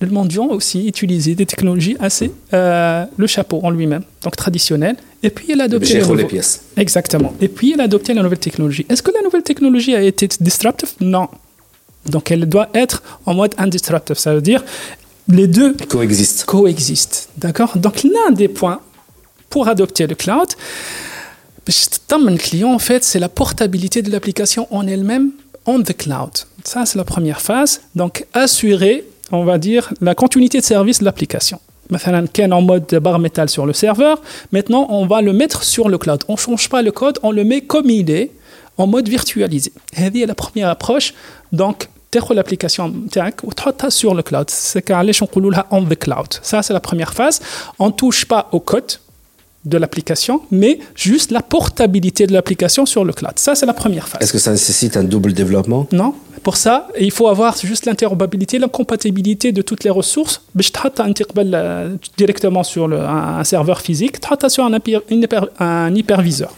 Le 0.00 0.08
mendiant 0.08 0.46
aussi 0.46 0.88
utilisé 0.88 1.36
des 1.36 1.46
technologies 1.46 1.96
assez 2.00 2.32
euh, 2.52 3.04
le 3.16 3.26
chapeau 3.28 3.60
en 3.62 3.70
lui-même, 3.70 4.02
donc 4.22 4.34
traditionnel. 4.36 4.96
Et 5.22 5.30
puis 5.30 5.46
il 5.50 5.60
a 5.60 5.64
adopté 5.64 6.00
les, 6.00 6.24
pièces. 6.24 6.64
Exactement. 6.76 7.32
Et 7.40 7.46
puis 7.46 7.72
il 7.74 7.80
a 7.80 7.84
adopté 7.84 8.12
la 8.12 8.22
nouvelle 8.22 8.40
technologie. 8.40 8.84
Est-ce 8.88 9.02
que 9.02 9.12
la 9.12 9.22
nouvelle 9.22 9.44
technologie 9.44 9.94
a 9.94 10.02
été 10.02 10.28
disruptive? 10.40 10.90
Non. 11.00 11.28
Donc 12.06 12.32
elle 12.32 12.46
doit 12.46 12.68
être 12.74 13.02
en 13.26 13.34
mode 13.34 13.54
indisruptive. 13.58 14.16
Ça 14.16 14.34
veut 14.34 14.40
dire 14.40 14.64
les 15.28 15.46
deux 15.46 15.76
coexistent. 15.88 16.46
Coexistent. 16.46 17.28
D'accord? 17.36 17.78
Donc 17.78 18.02
l'un 18.02 18.32
des 18.32 18.48
points 18.48 18.80
pour 19.50 19.68
adopter 19.68 20.08
le 20.08 20.16
cloud, 20.16 20.48
le 21.66 22.36
client 22.36 22.72
en 22.72 22.78
fait, 22.78 23.04
c'est 23.04 23.20
la 23.20 23.28
portabilité 23.28 24.02
de 24.02 24.10
l'application 24.10 24.66
en 24.74 24.86
elle-même 24.88 25.30
on 25.66 25.82
the 25.82 25.96
cloud. 25.96 26.32
Ça, 26.64 26.86
c'est 26.86 26.98
la 26.98 27.04
première 27.04 27.40
phase. 27.40 27.82
Donc, 27.94 28.26
assurer, 28.32 29.04
on 29.30 29.44
va 29.44 29.58
dire, 29.58 29.92
la 30.00 30.14
continuité 30.14 30.60
de 30.60 30.64
service 30.64 31.00
de 31.00 31.04
l'application. 31.04 31.60
Maintenant, 31.90 32.24
est 32.34 32.52
en 32.52 32.62
mode 32.62 32.86
barre 32.94 33.18
métal 33.18 33.48
sur 33.48 33.66
le 33.66 33.72
serveur. 33.72 34.22
Maintenant, 34.52 34.86
on 34.90 35.06
va 35.06 35.20
le 35.20 35.32
mettre 35.32 35.64
sur 35.64 35.88
le 35.88 35.98
cloud. 35.98 36.22
On 36.28 36.34
ne 36.34 36.38
change 36.38 36.68
pas 36.68 36.82
le 36.82 36.92
code, 36.92 37.18
on 37.22 37.32
le 37.32 37.44
met 37.44 37.62
comme 37.62 37.90
il 37.90 38.10
est, 38.10 38.30
en 38.78 38.86
mode 38.86 39.08
virtualisé. 39.08 39.72
C'est 39.94 40.26
la 40.26 40.34
première 40.34 40.68
approche. 40.68 41.12
Donc, 41.52 41.88
l'application 42.34 42.92
sur 43.88 44.14
le 44.14 44.22
cloud. 44.22 44.50
C'est 44.50 44.82
on 45.70 45.84
the 45.84 45.98
cloud. 45.98 46.26
Ça, 46.42 46.62
c'est 46.62 46.72
la 46.72 46.80
première 46.80 47.12
phase. 47.12 47.40
On 47.78 47.86
ne 47.86 47.92
touche 47.92 48.26
pas 48.26 48.48
au 48.52 48.60
code 48.60 48.92
de 49.64 49.78
l'application, 49.78 50.42
mais 50.50 50.78
juste 50.94 51.30
la 51.30 51.40
portabilité 51.40 52.26
de 52.26 52.32
l'application 52.32 52.84
sur 52.86 53.04
le 53.04 53.12
cloud. 53.12 53.34
Ça, 53.36 53.54
c'est 53.54 53.66
la 53.66 53.74
première 53.74 54.08
phase. 54.08 54.20
Est-ce 54.20 54.32
que 54.32 54.38
ça 54.38 54.50
nécessite 54.50 54.96
un 54.96 55.04
double 55.04 55.32
développement? 55.32 55.86
Non. 55.92 56.14
Pour 56.42 56.56
ça, 56.56 56.88
il 56.98 57.12
faut 57.12 57.28
avoir 57.28 57.56
juste 57.56 57.86
l'interopérabilité, 57.86 58.58
la 58.58 58.66
compatibilité 58.66 59.52
de 59.52 59.62
toutes 59.62 59.84
les 59.84 59.90
ressources. 59.90 60.42
Euh, 61.54 61.88
directement 62.16 62.64
sur 62.64 62.88
le, 62.88 62.98
un, 62.98 63.44
serveur 63.44 63.80
physique, 63.80 64.16
sur 64.48 64.64
un, 64.64 64.76
hyper, 65.10 65.46
un 65.60 65.94
hyperviseur. 65.94 66.52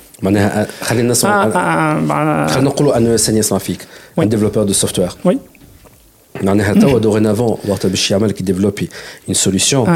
un 4.22 4.26
développeur 4.26 4.64
de 4.64 4.72
software. 4.72 5.18
Oui. 5.24 5.38
dorénavant, 7.00 7.58
qui 8.32 8.42
développe 8.42 8.80
une 9.28 9.34
solution 9.34 9.86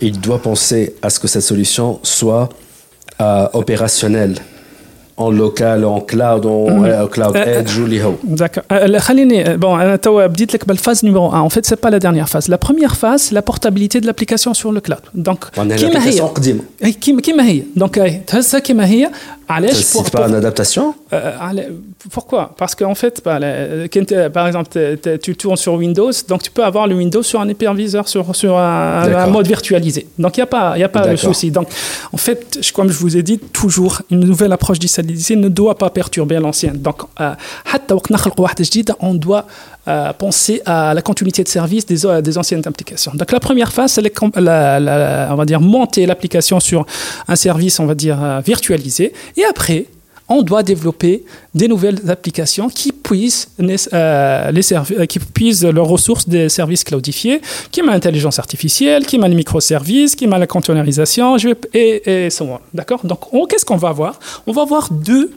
il 0.00 0.20
doit 0.20 0.40
penser 0.40 0.94
à 1.02 1.10
ce 1.10 1.20
que 1.20 1.28
cette 1.28 1.42
solution 1.42 2.00
soit 2.02 2.48
euh, 3.20 3.48
opérationnelle 3.52 4.34
local, 5.28 5.84
en 5.84 6.00
cloud, 6.00 6.46
en 6.46 6.80
mm. 6.80 7.08
cloud 7.10 7.36
euh, 7.36 7.60
edge 7.60 7.78
ou 7.78 7.86
D'accord. 8.22 8.62
Euh, 8.72 9.56
bon, 9.58 9.76
la 9.76 9.98
phase 10.78 11.02
numéro 11.02 11.34
1. 11.34 11.40
En 11.40 11.50
fait, 11.50 11.66
c'est 11.66 11.76
pas 11.76 11.90
la 11.90 11.98
dernière 11.98 12.28
phase. 12.28 12.48
La 12.48 12.56
première 12.56 12.96
phase, 12.96 13.22
c'est 13.22 13.34
la 13.34 13.42
portabilité 13.42 14.00
de 14.00 14.06
l'application 14.06 14.54
sur 14.54 14.72
le 14.72 14.80
cloud. 14.80 15.00
Donc, 15.12 15.50
qui 17.00 17.12
Donc, 17.76 17.98
ça 18.42 18.60
qui 18.62 18.74
c'est 19.72 20.12
pas 20.12 20.28
une 20.28 20.36
adaptation 20.36 20.94
euh, 21.12 21.32
Pourquoi? 22.10 22.54
Parce 22.56 22.74
qu'en 22.76 22.94
fait, 22.94 23.20
bah, 23.24 23.40
par 24.32 24.46
exemple, 24.46 24.78
tu 25.20 25.34
tournes 25.34 25.56
sur 25.56 25.74
Windows, 25.74 26.12
donc 26.28 26.42
tu 26.42 26.50
peux 26.50 26.64
avoir 26.64 26.86
le 26.86 26.94
Windows 26.94 27.22
sur 27.22 27.40
un 27.40 27.48
hyperviseur, 27.48 28.06
sur, 28.06 28.34
sur 28.36 28.56
un, 28.56 29.26
mode 29.26 29.48
virtualisé. 29.48 30.06
Donc 30.18 30.36
il 30.36 30.40
n'y 30.40 30.44
a 30.44 30.46
pas, 30.46 30.78
y 30.78 30.84
a 30.84 30.88
pas 30.88 31.08
de 31.08 31.16
souci. 31.16 31.50
Donc 31.50 31.68
en 32.12 32.16
fait, 32.16 32.60
comme 32.74 32.90
je 32.90 32.98
vous 32.98 33.16
ai 33.16 33.22
dit, 33.22 33.38
toujours 33.38 34.02
une 34.10 34.20
nouvelle 34.20 34.52
approche 34.52 34.78
ne 35.36 35.48
doit 35.48 35.76
pas 35.76 35.90
perturber 35.90 36.38
l'ancienne. 36.38 36.78
Donc, 36.78 37.02
euh, 37.20 37.34
on 39.00 39.14
doit 39.14 39.46
euh, 39.88 40.12
penser 40.12 40.62
à 40.66 40.94
la 40.94 41.02
continuité 41.02 41.42
de 41.42 41.48
service 41.48 41.86
des, 41.86 42.22
des 42.22 42.38
anciennes 42.38 42.62
applications. 42.66 43.12
Donc 43.14 43.32
la 43.32 43.40
première 43.40 43.72
phase, 43.72 43.92
c'est 43.92 44.02
on 44.20 45.34
va 45.36 45.44
dire 45.44 45.60
monter 45.60 46.06
l'application 46.06 46.60
sur 46.60 46.86
un 47.28 47.36
service, 47.36 47.80
on 47.80 47.86
va 47.86 47.94
dire 47.94 48.40
virtualisé. 48.44 49.12
Et 49.36 49.44
après, 49.44 49.86
on 50.30 50.42
doit 50.42 50.62
développer 50.62 51.24
des 51.54 51.68
nouvelles 51.68 51.98
applications 52.08 52.68
qui 52.68 52.92
puissent, 52.92 53.48
euh, 53.92 54.50
les 54.52 54.72
euh, 54.72 55.06
qui 55.06 55.18
puissent 55.18 55.64
ressources 55.64 56.28
des 56.28 56.48
services 56.48 56.84
cloudifiés, 56.84 57.42
qui 57.72 57.82
m'a 57.82 57.92
l'intelligence 57.92 58.38
artificielle, 58.38 59.04
qui 59.04 59.18
m'a 59.18 59.28
les 59.28 59.34
microservices, 59.34 60.14
qui 60.14 60.28
m'a 60.28 60.38
la 60.38 60.46
containerisation, 60.46 61.36
et, 61.74 62.26
et 62.26 62.30
so. 62.30 62.46
D'accord? 62.72 63.00
Donc, 63.04 63.20
qu'est-ce 63.48 63.64
qu'on 63.64 63.76
va 63.76 63.88
avoir 63.88 64.20
On 64.46 64.52
va 64.52 64.62
avoir 64.62 64.90
deux, 64.92 65.32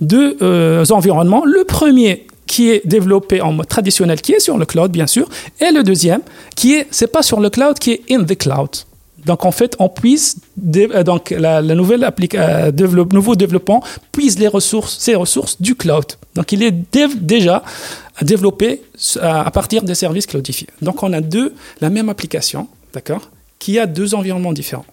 deux 0.00 0.38
euh, 0.40 0.84
environnements. 0.90 1.44
Le 1.44 1.64
premier 1.64 2.26
qui 2.46 2.70
est 2.70 2.86
développé 2.86 3.40
en 3.42 3.52
mode 3.52 3.68
traditionnel, 3.68 4.20
qui 4.20 4.32
est 4.32 4.40
sur 4.40 4.56
le 4.56 4.64
cloud, 4.64 4.90
bien 4.90 5.06
sûr, 5.06 5.28
et 5.60 5.72
le 5.72 5.82
deuxième, 5.82 6.22
qui 6.54 6.74
est, 6.74 6.86
c'est 6.90 7.12
pas 7.12 7.22
sur 7.22 7.40
le 7.40 7.50
cloud, 7.50 7.78
qui 7.78 7.92
est 7.92 8.02
in 8.10 8.24
the 8.24 8.36
cloud. 8.38 8.70
Donc 9.26 9.44
en 9.44 9.50
fait, 9.50 9.76
on 9.80 9.88
puisse 9.88 10.36
euh, 10.76 11.02
donc 11.02 11.30
la, 11.30 11.60
nouvelle 11.62 12.08
euh, 12.34 12.72
nouveau 13.12 13.34
développement 13.34 13.82
puise 14.12 14.38
les 14.38 14.46
ressources, 14.48 14.96
ces 14.98 15.16
ressources 15.16 15.60
du 15.60 15.74
cloud. 15.74 16.06
Donc 16.34 16.52
il 16.52 16.62
est 16.62 16.72
déjà 17.20 17.62
développé 18.22 18.82
à 19.20 19.50
partir 19.50 19.82
des 19.82 19.96
services 19.96 20.26
cloudifiés. 20.26 20.68
Donc 20.80 21.02
on 21.02 21.12
a 21.12 21.20
deux 21.20 21.54
la 21.80 21.90
même 21.90 22.08
application, 22.08 22.68
d'accord, 22.94 23.30
qui 23.58 23.78
a 23.80 23.86
deux 23.86 24.14
environnements 24.14 24.52
différents. 24.52 24.86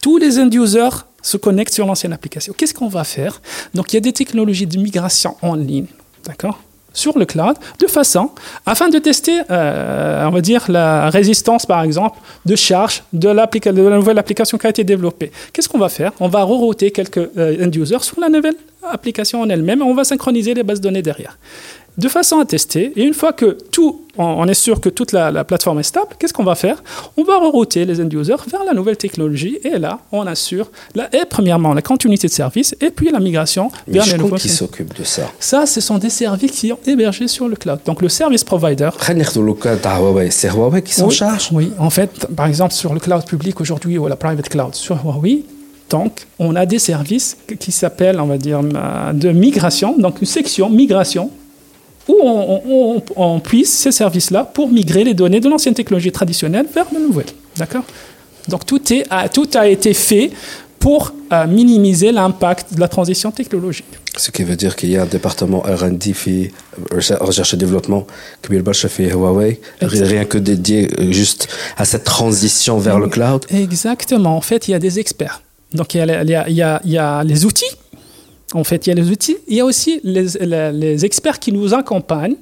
Tous 0.00 0.16
les 0.16 0.38
end 0.38 0.50
users 0.50 1.04
se 1.20 1.36
connectent 1.36 1.74
sur 1.74 1.86
l'ancienne 1.86 2.12
application. 2.12 2.54
Qu'est-ce 2.56 2.74
qu'on 2.74 2.88
va 2.88 3.04
faire? 3.04 3.42
Donc 3.74 3.92
il 3.92 3.96
y 3.96 3.98
a 3.98 4.00
des 4.00 4.12
technologies 4.12 4.66
de 4.66 4.78
migration 4.78 5.36
en 5.42 5.56
ligne, 5.56 5.86
d'accord? 6.24 6.60
Sur 6.92 7.18
le 7.18 7.24
cloud 7.24 7.56
de 7.78 7.86
façon 7.86 8.30
afin 8.66 8.88
de 8.88 8.98
tester, 8.98 9.40
euh, 9.50 10.26
on 10.26 10.30
va 10.30 10.40
dire, 10.40 10.64
la 10.68 11.10
résistance, 11.10 11.66
par 11.66 11.82
exemple, 11.82 12.18
de 12.46 12.56
charge 12.56 13.02
de, 13.12 13.28
la 13.28 13.46
nouvelle 13.72 14.18
application 14.18 14.58
qui 14.58 14.66
a 14.66 14.70
été 14.70 14.84
développée. 14.84 15.32
Qu'est-ce 15.52 15.68
qu'on 15.68 15.78
va 15.78 15.88
faire? 15.88 16.12
On 16.20 16.28
va 16.28 16.42
rerouter 16.42 16.90
quelques 16.90 17.18
euh, 17.18 17.66
end-users 17.66 18.02
sur 18.02 18.20
la 18.20 18.28
nouvelle 18.28 18.56
application 18.90 19.40
en 19.40 19.48
elle-même 19.48 19.80
et 19.80 19.84
on 19.84 19.94
va 19.94 20.04
synchroniser 20.04 20.54
les 20.54 20.62
bases 20.62 20.80
de 20.80 20.88
données 20.88 21.02
derrière 21.02 21.38
de 21.98 22.08
façon 22.08 22.38
à 22.38 22.44
tester. 22.44 22.92
Et 22.96 23.02
une 23.02 23.14
fois 23.14 23.32
que 23.32 23.58
tout, 23.70 24.02
on 24.16 24.46
est 24.48 24.54
sûr 24.54 24.80
que 24.80 24.88
toute 24.88 25.12
la, 25.12 25.44
plateforme 25.44 25.80
est 25.80 25.84
stable, 25.84 26.08
qu'est-ce 26.18 26.32
qu'on 26.32 26.44
va 26.44 26.54
faire? 26.54 26.82
On 27.16 27.24
va 27.24 27.38
rerouter 27.38 27.84
les 27.84 28.00
end-users 28.00 28.36
vers 28.50 28.64
la 28.64 28.72
nouvelle 28.72 28.96
technologie. 28.96 29.58
Et 29.64 29.78
là, 29.78 29.98
on 30.10 30.26
assure, 30.26 30.70
la, 30.94 31.14
et 31.14 31.24
premièrement, 31.28 31.74
la 31.74 31.82
continuité 31.82 32.28
de 32.28 32.32
service 32.32 32.74
et 32.80 32.90
puis 32.90 33.10
la 33.10 33.20
migration 33.20 33.70
vers 33.86 34.06
les 34.06 34.16
nouveaux. 34.16 34.36
qui 34.36 34.48
s'occupe 34.48 34.98
de 34.98 35.04
ça 35.04 35.30
Ça, 35.38 35.66
ce 35.66 35.80
sont 35.80 35.98
des 35.98 36.10
services 36.10 36.52
qui 36.52 36.72
ont 36.72 36.78
hébergé 36.86 37.28
sur 37.28 37.48
le 37.48 37.56
cloud. 37.56 37.80
Donc, 37.84 38.00
le 38.02 38.08
service 38.08 38.44
provider. 38.44 38.90
C'est 40.30 40.50
Huawei 40.50 40.82
qui 40.82 40.94
s'en 40.94 41.10
charge 41.10 41.50
Oui, 41.52 41.72
en 41.78 41.90
fait, 41.90 42.26
par 42.34 42.46
exemple, 42.46 42.72
sur 42.72 42.94
le 42.94 43.00
cloud 43.00 43.24
public 43.26 43.60
aujourd'hui 43.60 43.98
ou 43.98 44.08
la 44.08 44.16
private 44.16 44.48
cloud, 44.48 44.74
sur 44.74 44.96
Huawei, 45.04 45.44
donc, 45.90 46.26
on 46.38 46.56
a 46.56 46.64
des 46.64 46.78
services 46.78 47.36
qui 47.60 47.70
s'appellent, 47.70 48.18
on 48.18 48.24
va 48.24 48.38
dire, 48.38 48.62
de 48.62 49.30
migration, 49.30 49.94
donc 49.98 50.22
une 50.22 50.26
section 50.26 50.70
migration 50.70 51.30
où 52.08 53.00
on, 53.16 53.40
puisse 53.40 53.72
ces 53.72 53.92
services-là 53.92 54.44
pour 54.44 54.70
migrer 54.70 55.04
les 55.04 55.14
données 55.14 55.40
de 55.40 55.48
l'ancienne 55.48 55.74
technologie 55.74 56.12
traditionnelle 56.12 56.66
vers 56.72 56.86
la 56.92 57.00
nouvelle. 57.00 57.26
D'accord? 57.56 57.84
Donc 58.48 58.66
tout, 58.66 58.92
est, 58.92 59.04
tout 59.32 59.48
a 59.54 59.68
été 59.68 59.94
fait 59.94 60.30
pour 60.78 61.14
euh, 61.32 61.46
minimiser 61.46 62.10
l'impact 62.10 62.74
de 62.74 62.80
la 62.80 62.88
transition 62.88 63.30
technologique. 63.30 63.86
Ce 64.16 64.32
qui 64.32 64.42
veut 64.42 64.56
dire 64.56 64.74
qu'il 64.74 64.90
y 64.90 64.96
a 64.96 65.02
un 65.02 65.06
département 65.06 65.60
R&D 65.60 66.50
recherche 67.20 67.54
et 67.54 67.56
développement 67.56 68.04
qui 68.42 68.48
fait 68.88 69.10
Huawei, 69.12 69.60
rien 69.80 70.24
que 70.24 70.38
dédié 70.38 70.88
euh, 70.98 71.12
juste 71.12 71.48
à 71.76 71.84
cette 71.84 72.04
transition 72.04 72.78
vers 72.78 72.98
le 72.98 73.08
cloud. 73.08 73.46
Exactement. 73.48 74.36
En 74.36 74.40
fait, 74.40 74.66
il 74.66 74.72
y 74.72 74.74
a 74.74 74.80
des 74.80 74.98
experts. 74.98 75.42
Donc 75.72 75.94
il 75.94 75.98
y 75.98 76.98
a 76.98 77.24
les 77.24 77.44
outils 77.44 77.76
en 78.54 78.64
fait, 78.64 78.86
il 78.86 78.90
y 78.90 78.92
a 78.92 78.96
les 78.96 79.10
outils. 79.10 79.36
Il 79.48 79.56
y 79.56 79.60
a 79.60 79.64
aussi 79.64 80.00
les, 80.04 81.04
experts 81.04 81.38
qui 81.38 81.52
nous 81.52 81.74
accompagnent 81.74 82.36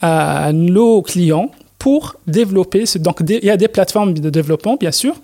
à 0.00 0.52
nos 0.52 1.02
clients 1.02 1.50
pour 1.78 2.16
développer. 2.26 2.84
Donc, 2.96 3.20
il 3.28 3.44
y 3.44 3.50
a 3.50 3.56
des 3.56 3.68
plateformes 3.68 4.14
de 4.14 4.30
développement, 4.30 4.76
bien 4.76 4.92
sûr, 4.92 5.14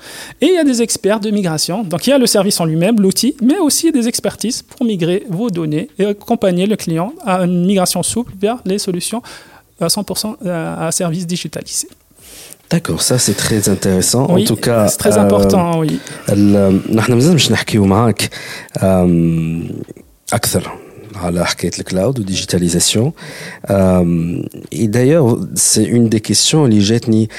et 0.40 0.46
il 0.46 0.54
y 0.54 0.58
a 0.58 0.64
des 0.64 0.82
experts 0.82 1.20
de 1.20 1.30
migration. 1.30 1.82
Donc, 1.82 2.06
il 2.06 2.10
y 2.10 2.12
a 2.12 2.18
le 2.18 2.26
service 2.26 2.60
en 2.60 2.64
lui-même, 2.64 3.00
l'outil, 3.00 3.34
mais 3.42 3.58
aussi 3.58 3.90
des 3.90 4.06
expertises 4.06 4.62
pour 4.62 4.86
migrer 4.86 5.24
vos 5.28 5.50
données 5.50 5.88
et 5.98 6.04
accompagner 6.06 6.66
le 6.66 6.76
client 6.76 7.14
à 7.24 7.42
une 7.44 7.66
migration 7.66 8.02
souple 8.02 8.32
vers 8.40 8.58
les 8.64 8.78
solutions 8.78 9.22
à 9.80 9.88
100% 9.88 10.36
euh, 10.46 10.88
à 10.88 10.92
service 10.92 11.26
digitalisé. 11.26 11.88
D'accord, 12.70 13.02
ça 13.02 13.18
c'est 13.18 13.34
très 13.34 13.68
intéressant. 13.68 14.24
en 14.24 14.42
tout 14.44 14.56
cas, 14.56 14.88
c'est 14.88 14.96
très 14.96 15.18
important, 15.18 15.80
oui. 15.80 16.00
أكثر 20.33 20.71
على 21.15 21.45
حكاية 21.45 21.71
الكلاود 21.79 22.19
والديجيتاليزاسيون 22.19 23.11
et 24.71 24.87
d'ailleurs 24.87 25.37
c'est 25.55 25.83
une 25.85 26.09
des 26.09 26.21
questions 26.21 26.55
اللي 26.55 26.79
جاتني 26.79 27.29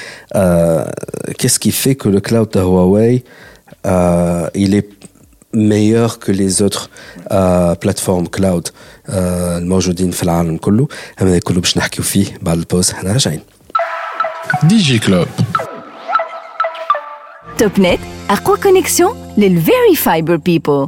qu'est-ce 1.39 1.59
qui 1.59 1.71
fait 1.71 1.95
que 1.95 2.09
le 2.09 2.19
cloud 2.19 2.49
de 2.53 2.59
Huawei 2.61 3.23
il 4.55 4.75
est 4.75 4.89
meilleur 5.53 6.19
que 6.19 6.31
les 6.31 6.61
autres 6.61 6.89
plateformes 7.81 8.27
cloud 8.37 8.71
الموجودين 9.09 10.11
في 10.11 10.23
العالم 10.23 10.57
كله 10.57 10.87
هذا 11.17 11.39
كله 11.39 11.59
باش 11.61 11.77
نحكيو 11.77 12.03
فيه 12.03 12.25
بعد 12.41 12.57
البوز 12.57 12.91
احنا 12.91 13.11
راجعين 13.11 13.39
ديجي 14.63 14.99
كلوب 14.99 15.27
توب 17.57 17.79
نت 17.79 17.99
اقوى 18.29 18.57
كونيكسيون 18.57 19.33
للفيري 19.37 19.95
فايبر 19.97 20.35
بيبل 20.35 20.87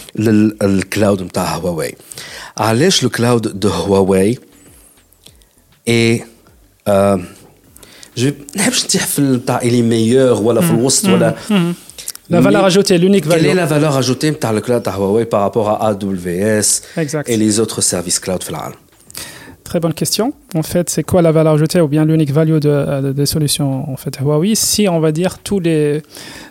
للكلاود 0.16 1.22
نتاع 1.22 1.54
هواوي 1.54 1.94
علاش 2.58 3.04
الكلاود 3.04 3.60
دو 3.60 3.68
هواوي 3.68 4.38
اي 5.88 6.24
جو 8.16 8.30
نحبش 8.56 8.84
نتيح 8.84 9.06
في 9.06 9.22
نتاع 9.22 9.58
الي 9.58 9.82
ميور 9.82 10.42
ولا 10.42 10.60
في 10.60 10.70
الوسط 10.70 11.04
ولا 11.08 11.34
La 12.28 12.40
valeur 12.40 12.64
ajoutée, 12.64 12.98
l'unique 12.98 13.24
valeur. 13.24 13.42
Quelle 13.42 13.50
est 13.52 13.54
la 13.54 13.66
valeur 13.66 13.96
ajoutée 13.96 14.32
de 14.32 14.48
le 14.56 14.60
cloud 14.60 14.82
de 14.82 14.90
Huawei 14.90 15.26
par 15.26 15.42
rapport 15.42 15.68
à 15.70 15.76
AWS 15.90 16.68
exact. 16.96 17.28
et 17.28 17.36
les 17.36 17.60
autres 17.60 17.80
services 17.80 18.18
cloud 18.18 18.42
Très 19.71 19.79
bonne 19.79 19.93
question. 19.93 20.33
En 20.53 20.63
fait, 20.63 20.89
c'est 20.89 21.03
quoi 21.03 21.21
la 21.21 21.31
valeur 21.31 21.53
ajoutée 21.53 21.79
ou 21.79 21.87
bien 21.87 22.03
l'unique 22.03 22.33
value 22.33 22.57
de, 22.57 23.13
des 23.13 23.25
solutions 23.25 23.89
en 23.89 23.95
fait? 23.95 24.17
Huawei 24.19 24.53
Si 24.53 24.89
on 24.89 24.99
va 24.99 25.13
dire 25.13 25.39
tous 25.39 25.61
les 25.61 26.01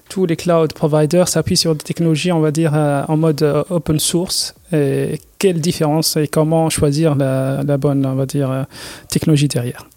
tous 0.09 0.25
les 0.25 0.37
cloud 0.37 0.73
providers 0.73 1.29
s'appuient 1.29 1.59
sur 1.59 1.75
des 1.75 1.85
technologies, 1.85 2.33
on 2.33 2.41
va 2.41 2.51
dire, 2.51 2.73
euh, 2.75 3.03
en 3.09 3.19
mode 3.19 3.43
euh, 3.43 3.63
open 3.69 3.99
source. 3.99 4.55
Quelle 4.71 5.61
différence 5.61 6.17
et 6.17 6.29
comment 6.29 6.71
choisir 6.71 7.15
la, 7.15 7.63
la 7.63 7.77
bonne, 7.77 8.07
on 8.07 8.15
va 8.15 8.25
dire, 8.25 8.51
euh, 8.51 8.63
technologie 9.11 9.49
derrière? 9.49 9.90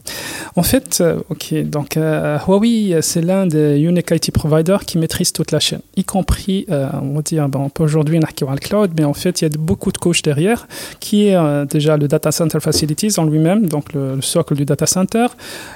En 0.56 0.64
fait, 0.64 1.00
euh, 1.02 1.20
ok, 1.30 1.54
donc 1.64 1.98
euh, 1.98 2.38
Huawei, 2.48 3.02
c'est 3.02 3.22
l'un 3.22 3.48
des 3.48 3.80
unique 3.80 4.12
IT 4.12 4.32
providers 4.32 4.86
qui 4.86 5.00
maîtrise 5.00 5.34
toute 5.34 5.52
la 5.52 5.60
chaîne, 5.60 5.82
y 5.96 6.04
compris, 6.04 6.66
euh, 6.70 6.88
on 7.02 7.16
va 7.16 7.22
dire, 7.24 7.50
bon, 7.50 7.72
aujourd'hui, 7.80 8.20
on 8.20 8.52
le 8.52 8.58
cloud, 8.58 8.92
mais 8.96 9.04
en 9.04 9.14
fait, 9.14 9.42
il 9.42 9.46
y 9.46 9.48
a 9.48 9.58
beaucoup 9.58 9.92
de 9.92 9.98
couches 9.98 10.22
derrière, 10.22 10.68
qui 11.00 11.28
est 11.28 11.66
déjà 11.66 11.98
le 11.98 12.08
data 12.08 12.32
center 12.32 12.60
facilities 12.60 13.18
en 13.18 13.26
lui-même, 13.26 13.68
donc 13.68 13.94
le, 13.94 14.22
socle 14.22 14.56
du 14.56 14.66
data 14.66 14.86
center. 14.86 15.28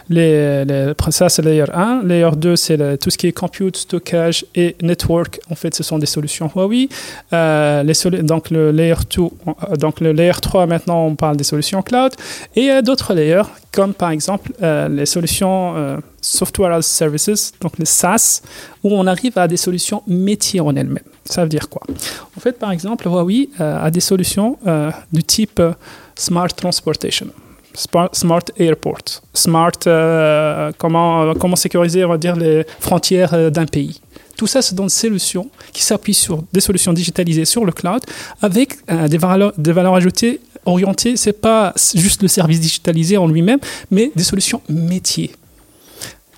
Les, 0.09 0.63
les, 0.65 0.93
ça, 1.09 1.29
c'est 1.29 1.41
layer 1.41 1.65
1. 1.73 2.03
Layer 2.03 2.29
2, 2.35 2.55
c'est 2.55 2.97
tout 2.99 3.09
ce 3.09 3.17
qui 3.17 3.27
est 3.27 3.31
compute, 3.31 3.77
stockage 3.77 4.45
et 4.53 4.75
network. 4.81 5.39
En 5.49 5.55
fait, 5.55 5.73
ce 5.73 5.83
sont 5.83 5.97
des 5.97 6.05
solutions 6.05 6.51
Huawei. 6.53 6.89
les 7.31 8.21
donc, 8.23 8.51
le 8.51 8.71
layer 8.71 8.95
2, 9.15 9.77
donc 9.77 10.01
le 10.01 10.11
layer 10.11 10.39
3, 10.39 10.65
maintenant, 10.67 11.05
on 11.05 11.15
parle 11.15 11.37
des 11.37 11.43
solutions 11.43 11.81
cloud. 11.81 12.11
Et 12.55 12.61
il 12.61 12.67
y 12.67 12.71
a 12.71 12.81
d'autres 12.81 13.13
layers 13.13 13.43
comme 13.77 13.93
par 13.93 14.09
exemple 14.09 14.51
euh, 14.63 14.89
les 14.89 15.05
solutions 15.05 15.75
euh, 15.75 15.97
Software 16.19 16.71
as 16.71 16.81
Services, 16.81 17.53
donc 17.61 17.77
les 17.77 17.85
SaaS, 17.85 18.41
où 18.83 18.91
on 18.91 19.05
arrive 19.05 19.37
à 19.37 19.47
des 19.47 19.55
solutions 19.55 20.01
métiers 20.07 20.61
en 20.61 20.75
elles-mêmes. 20.75 21.11
Ça 21.25 21.43
veut 21.43 21.49
dire 21.57 21.69
quoi? 21.69 21.83
En 22.35 22.39
fait, 22.39 22.53
par 22.53 22.71
exemple, 22.71 23.05
Huawei 23.05 23.49
euh, 23.61 23.85
a 23.87 23.91
des 23.91 23.99
solutions 23.99 24.57
du 25.13 25.23
type 25.23 25.61
Smart 26.15 26.47
Transportation. 26.47 27.27
Smart 28.13 28.45
Airport, 28.57 29.07
Smart, 29.35 29.79
comment, 30.79 31.35
comment 31.35 31.55
sécuriser, 31.55 32.03
on 32.03 32.09
va 32.09 32.17
dire, 32.17 32.35
les 32.35 32.65
frontières 32.79 33.51
d'un 33.51 33.67
pays. 33.67 34.01
Tout 34.35 34.47
ça, 34.47 34.63
c'est 34.63 34.73
des 34.73 34.89
solutions 34.89 35.47
qui 35.71 35.83
s'appuient 35.83 36.21
sur 36.25 36.43
des 36.51 36.61
solutions 36.61 36.93
digitalisées 36.93 37.45
sur 37.45 37.63
le 37.63 37.71
cloud 37.71 38.01
avec 38.41 38.69
des, 39.13 39.19
valeurs, 39.19 39.53
des 39.55 39.73
valeurs 39.73 39.93
ajoutées 39.93 40.41
orienté, 40.66 41.16
c'est 41.16 41.38
pas 41.48 41.72
juste 41.94 42.22
le 42.22 42.28
service 42.28 42.60
digitalisé 42.60 43.16
en 43.16 43.26
lui-même, 43.26 43.60
mais 43.90 44.12
des 44.14 44.24
solutions 44.24 44.60
métiers. 44.68 45.32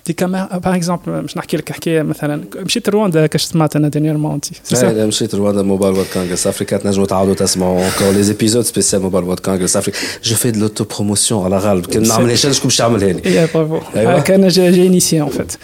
Des 0.07 0.13
caméras, 0.13 0.59
par 0.61 0.75
exemple, 0.75 1.09
je 1.27 1.37
نحكي 1.37 1.57
لك 1.57 1.71
حكايه 1.71 2.01
مثلا 2.01 2.43
مشيت 2.55 2.89
رواندا 2.89 3.27
كاش 3.27 3.43
سمعت 3.43 3.75
انا 3.75 3.87
دينيرمون 3.87 4.33
انت 4.33 4.45
لا 4.71 5.05
مشيت 5.05 5.35
رواندا 5.35 5.61
موبايل 5.61 5.93
وورد 5.93 6.05
كونغرس 6.13 6.47
افريكا 6.47 6.77
تنجموا 6.77 7.05
تعاودوا 7.05 7.33
تسمعوا 7.33 7.89
encore 7.89 8.13
les 8.17 8.29
épisodes 8.29 8.65
spéciaux 8.65 8.95
موبايل 8.95 9.25
وورد 9.25 9.39
كونغرس 9.39 9.77
افريكا 9.77 9.99
جو 10.23 10.35
في 10.35 10.51
دو 10.51 10.59
لوتو 10.59 10.83
بروموسيون 10.83 11.43
على 11.43 11.57
غالب 11.57 11.85
كان 11.85 12.07
نعمل 12.07 12.37
شكون 12.37 12.51
باش 12.63 12.77
تعملها 12.77 13.13
لي 13.13 13.35
يا 13.35 13.47
برافو 13.53 13.79
كان 14.23 14.47
جي 14.47 14.87
انيسيي 14.87 15.25
en 15.25 15.29
fait 15.29 15.57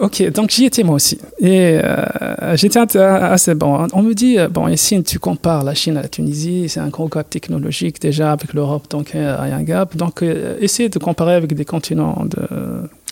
Ok, 0.00 0.16
donc 0.30 0.50
j'y 0.50 0.64
étais 0.64 0.82
moi 0.82 0.96
aussi. 1.00 1.18
Et 1.38 1.78
euh, 1.82 2.56
j'étais 2.56 2.78
assez 2.78 3.54
bon. 3.54 3.86
On 3.92 4.02
me 4.02 4.14
dit, 4.14 4.38
euh, 4.38 4.48
bon, 4.48 4.64
ici, 4.68 5.02
tu 5.02 5.18
compares 5.18 5.62
la 5.70 5.74
Chine 5.74 5.96
à 6.00 6.02
la 6.02 6.08
Tunisie, 6.08 6.68
c'est 6.70 6.80
un 6.80 6.88
gros 6.88 7.08
gap 7.08 7.28
technologique 7.28 8.00
déjà 8.00 8.32
avec 8.32 8.54
l'Europe, 8.54 8.84
donc 8.94 9.10
il 9.14 9.20
y 9.20 9.24
a 9.24 9.56
un 9.62 9.62
gap. 9.62 9.88
Donc, 9.96 10.22
euh, 10.22 10.66
essayer 10.66 10.88
de 10.88 10.98
comparer 10.98 11.34
avec 11.34 11.50
des 11.60 11.66
continents 11.74 12.24
de, 12.34 12.42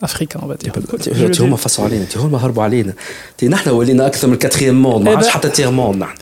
africains, 0.01 0.41
on 0.43 0.47
va 0.47 0.57
dire. 0.57 0.73
Tu 1.33 1.43
هما 1.43 1.57
فصلوا 1.57 1.89
علينا، 1.89 2.07
tu 2.15 2.17
هما 2.17 2.39
هربوا 2.39 2.63
علينا. 2.63 2.93
نحن 3.43 3.71
ولينا 3.71 4.07
أكثر 4.07 4.27
من 4.27 4.33
الكاتريام 4.33 4.83
موند، 4.83 5.05
ما 5.05 5.11
عادش 5.11 5.29
حتى 5.29 5.49
تير 5.49 5.71
موند 5.71 5.97
نحن. 5.97 6.15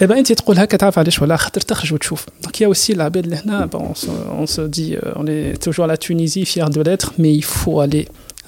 Eh 0.00 0.06
ben, 0.06 0.12
انت 0.12 0.32
تقول 0.32 0.58
هكا 0.58 0.76
تعرف 0.76 0.98
علاش 0.98 1.22
ولا 1.22 1.36
خاطر 1.36 1.60
تخرج 1.60 1.92
وتشوف. 1.92 2.26
Donc 2.46 2.60
il 2.60 2.62
y 2.62 2.66
a 2.66 2.68
aussi 2.68 2.90
العباد 2.90 3.24
اللي 3.24 3.36
هنا 3.36 3.68
bon, 3.72 3.78
on, 3.78 3.94
se, 3.94 4.10
on 4.42 4.46
se 4.46 4.60
dit 4.60 4.96
euh, 4.96 5.12
on 5.16 5.26
est 5.26 5.62
toujours 5.64 5.84
à 5.84 5.88
la 5.88 5.96
Tunisie 5.96 6.44
fier 6.44 6.70
de 6.70 6.82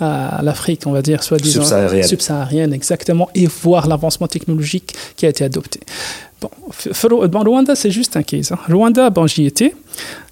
à 0.02 0.42
l'Afrique, 0.42 0.82
on 0.86 0.92
va 0.92 1.02
dire, 1.02 1.24
soi-disant 1.24 1.64
subsaharienne. 2.04 2.74
exactement, 2.74 3.30
et 3.36 3.48
voir 3.48 3.88
l'avancement 3.88 4.28
technologique 4.28 4.94
qui 5.16 5.26
a 5.26 5.30
été 5.30 5.44
adopté. 5.44 5.80
Bon, 6.42 6.50
bon 7.28 7.44
Rwanda, 7.44 7.76
c'est 7.76 7.92
juste 7.92 8.18
un 8.18 8.24
case. 8.24 8.52
Hein. 8.52 8.60
Rwanda, 8.68 9.10
bon, 9.10 9.28
j'y 9.28 9.46
étais. 9.46 9.76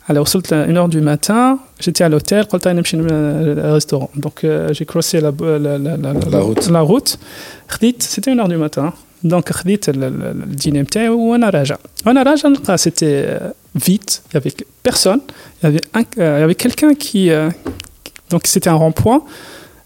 Alors, 0.08 0.28
au 0.28 0.38
à 0.52 0.66
1h 0.66 0.90
du 0.90 1.02
matin, 1.02 1.60
j'étais 1.80 2.04
à 2.04 2.10
l'hôtel, 2.10 2.48
quand 2.50 2.66
j'ai 2.84 2.98
le 2.98 3.72
restaurant. 3.74 4.10
Donc, 4.16 4.44
euh, 4.44 4.74
j'ai 4.74 4.86
crossé 4.86 5.22
la, 5.22 5.32
la, 5.40 5.78
la, 5.78 6.42
route. 6.42 6.68
La. 6.72 6.84
C'était 8.00 8.34
1h 8.34 8.50
du 8.50 8.58
matin. 8.58 8.86
Hein. 8.88 8.94
Donc, 9.24 9.52
j'ai 9.52 9.88
le 9.88 10.34
dîner 10.48 10.86
ou 11.10 11.34
un 11.34 11.42
araja. 11.42 11.78
Un 12.06 12.16
c'était 12.78 13.26
euh, 13.28 13.52
vite, 13.76 14.24
il 14.26 14.38
n'y 14.38 14.38
avait 14.38 14.56
personne. 14.82 15.20
Euh, 15.66 15.78
il 16.16 16.22
y 16.22 16.22
avait, 16.22 16.56
quelqu'un 16.56 16.94
qui. 16.94 17.30
Euh, 17.30 17.50
donc, 18.30 18.44
c'était 18.46 18.70
un 18.70 18.76
rond-point. 18.76 19.24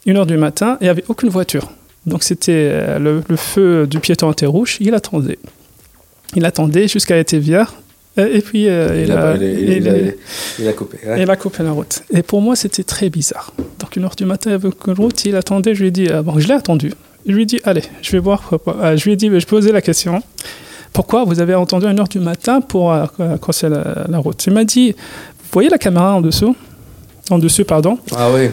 1h 0.05 0.25
du 0.25 0.37
matin, 0.37 0.73
et 0.79 0.83
il 0.83 0.85
n'y 0.85 0.89
avait 0.89 1.05
aucune 1.07 1.29
voiture. 1.29 1.69
Donc 2.05 2.23
c'était 2.23 2.69
euh, 2.71 2.99
le, 2.99 3.21
le 3.27 3.35
feu 3.35 3.87
du 3.87 3.99
piéton 3.99 4.31
était 4.31 4.45
rouge, 4.45 4.77
il 4.81 4.93
attendait. 4.93 5.39
Il 6.35 6.45
attendait 6.45 6.87
jusqu'à 6.87 7.17
Etevière, 7.17 7.73
et, 8.17 8.37
et 8.37 8.41
puis 8.41 8.67
euh, 8.67 9.03
Il 9.05 9.11
a, 9.11 9.29
a, 9.31 9.35
il, 9.35 9.43
a- 9.43 9.47
il- 9.51 9.69
il 9.77 9.87
a- 9.89 9.93
il 10.59 10.67
a 10.67 10.73
coupé. 10.73 10.97
ouais. 11.07 11.21
il 11.23 11.29
a 11.29 11.35
coupé 11.35 11.63
la 11.63 11.71
route. 11.71 12.03
Et 12.11 12.21
pour 12.23 12.41
moi, 12.41 12.55
c'était 12.55 12.83
très 12.83 13.09
bizarre. 13.09 13.53
Donc, 13.79 13.95
une 13.95 14.03
heure 14.03 14.15
du 14.15 14.25
matin, 14.25 14.51
avait 14.51 14.67
aucune 14.67 14.93
route, 14.93 15.23
il 15.25 15.35
attendait, 15.35 15.73
je 15.75 15.81
lui 15.81 15.87
ai 15.87 15.91
dit, 15.91 16.07
ah, 16.09 16.21
bon, 16.21 16.37
je 16.39 16.47
l'ai 16.47 16.53
attendu. 16.53 16.91
Je 17.25 17.31
lui 17.31 17.43
ai 17.43 17.45
dit, 17.45 17.59
allez, 17.63 17.83
je 18.01 18.11
vais 18.11 18.19
voir. 18.19 18.49
Euh, 18.67 18.97
je 18.97 19.05
lui 19.05 19.13
ai 19.13 19.15
dit, 19.15 19.29
je 19.39 19.45
posais 19.45 19.71
la 19.71 19.81
question, 19.81 20.21
pourquoi 20.91 21.23
vous 21.23 21.39
avez 21.39 21.53
attendu 21.53 21.85
une 21.87 21.99
heure 21.99 22.07
du 22.09 22.19
matin 22.19 22.59
pour 22.61 22.91
euh, 22.91 23.05
crosser 23.41 23.69
la, 23.69 24.05
la 24.09 24.17
route? 24.17 24.45
Il 24.45 24.53
m'a 24.53 24.65
dit, 24.65 24.91
vous 24.91 25.49
voyez 25.53 25.69
la 25.69 25.77
caméra 25.77 26.13
en 26.15 26.21
dessous? 26.21 26.55
En 27.29 27.39
dessus, 27.39 27.63
pardon. 27.63 27.97
Ah 28.15 28.29
oui. 28.33 28.49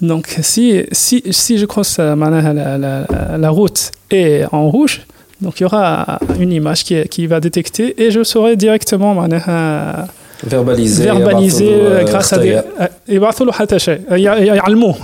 Donc, 0.00 0.26
si, 0.42 0.84
si, 0.92 1.16
si 1.30 1.58
je 1.58 1.66
croise 1.66 1.96
euh, 1.98 2.14
معناها 2.14 2.52
la, 2.54 2.78
la, 2.78 3.38
la 3.38 3.50
route 3.50 3.90
est 4.12 4.44
en 4.52 4.68
rouge, 4.70 5.00
donc 5.42 5.58
il 5.58 5.62
y 5.62 5.66
aura 5.66 6.18
une 6.40 6.52
image 6.52 6.84
qui, 6.84 6.94
qui 7.08 7.26
va 7.26 7.40
détecter 7.40 7.86
et 8.02 8.10
je 8.10 8.22
saurai 8.22 8.56
directement 8.56 9.14
معناها 9.14 10.08
Verbalisé. 10.46 11.04
verbalisé 11.04 11.64
يبعثوا 11.64 12.00
له 12.00 12.04
grâce 12.04 12.32
à 12.32 12.36
des 12.36 12.56
خطايا. 12.58 12.64
يبعثوا 13.08 13.46
له 13.46 13.52
حتى 13.52 13.78
شيء 13.78 14.00
ي- 14.10 14.14
ي- 14.14 14.46
يعلموه 14.56 14.94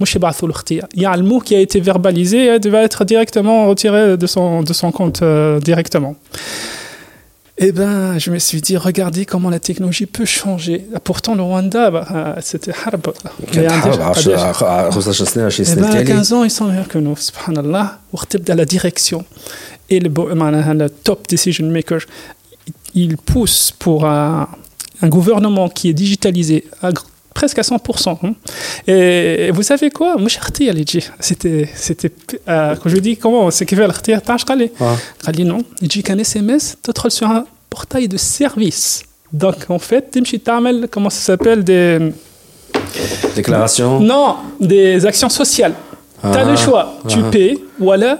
مش 0.00 0.16
يبعثوا 0.16 0.48
له 0.48 0.54
خطية 0.54 0.82
يعلموه 0.94 1.40
qui 1.40 1.54
a 1.54 1.60
été 1.60 1.80
verbalisé 1.80 2.46
et 2.54 2.68
va 2.68 2.82
être 2.82 3.04
directement 3.04 3.66
retiré 3.68 4.16
de 4.16 4.26
son 4.26 4.62
de 4.62 4.72
son 4.72 4.90
compte 4.92 5.20
euh, 5.22 5.60
directement 5.60 6.14
eh 7.61 7.71
ben, 7.73 8.17
je 8.17 8.31
me 8.31 8.39
suis 8.39 8.61
dit, 8.61 8.77
regardez 8.77 9.25
comment 9.25 9.49
la 9.49 9.59
technologie 9.59 10.05
peut 10.05 10.25
changer. 10.25 10.85
Pourtant, 11.03 11.35
le 11.35 11.41
Rwanda, 11.41 11.91
bah, 11.91 12.07
euh, 12.11 12.33
c'était 12.41 12.71
harb. 12.85 13.01
Il 13.53 13.61
y 13.61 13.65
a 15.97 16.03
15 16.03 16.33
ans, 16.33 16.43
ils 16.45 16.51
sont 16.51 16.65
meilleurs 16.65 16.87
que 16.87 16.97
nous, 16.97 17.17
subhanallah. 17.17 17.99
Dans 18.45 18.55
la 18.55 18.65
direction. 18.65 19.25
Et 19.89 19.99
le, 19.99 20.09
le 20.09 20.87
top 20.87 21.27
decision 21.27 21.65
maker, 21.69 21.99
il 22.95 23.17
pousse 23.17 23.73
pour 23.77 24.05
un, 24.05 24.47
un 25.01 25.09
gouvernement 25.09 25.67
qui 25.69 25.89
est 25.89 25.93
digitalisé, 25.93 26.65
presque 27.33 27.59
à 27.59 27.61
100%. 27.61 28.17
Hein. 28.23 28.33
Et 28.87 29.51
vous 29.51 29.63
savez 29.63 29.89
quoi? 29.89 30.17
Moi, 30.17 30.27
j'ai 30.29 30.39
C'était, 31.19 31.69
c'était, 31.75 32.11
euh, 32.47 32.75
quand 32.75 32.89
je 32.89 32.97
dis 32.97 33.17
comment, 33.17 33.51
c'est 33.51 33.65
qu'il 33.65 33.77
veut 33.77 33.87
l'artir, 33.87 34.21
j'ai 35.25 35.31
dit 35.31 35.45
non. 35.45 35.59
Il 35.81 35.87
dit 35.87 36.03
qu'un 36.03 36.17
SMS, 36.17 36.77
tu 36.83 37.09
sur 37.09 37.27
un 37.29 37.45
portail 37.69 38.07
de 38.07 38.17
service. 38.17 39.03
Donc, 39.31 39.69
en 39.69 39.79
fait, 39.79 40.17
tu 40.23 40.39
t'amènes, 40.39 40.87
comment 40.87 41.09
ça 41.09 41.21
s'appelle 41.21 41.63
Des. 41.63 42.11
Déclarations 43.35 43.99
Non, 43.99 44.37
des 44.59 45.05
actions 45.05 45.29
sociales. 45.29 45.73
Ah, 46.23 46.31
tu 46.31 46.37
as 46.39 46.45
le 46.45 46.55
choix. 46.57 46.99
Tu 47.07 47.19
ah. 47.23 47.29
payes, 47.31 47.57
voilà, 47.79 48.19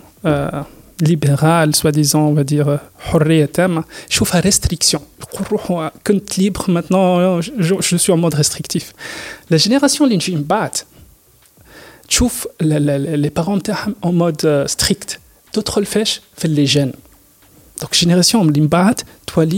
Euh, 0.25 0.49
libéral, 0.99 1.75
soi-disant, 1.75 2.27
on 2.27 2.33
va 2.33 2.43
dire, 2.43 2.67
euh, 2.67 3.47
thème, 3.47 3.83
je 4.07 4.17
trouve 4.17 4.29
à 4.33 4.39
restriction. 4.39 5.01
Compte 6.05 6.35
libre, 6.37 6.69
maintenant, 6.69 7.41
je, 7.41 7.97
suis 7.97 8.11
en 8.11 8.17
mode 8.17 8.35
restrictif. 8.35 8.93
La 9.49 9.57
génération 9.57 10.05
Linjimbat, 10.05 10.85
je 12.07 12.15
trouve 12.15 12.47
les 12.59 13.29
parents 13.31 13.57
en 14.03 14.11
mode 14.11 14.45
euh, 14.45 14.67
strict. 14.67 15.19
D'autres 15.53 15.79
le 15.79 15.87
font, 15.87 16.03
les 16.43 16.67
jeunes. 16.67 16.93
Donc, 17.79 17.95
génération 17.95 18.43
Linjimbat, 18.43 18.97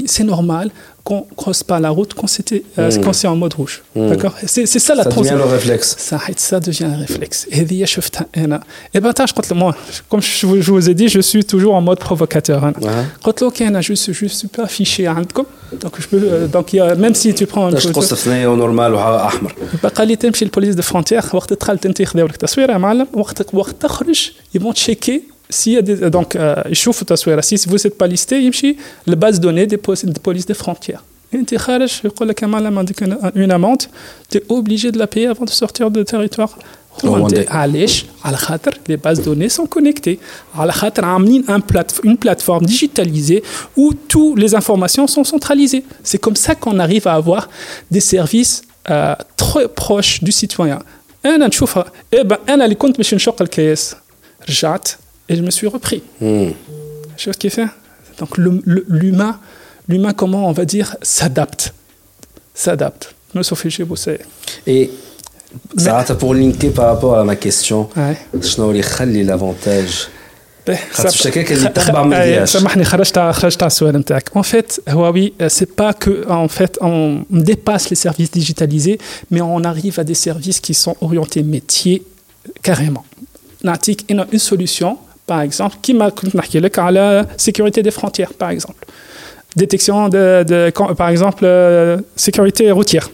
c'est 0.06 0.24
normal, 0.24 0.72
qu'on 1.07 1.21
croise 1.41 1.63
pas 1.71 1.79
la 1.87 1.91
route 1.99 2.13
quand 2.19 2.31
c'était 2.37 2.63
euh, 2.79 2.91
Mm. 2.91 3.01
quand 3.05 3.15
c'est 3.19 3.29
en 3.35 3.39
mode 3.43 3.55
rouge 3.61 3.77
Mm. 3.97 4.09
d'accord 4.13 4.35
c'est 4.53 4.67
c'est 4.73 4.83
ça 4.87 4.93
la 4.95 5.05
Ça 5.05 5.09
devient 5.09 5.15
transition 5.15 5.39
le 5.45 5.49
réflexe. 5.57 5.89
ça 6.09 6.17
ça 6.51 6.59
devient 6.67 6.89
un 6.97 6.99
réflexe 7.07 7.39
هذه 7.53 7.85
شفتها 7.85 8.27
انا 8.37 8.61
et 8.97 9.01
ben 9.01 9.13
تعرف 9.13 9.33
قلت 9.33 9.53
له 9.53 9.59
moi 9.71 9.75
comme 10.13 10.21
je 10.23 10.47
vous, 10.47 10.61
je 10.67 10.71
vous 10.77 10.87
ai 10.91 10.95
dit 11.01 11.09
je 11.09 11.21
suis 11.31 11.45
toujours 11.53 11.75
en 11.75 11.83
mode 11.89 12.01
provocateur 12.09 12.63
أنا. 12.65 12.75
آه. 12.85 13.05
قلت 13.25 13.43
له 13.43 13.49
اوكي 13.49 13.67
انا 13.69 13.81
je 13.83 13.85
suis 13.85 14.13
je 14.15 14.27
suis 14.29 14.49
pas 14.59 14.65
affiché 14.65 15.01
عندكم 15.01 15.45
donc 15.85 15.95
je 16.01 16.07
peux 16.11 16.21
euh, 16.23 16.57
donc 16.57 16.73
il 16.73 16.77
y 16.77 16.81
a- 16.81 16.95
même 17.05 17.15
si 17.15 17.35
tu 17.35 17.47
prends 17.47 17.69
une 17.69 17.75
باش 17.75 17.87
photo 17.87 17.93
تقص 17.93 18.15
ثنيه 18.15 18.49
ونورمال 18.49 18.95
وأحمر 18.95 19.55
قال 19.95 20.09
لي 20.09 20.17
تمشي 20.17 20.45
للبوليس 20.45 20.75
دو 20.75 20.83
فرونتيير 20.83 21.23
وقت 21.33 21.53
دخلت 21.53 21.87
انت 21.87 22.01
ياخذوا 22.01 22.29
لك 22.29 22.37
تصويره 22.37 22.73
يا 22.73 22.79
معلم 22.79 23.07
وقت 23.13 23.55
وقت 23.55 23.75
تخرج 23.83 24.31
يبون 24.55 24.75
تشيكي 24.75 25.23
سي 25.51 25.81
دونك 25.81 26.63
يشوفوا 26.67 27.03
التصويره 27.03 27.41
سي 27.41 27.57
فو 27.57 27.77
سيت 27.77 28.01
با 28.01 28.07
ليستي 28.07 28.43
يمشي 28.43 28.77
لباز 29.07 29.39
دوني 29.39 29.65
دي 29.65 29.77
بوليس 30.25 30.45
دي 30.47 30.55
فرونتيير 30.55 30.99
انت 31.35 31.55
خارج 31.55 31.93
يقول 32.05 32.29
لك 32.29 32.43
يا 32.43 32.47
معلم 32.47 32.79
عندك 32.79 33.03
اون 33.03 33.53
امونت 33.53 33.83
تي 34.31 34.41
اوبليجي 34.51 34.91
دو 34.91 34.99
لا 34.99 35.05
باي 35.05 35.31
افون 35.31 35.47
دو 35.47 35.53
سورتير 35.53 35.89
دو 35.89 36.03
تيريتوار 36.03 36.51
رواندي. 37.05 37.49
علاش 37.49 38.05
على 38.25 38.37
خاطر 38.37 38.79
لي 38.89 38.97
باز 38.97 39.21
دوني 39.21 39.49
سون 39.49 39.67
كونيكتي 39.67 40.19
على 40.55 40.73
خاطر 40.73 41.05
عاملين 41.05 41.45
ان 41.51 41.63
بلات 41.71 41.93
une 41.93 42.17
plateforme 42.27 42.67
digitalisée 42.67 43.43
où 43.77 43.93
toutes 44.13 44.39
les 44.39 44.55
informations 44.55 45.07
sont 45.07 45.25
centralisées 45.25 45.85
c'est 46.05 46.21
comme 46.27 46.37
ça 46.37 46.55
qu'on 46.55 46.79
arrive 46.79 47.07
à 47.09 47.15
avoir 47.15 47.49
des 47.95 48.01
services 48.15 48.63
euh, 48.91 49.15
très 49.37 49.69
proches 49.69 50.25
du 50.25 50.33
citoyen 50.33 50.79
انا 51.27 51.47
نشوفها 51.47 51.93
ايه 52.15 52.23
ben 52.23 52.37
انا 52.49 52.65
اللي 52.65 52.75
كنت 52.75 52.97
باش 52.97 53.15
نشق 53.15 53.43
الكيس 53.43 53.95
رجعت 54.49 54.89
et 55.31 55.37
je 55.37 55.43
me 55.43 55.51
suis 55.51 55.67
repris 55.77 56.01
مم. 56.23 56.53
شفت 57.17 57.39
كيف 57.41 57.61
donc 58.21 58.37
le- 58.39 58.63
le- 58.75 58.87
l'humain 58.89 59.35
l'humain 59.91 60.13
comment 60.21 60.43
on 60.49 60.53
va 60.53 60.65
dire 60.65 60.97
s'adapte 61.03 61.73
s'adapte 62.55 63.15
me 63.35 63.43
sauf 63.43 63.65
يجيبوا 63.67 63.97
سي 63.97 64.19
Et 64.69 64.89
ساعتها 65.79 66.19
pour 66.19 66.35
linker 66.35 66.71
par 66.75 66.87
rapport 66.95 67.19
à 67.19 67.25
ma 67.25 67.37
question 67.37 67.89
Ouais. 67.97 68.45
شنو 68.47 68.69
اللي 68.71 68.79
يخلي 68.81 69.23
لافونتاج 69.23 70.07
به، 70.69 70.79
خاطر 70.93 71.09
سب- 71.09 71.15
الشكاك 71.15 71.53
اللي 71.53 71.69
خ- 71.69 71.73
تبع 71.73 72.03
خ- 72.03 72.07
ما 72.07 72.23
أي، 72.23 72.31
يديهاش. 72.33 72.51
سامحني 72.53 72.85
خرجت 72.85 73.19
على- 73.19 73.33
خرجت 73.35 73.63
على 73.63 73.67
السؤال 73.71 73.97
نتاعك 73.97 74.31
en 74.39 74.43
fait 74.43 74.81
Huawei 74.91 75.33
euh, 75.43 75.49
c'est 75.49 75.71
pas 75.83 75.93
que 76.05 76.29
en 76.29 76.49
fait 76.49 76.79
on 76.81 77.25
dépasse 77.31 77.91
les 77.91 77.97
services 78.07 78.31
digitalisés 78.31 78.99
mais 79.31 79.41
on 79.41 79.65
arrive 79.65 79.97
à 80.01 80.05
des 80.05 80.19
services 80.29 80.61
qui 80.61 80.75
sont 80.75 80.97
orientés 81.01 81.43
métier 81.43 82.03
carrément 82.63 83.05
نعطيك 83.65 84.05
une, 84.13 84.27
une 84.33 84.39
solution 84.39 84.97
par 85.26 85.42
exemple, 85.42 85.78
qui 85.82 85.94
m'a 85.94 86.10
marqué 86.34 86.60
le 86.60 86.70
cas 86.70 86.92
la 86.92 87.26
sécurité 87.38 87.82
des 87.82 87.92
frontières, 87.92 88.34
par 88.34 88.50
exemple. 88.50 88.86
Détection 89.56 90.10
de, 90.10 90.72
par 90.98 91.10
exemple, 91.10 91.44
euh, 91.46 91.98
sécurité 92.16 92.72
routière. 92.72 93.10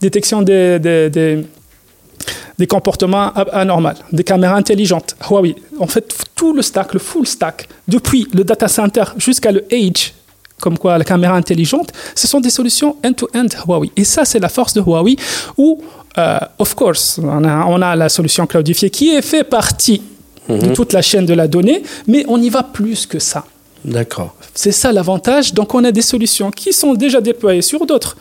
Détection 0.00 0.42
des, 0.42 0.78
des, 0.78 2.66
comportements 2.68 3.32
anormaux, 3.52 3.90
des 4.12 4.24
caméras 4.24 4.56
intelligentes. 4.56 5.16
Huawei. 5.28 5.56
En 5.80 5.86
fait, 5.86 6.14
tout 6.36 6.52
le 6.54 6.62
stack, 6.62 6.94
le 6.94 7.00
full 7.00 7.26
stack, 7.26 7.68
depuis 7.88 8.28
le 8.32 8.44
data 8.44 8.68
center 8.68 9.04
jusqu'à 9.16 9.50
le 9.50 9.64
edge, 9.72 10.12
comme 10.60 10.78
quoi 10.78 10.96
la 10.96 11.04
caméra 11.04 11.34
intelligente, 11.34 11.92
ce 12.14 12.28
sont 12.28 12.38
des 12.40 12.50
solutions 12.50 12.96
end-to-end 13.04 13.48
Huawei. 13.66 13.90
Et 13.96 14.04
ça, 14.04 14.24
c'est 14.24 14.38
la 14.38 14.48
force 14.48 14.72
de 14.74 14.80
Huawei 14.80 15.16
où, 15.58 15.82
euh, 16.16 16.38
of 16.58 16.74
course, 16.74 17.18
on 17.22 17.44
a, 17.44 17.66
on 17.66 17.82
a 17.82 17.96
la 17.96 18.08
solution 18.08 18.46
cloudifiée 18.46 18.88
qui 18.90 19.10
est 19.10 19.22
fait 19.22 19.44
partie 19.44 20.02
de 20.48 20.74
toute 20.74 20.92
la 20.92 21.02
chaîne 21.02 21.26
de 21.26 21.34
la 21.34 21.48
donnée, 21.48 21.82
mais 22.06 22.24
on 22.28 22.40
y 22.40 22.48
va 22.48 22.62
plus 22.62 23.06
que 23.06 23.18
ça. 23.18 23.44
D'accord. 23.84 24.34
C'est 24.54 24.72
ça 24.72 24.92
l'avantage. 24.92 25.54
Donc 25.54 25.74
on 25.74 25.84
a 25.84 25.92
des 25.92 26.02
solutions 26.02 26.50
qui 26.50 26.72
sont 26.72 26.94
déjà 26.94 27.20
déployées 27.20 27.62
sur 27.62 27.86
d'autres 27.86 28.16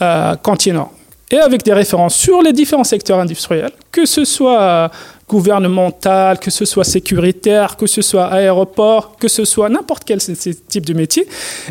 euh, 0.00 0.34
continents 0.36 0.92
et 1.30 1.38
avec 1.38 1.62
des 1.62 1.72
références 1.72 2.14
sur 2.14 2.42
les 2.42 2.52
différents 2.52 2.84
secteurs 2.84 3.18
industriels, 3.18 3.72
que 3.90 4.04
ce 4.04 4.24
soit 4.24 4.90
gouvernemental, 5.32 6.38
que 6.38 6.50
ce 6.50 6.66
soit 6.66 6.84
sécuritaire, 6.84 7.78
que 7.78 7.86
ce 7.86 8.02
soit 8.02 8.26
aéroport, 8.26 9.16
que 9.16 9.28
ce 9.28 9.46
soit 9.46 9.70
n'importe 9.70 10.04
quel 10.04 10.18
type 10.20 10.84
de 10.84 10.92
métier, 10.92 11.26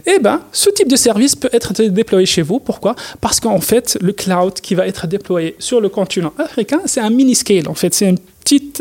eh 0.08 0.18
ben, 0.18 0.42
ce 0.52 0.72
type 0.72 0.88
de 0.88 0.96
service 0.96 1.36
peut 1.36 1.50
être 1.54 1.72
déployé 1.84 2.26
chez 2.26 2.42
vous. 2.42 2.60
Pourquoi? 2.60 2.96
Parce 3.22 3.40
qu'en 3.40 3.62
fait, 3.62 4.00
le 4.02 4.14
cloud 4.14 4.54
qui 4.54 4.74
va 4.74 4.88
être 4.88 5.06
déployé 5.06 5.56
sur 5.60 5.80
le 5.80 5.90
continent 5.90 6.34
africain, 6.40 6.82
c'est 6.86 7.02
un 7.02 7.12
mini-scale. 7.12 7.68
En 7.68 7.76
fait, 7.76 7.94
c'est 7.94 8.10
une 8.10 8.18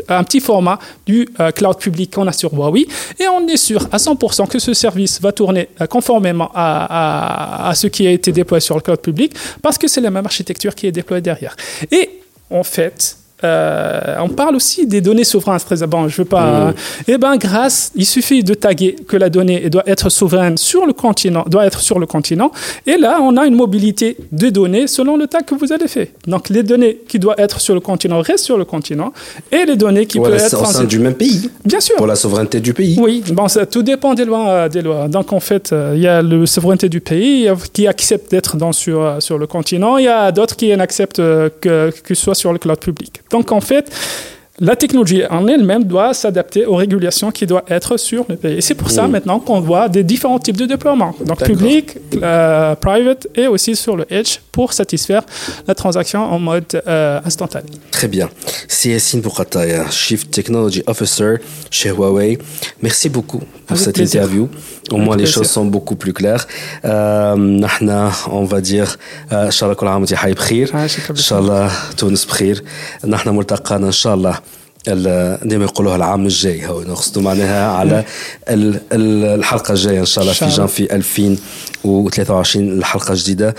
un 0.09 0.25
petit 0.25 0.41
format 0.41 0.79
du 1.07 1.29
euh, 1.39 1.51
cloud 1.51 1.79
public 1.79 2.15
qu'on 2.15 2.27
a 2.27 2.33
sur 2.33 2.53
Huawei. 2.53 2.87
Et 3.19 3.29
on 3.29 3.47
est 3.47 3.57
sûr 3.57 3.89
à 3.93 3.99
100% 3.99 4.49
que 4.49 4.59
ce 4.59 4.75
service 4.75 5.21
va 5.21 5.33
tourner 5.33 5.69
euh, 5.81 5.87
conformément 5.87 6.51
à, 6.55 7.69
à, 7.69 7.75
ce 7.75 7.87
qui 7.87 8.07
a 8.07 8.11
été 8.11 8.33
déployé 8.33 8.61
sur 8.61 8.75
le 8.75 8.81
cloud 8.81 9.01
public 9.01 9.35
parce 9.63 9.79
que 9.79 9.89
c'est 9.89 10.01
la 10.01 10.11
même 10.11 10.27
architecture 10.27 10.75
qui 10.75 10.87
est 10.87 10.93
déployée 10.93 11.23
derrière. 11.23 11.57
Et 11.91 12.21
en 12.51 12.65
fait, 12.65 13.17
euh, 13.45 14.16
on 14.20 14.28
parle 14.28 14.57
aussi 14.57 14.86
des 14.86 15.01
données 15.01 15.24
souveraines. 15.24 15.61
Très 15.61 15.86
bon, 15.86 16.09
je 16.09 16.18
veux 16.18 16.24
pas. 16.24 16.74
Eh 17.09 17.18
ben, 17.18 17.36
grâce, 17.36 17.93
il 17.95 18.07
suffit 18.07 18.45
de 18.45 18.55
taguer 18.55 18.97
que 19.07 19.16
la 19.16 19.30
donnée 19.30 19.70
doit 19.70 19.82
être 19.86 20.11
souveraine 20.11 20.57
sur 20.57 20.86
le 20.86 20.93
continent, 20.93 21.45
doit 21.47 21.66
être 21.66 21.80
sur 21.80 21.99
le 21.99 22.07
continent. 22.07 22.53
Et 22.86 22.97
là, 22.97 23.18
on 23.22 23.36
a 23.36 23.47
une 23.47 23.55
mobilité 23.55 24.16
de 24.32 24.51
données 24.51 24.86
selon 24.86 25.16
le 25.16 25.26
tag 25.26 25.45
que 25.45 25.55
vous 25.55 25.72
avez 25.72 25.88
fait. 25.88 26.12
Donc, 26.26 26.49
les 26.49 26.62
données 26.62 26.99
qui 27.09 27.18
doivent 27.18 27.38
être 27.38 27.61
sur 27.61 27.74
le 27.74 27.80
continent 27.80 28.20
restent 28.20 28.45
sur 28.45 28.59
le 28.59 28.64
continent, 28.64 29.12
et 29.51 29.64
les 29.64 29.76
données 29.76 30.07
qui 30.07 30.18
peuvent 30.18 30.34
être 30.34 30.61
au 30.61 30.64
sein 30.64 30.84
du 30.84 30.99
même 30.99 31.14
pays. 31.14 31.51
Bien 31.64 31.80
sûr. 31.80 31.97
Pour 31.97 32.07
la 32.07 32.16
souveraineté 32.16 32.61
du 32.61 32.74
pays. 32.74 32.99
Oui. 33.01 33.22
Bon, 33.32 33.49
ça, 33.49 33.66
tout 33.66 33.82
dépend 33.82 34.14
des 34.14 34.24
lois, 34.24 34.49
euh, 34.49 34.68
des 34.68 34.82
lois. 34.82 35.09
Donc, 35.09 35.32
en 35.32 35.41
fait, 35.41 35.72
euh, 35.72 35.93
il 35.95 36.03
y 36.03 36.07
a 36.09 36.22
la 36.22 36.47
souveraineté 36.47 36.88
du 36.88 37.01
pays 37.01 37.49
qui 37.72 37.86
accepte 37.86 38.30
d'être 38.30 38.57
dans 38.57 38.72
sur 38.72 39.16
sur 39.20 39.38
le 39.38 39.47
continent. 39.47 39.99
Il 39.99 40.05
y 40.05 40.09
a 40.09 40.32
d'autres 40.32 40.57
qui 40.57 40.74
n'acceptent 40.76 41.16
que 41.16 41.91
que 41.91 42.14
ce 42.14 42.22
soit 42.22 42.34
sur 42.34 42.53
le 42.53 42.59
cloud 42.59 42.78
public. 42.78 43.22
Donc 43.31 43.53
en 43.53 43.61
fait, 43.61 43.91
la 44.61 44.76
technologie 44.76 45.22
en 45.31 45.47
elle-même 45.47 45.85
doit 45.85 46.12
s'adapter 46.12 46.66
aux 46.66 46.76
régulations 46.76 47.31
qui 47.31 47.47
doivent 47.47 47.64
être 47.68 47.97
sur 47.97 48.26
le 48.28 48.37
pays. 48.37 48.59
Et 48.59 48.61
c'est 48.61 48.74
pour 48.74 48.91
ça 48.91 49.09
maintenant 49.09 49.41
qu'on 49.41 49.61
voit 49.61 49.89
des 49.89 50.03
différents 50.03 50.39
types 50.39 50.59
de 50.59 50.66
déploiement, 50.66 51.14
donc 51.24 51.43
public, 51.43 51.97
euh, 52.22 52.74
private 52.74 53.26
et 53.35 53.47
aussi 53.47 53.74
sur 53.74 53.97
le 53.97 54.05
edge 54.12 54.39
pour 54.56 54.70
satisfaire 54.82 55.24
la 55.70 55.76
transaction 55.82 56.22
en 56.36 56.39
mode 56.49 56.72
euh, 56.76 57.30
instantané. 57.30 57.70
Très 57.97 58.10
bien. 58.16 58.28
C'est 58.74 58.89
Yassine 58.95 59.22
Boukhataya, 59.26 59.82
Chief 60.03 60.22
Technology 60.38 60.82
Officer 60.93 61.32
chez 61.78 61.89
Huawei. 61.97 62.32
Merci 62.88 63.08
beaucoup 63.16 63.43
pour 63.68 63.78
cette 63.84 63.99
interview. 64.08 64.43
Au 64.95 64.99
moins, 65.06 65.18
les 65.24 65.30
choses 65.36 65.49
sont 65.58 65.68
beaucoup 65.76 65.97
plus 66.03 66.14
claires. 66.20 66.45
Euh, 66.86 67.36
on 68.39 68.45
va 68.53 68.62
dire, 68.62 68.89
إن 69.32 69.51
شاء 69.51 69.70
الله 69.70 69.76
كل 69.80 69.88
عام 69.88 70.01
وانت 70.01 70.14
حي 70.14 70.34
بخير. 70.34 70.72
إن 71.10 71.16
شاء 71.16 71.39
الله 71.39 71.72
تونس 71.97 72.26
بخير. 72.26 72.64
نحن 73.08 73.30
ملتقانا 73.30 73.88
إن 73.88 73.91
شاء 73.91 74.16
الله 74.16 74.39
ديما 74.87 75.64
يقولوها 75.64 75.97
العام 75.97 76.24
الجاي. 76.26 76.66
هو 76.66 76.83
نقصدوا 76.83 77.22
معناها 77.22 77.70
على 77.72 78.05
الحلقة 78.49 79.72
الجاية 79.72 80.01
إن 80.01 80.05
شاء 80.05 80.22
الله 80.22 80.35
في 80.35 80.49
جانفي 80.49 80.95
2023 80.97 82.68
الحلقة 82.72 83.14
جديده 83.16 83.55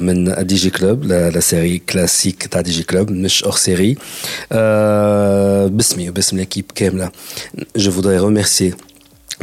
من 0.00 0.46
دي 0.46 0.54
جي 0.54 0.70
كلوب 0.70 1.04
لا 1.04 1.40
سيري 1.40 1.78
كلاسيك 1.78 2.46
تاع 2.46 2.60
دي 2.60 2.70
جي 2.70 2.82
كلوب 2.82 3.10
مش 3.10 3.44
اور 3.44 3.56
سيري 3.56 3.96
باسمي 5.70 6.08
وباسم 6.08 6.36
ليكيب 6.36 6.64
كاملة. 6.74 7.10
جو 7.76 7.90
فودري 7.90 8.18
ريميرسي 8.18 8.74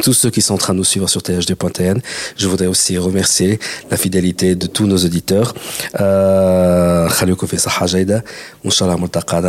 tous 0.01 0.13
ceux 0.13 0.29
qui 0.29 0.41
sont 0.41 0.55
en 0.55 0.57
train 0.57 0.73
de 0.73 0.79
nous 0.79 0.83
suivre 0.83 1.07
sur 1.07 1.21
THD.tn. 1.21 1.99
Je 2.37 2.47
voudrais 2.47 2.67
aussi 2.67 2.97
remercier 2.97 3.59
la 3.91 3.97
fidélité 3.97 4.55
de 4.55 4.67
tous 4.67 4.87
nos 4.87 4.97
auditeurs. 4.97 5.53
Euh, 5.99 7.07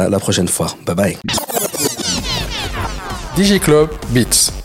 la 0.09 0.19
prochaine 0.19 0.49
fois. 0.49 0.75
Bye 0.87 0.97
bye. 0.97 1.17
DJ 3.37 3.59
Club 3.59 3.89
Beats. 4.11 4.64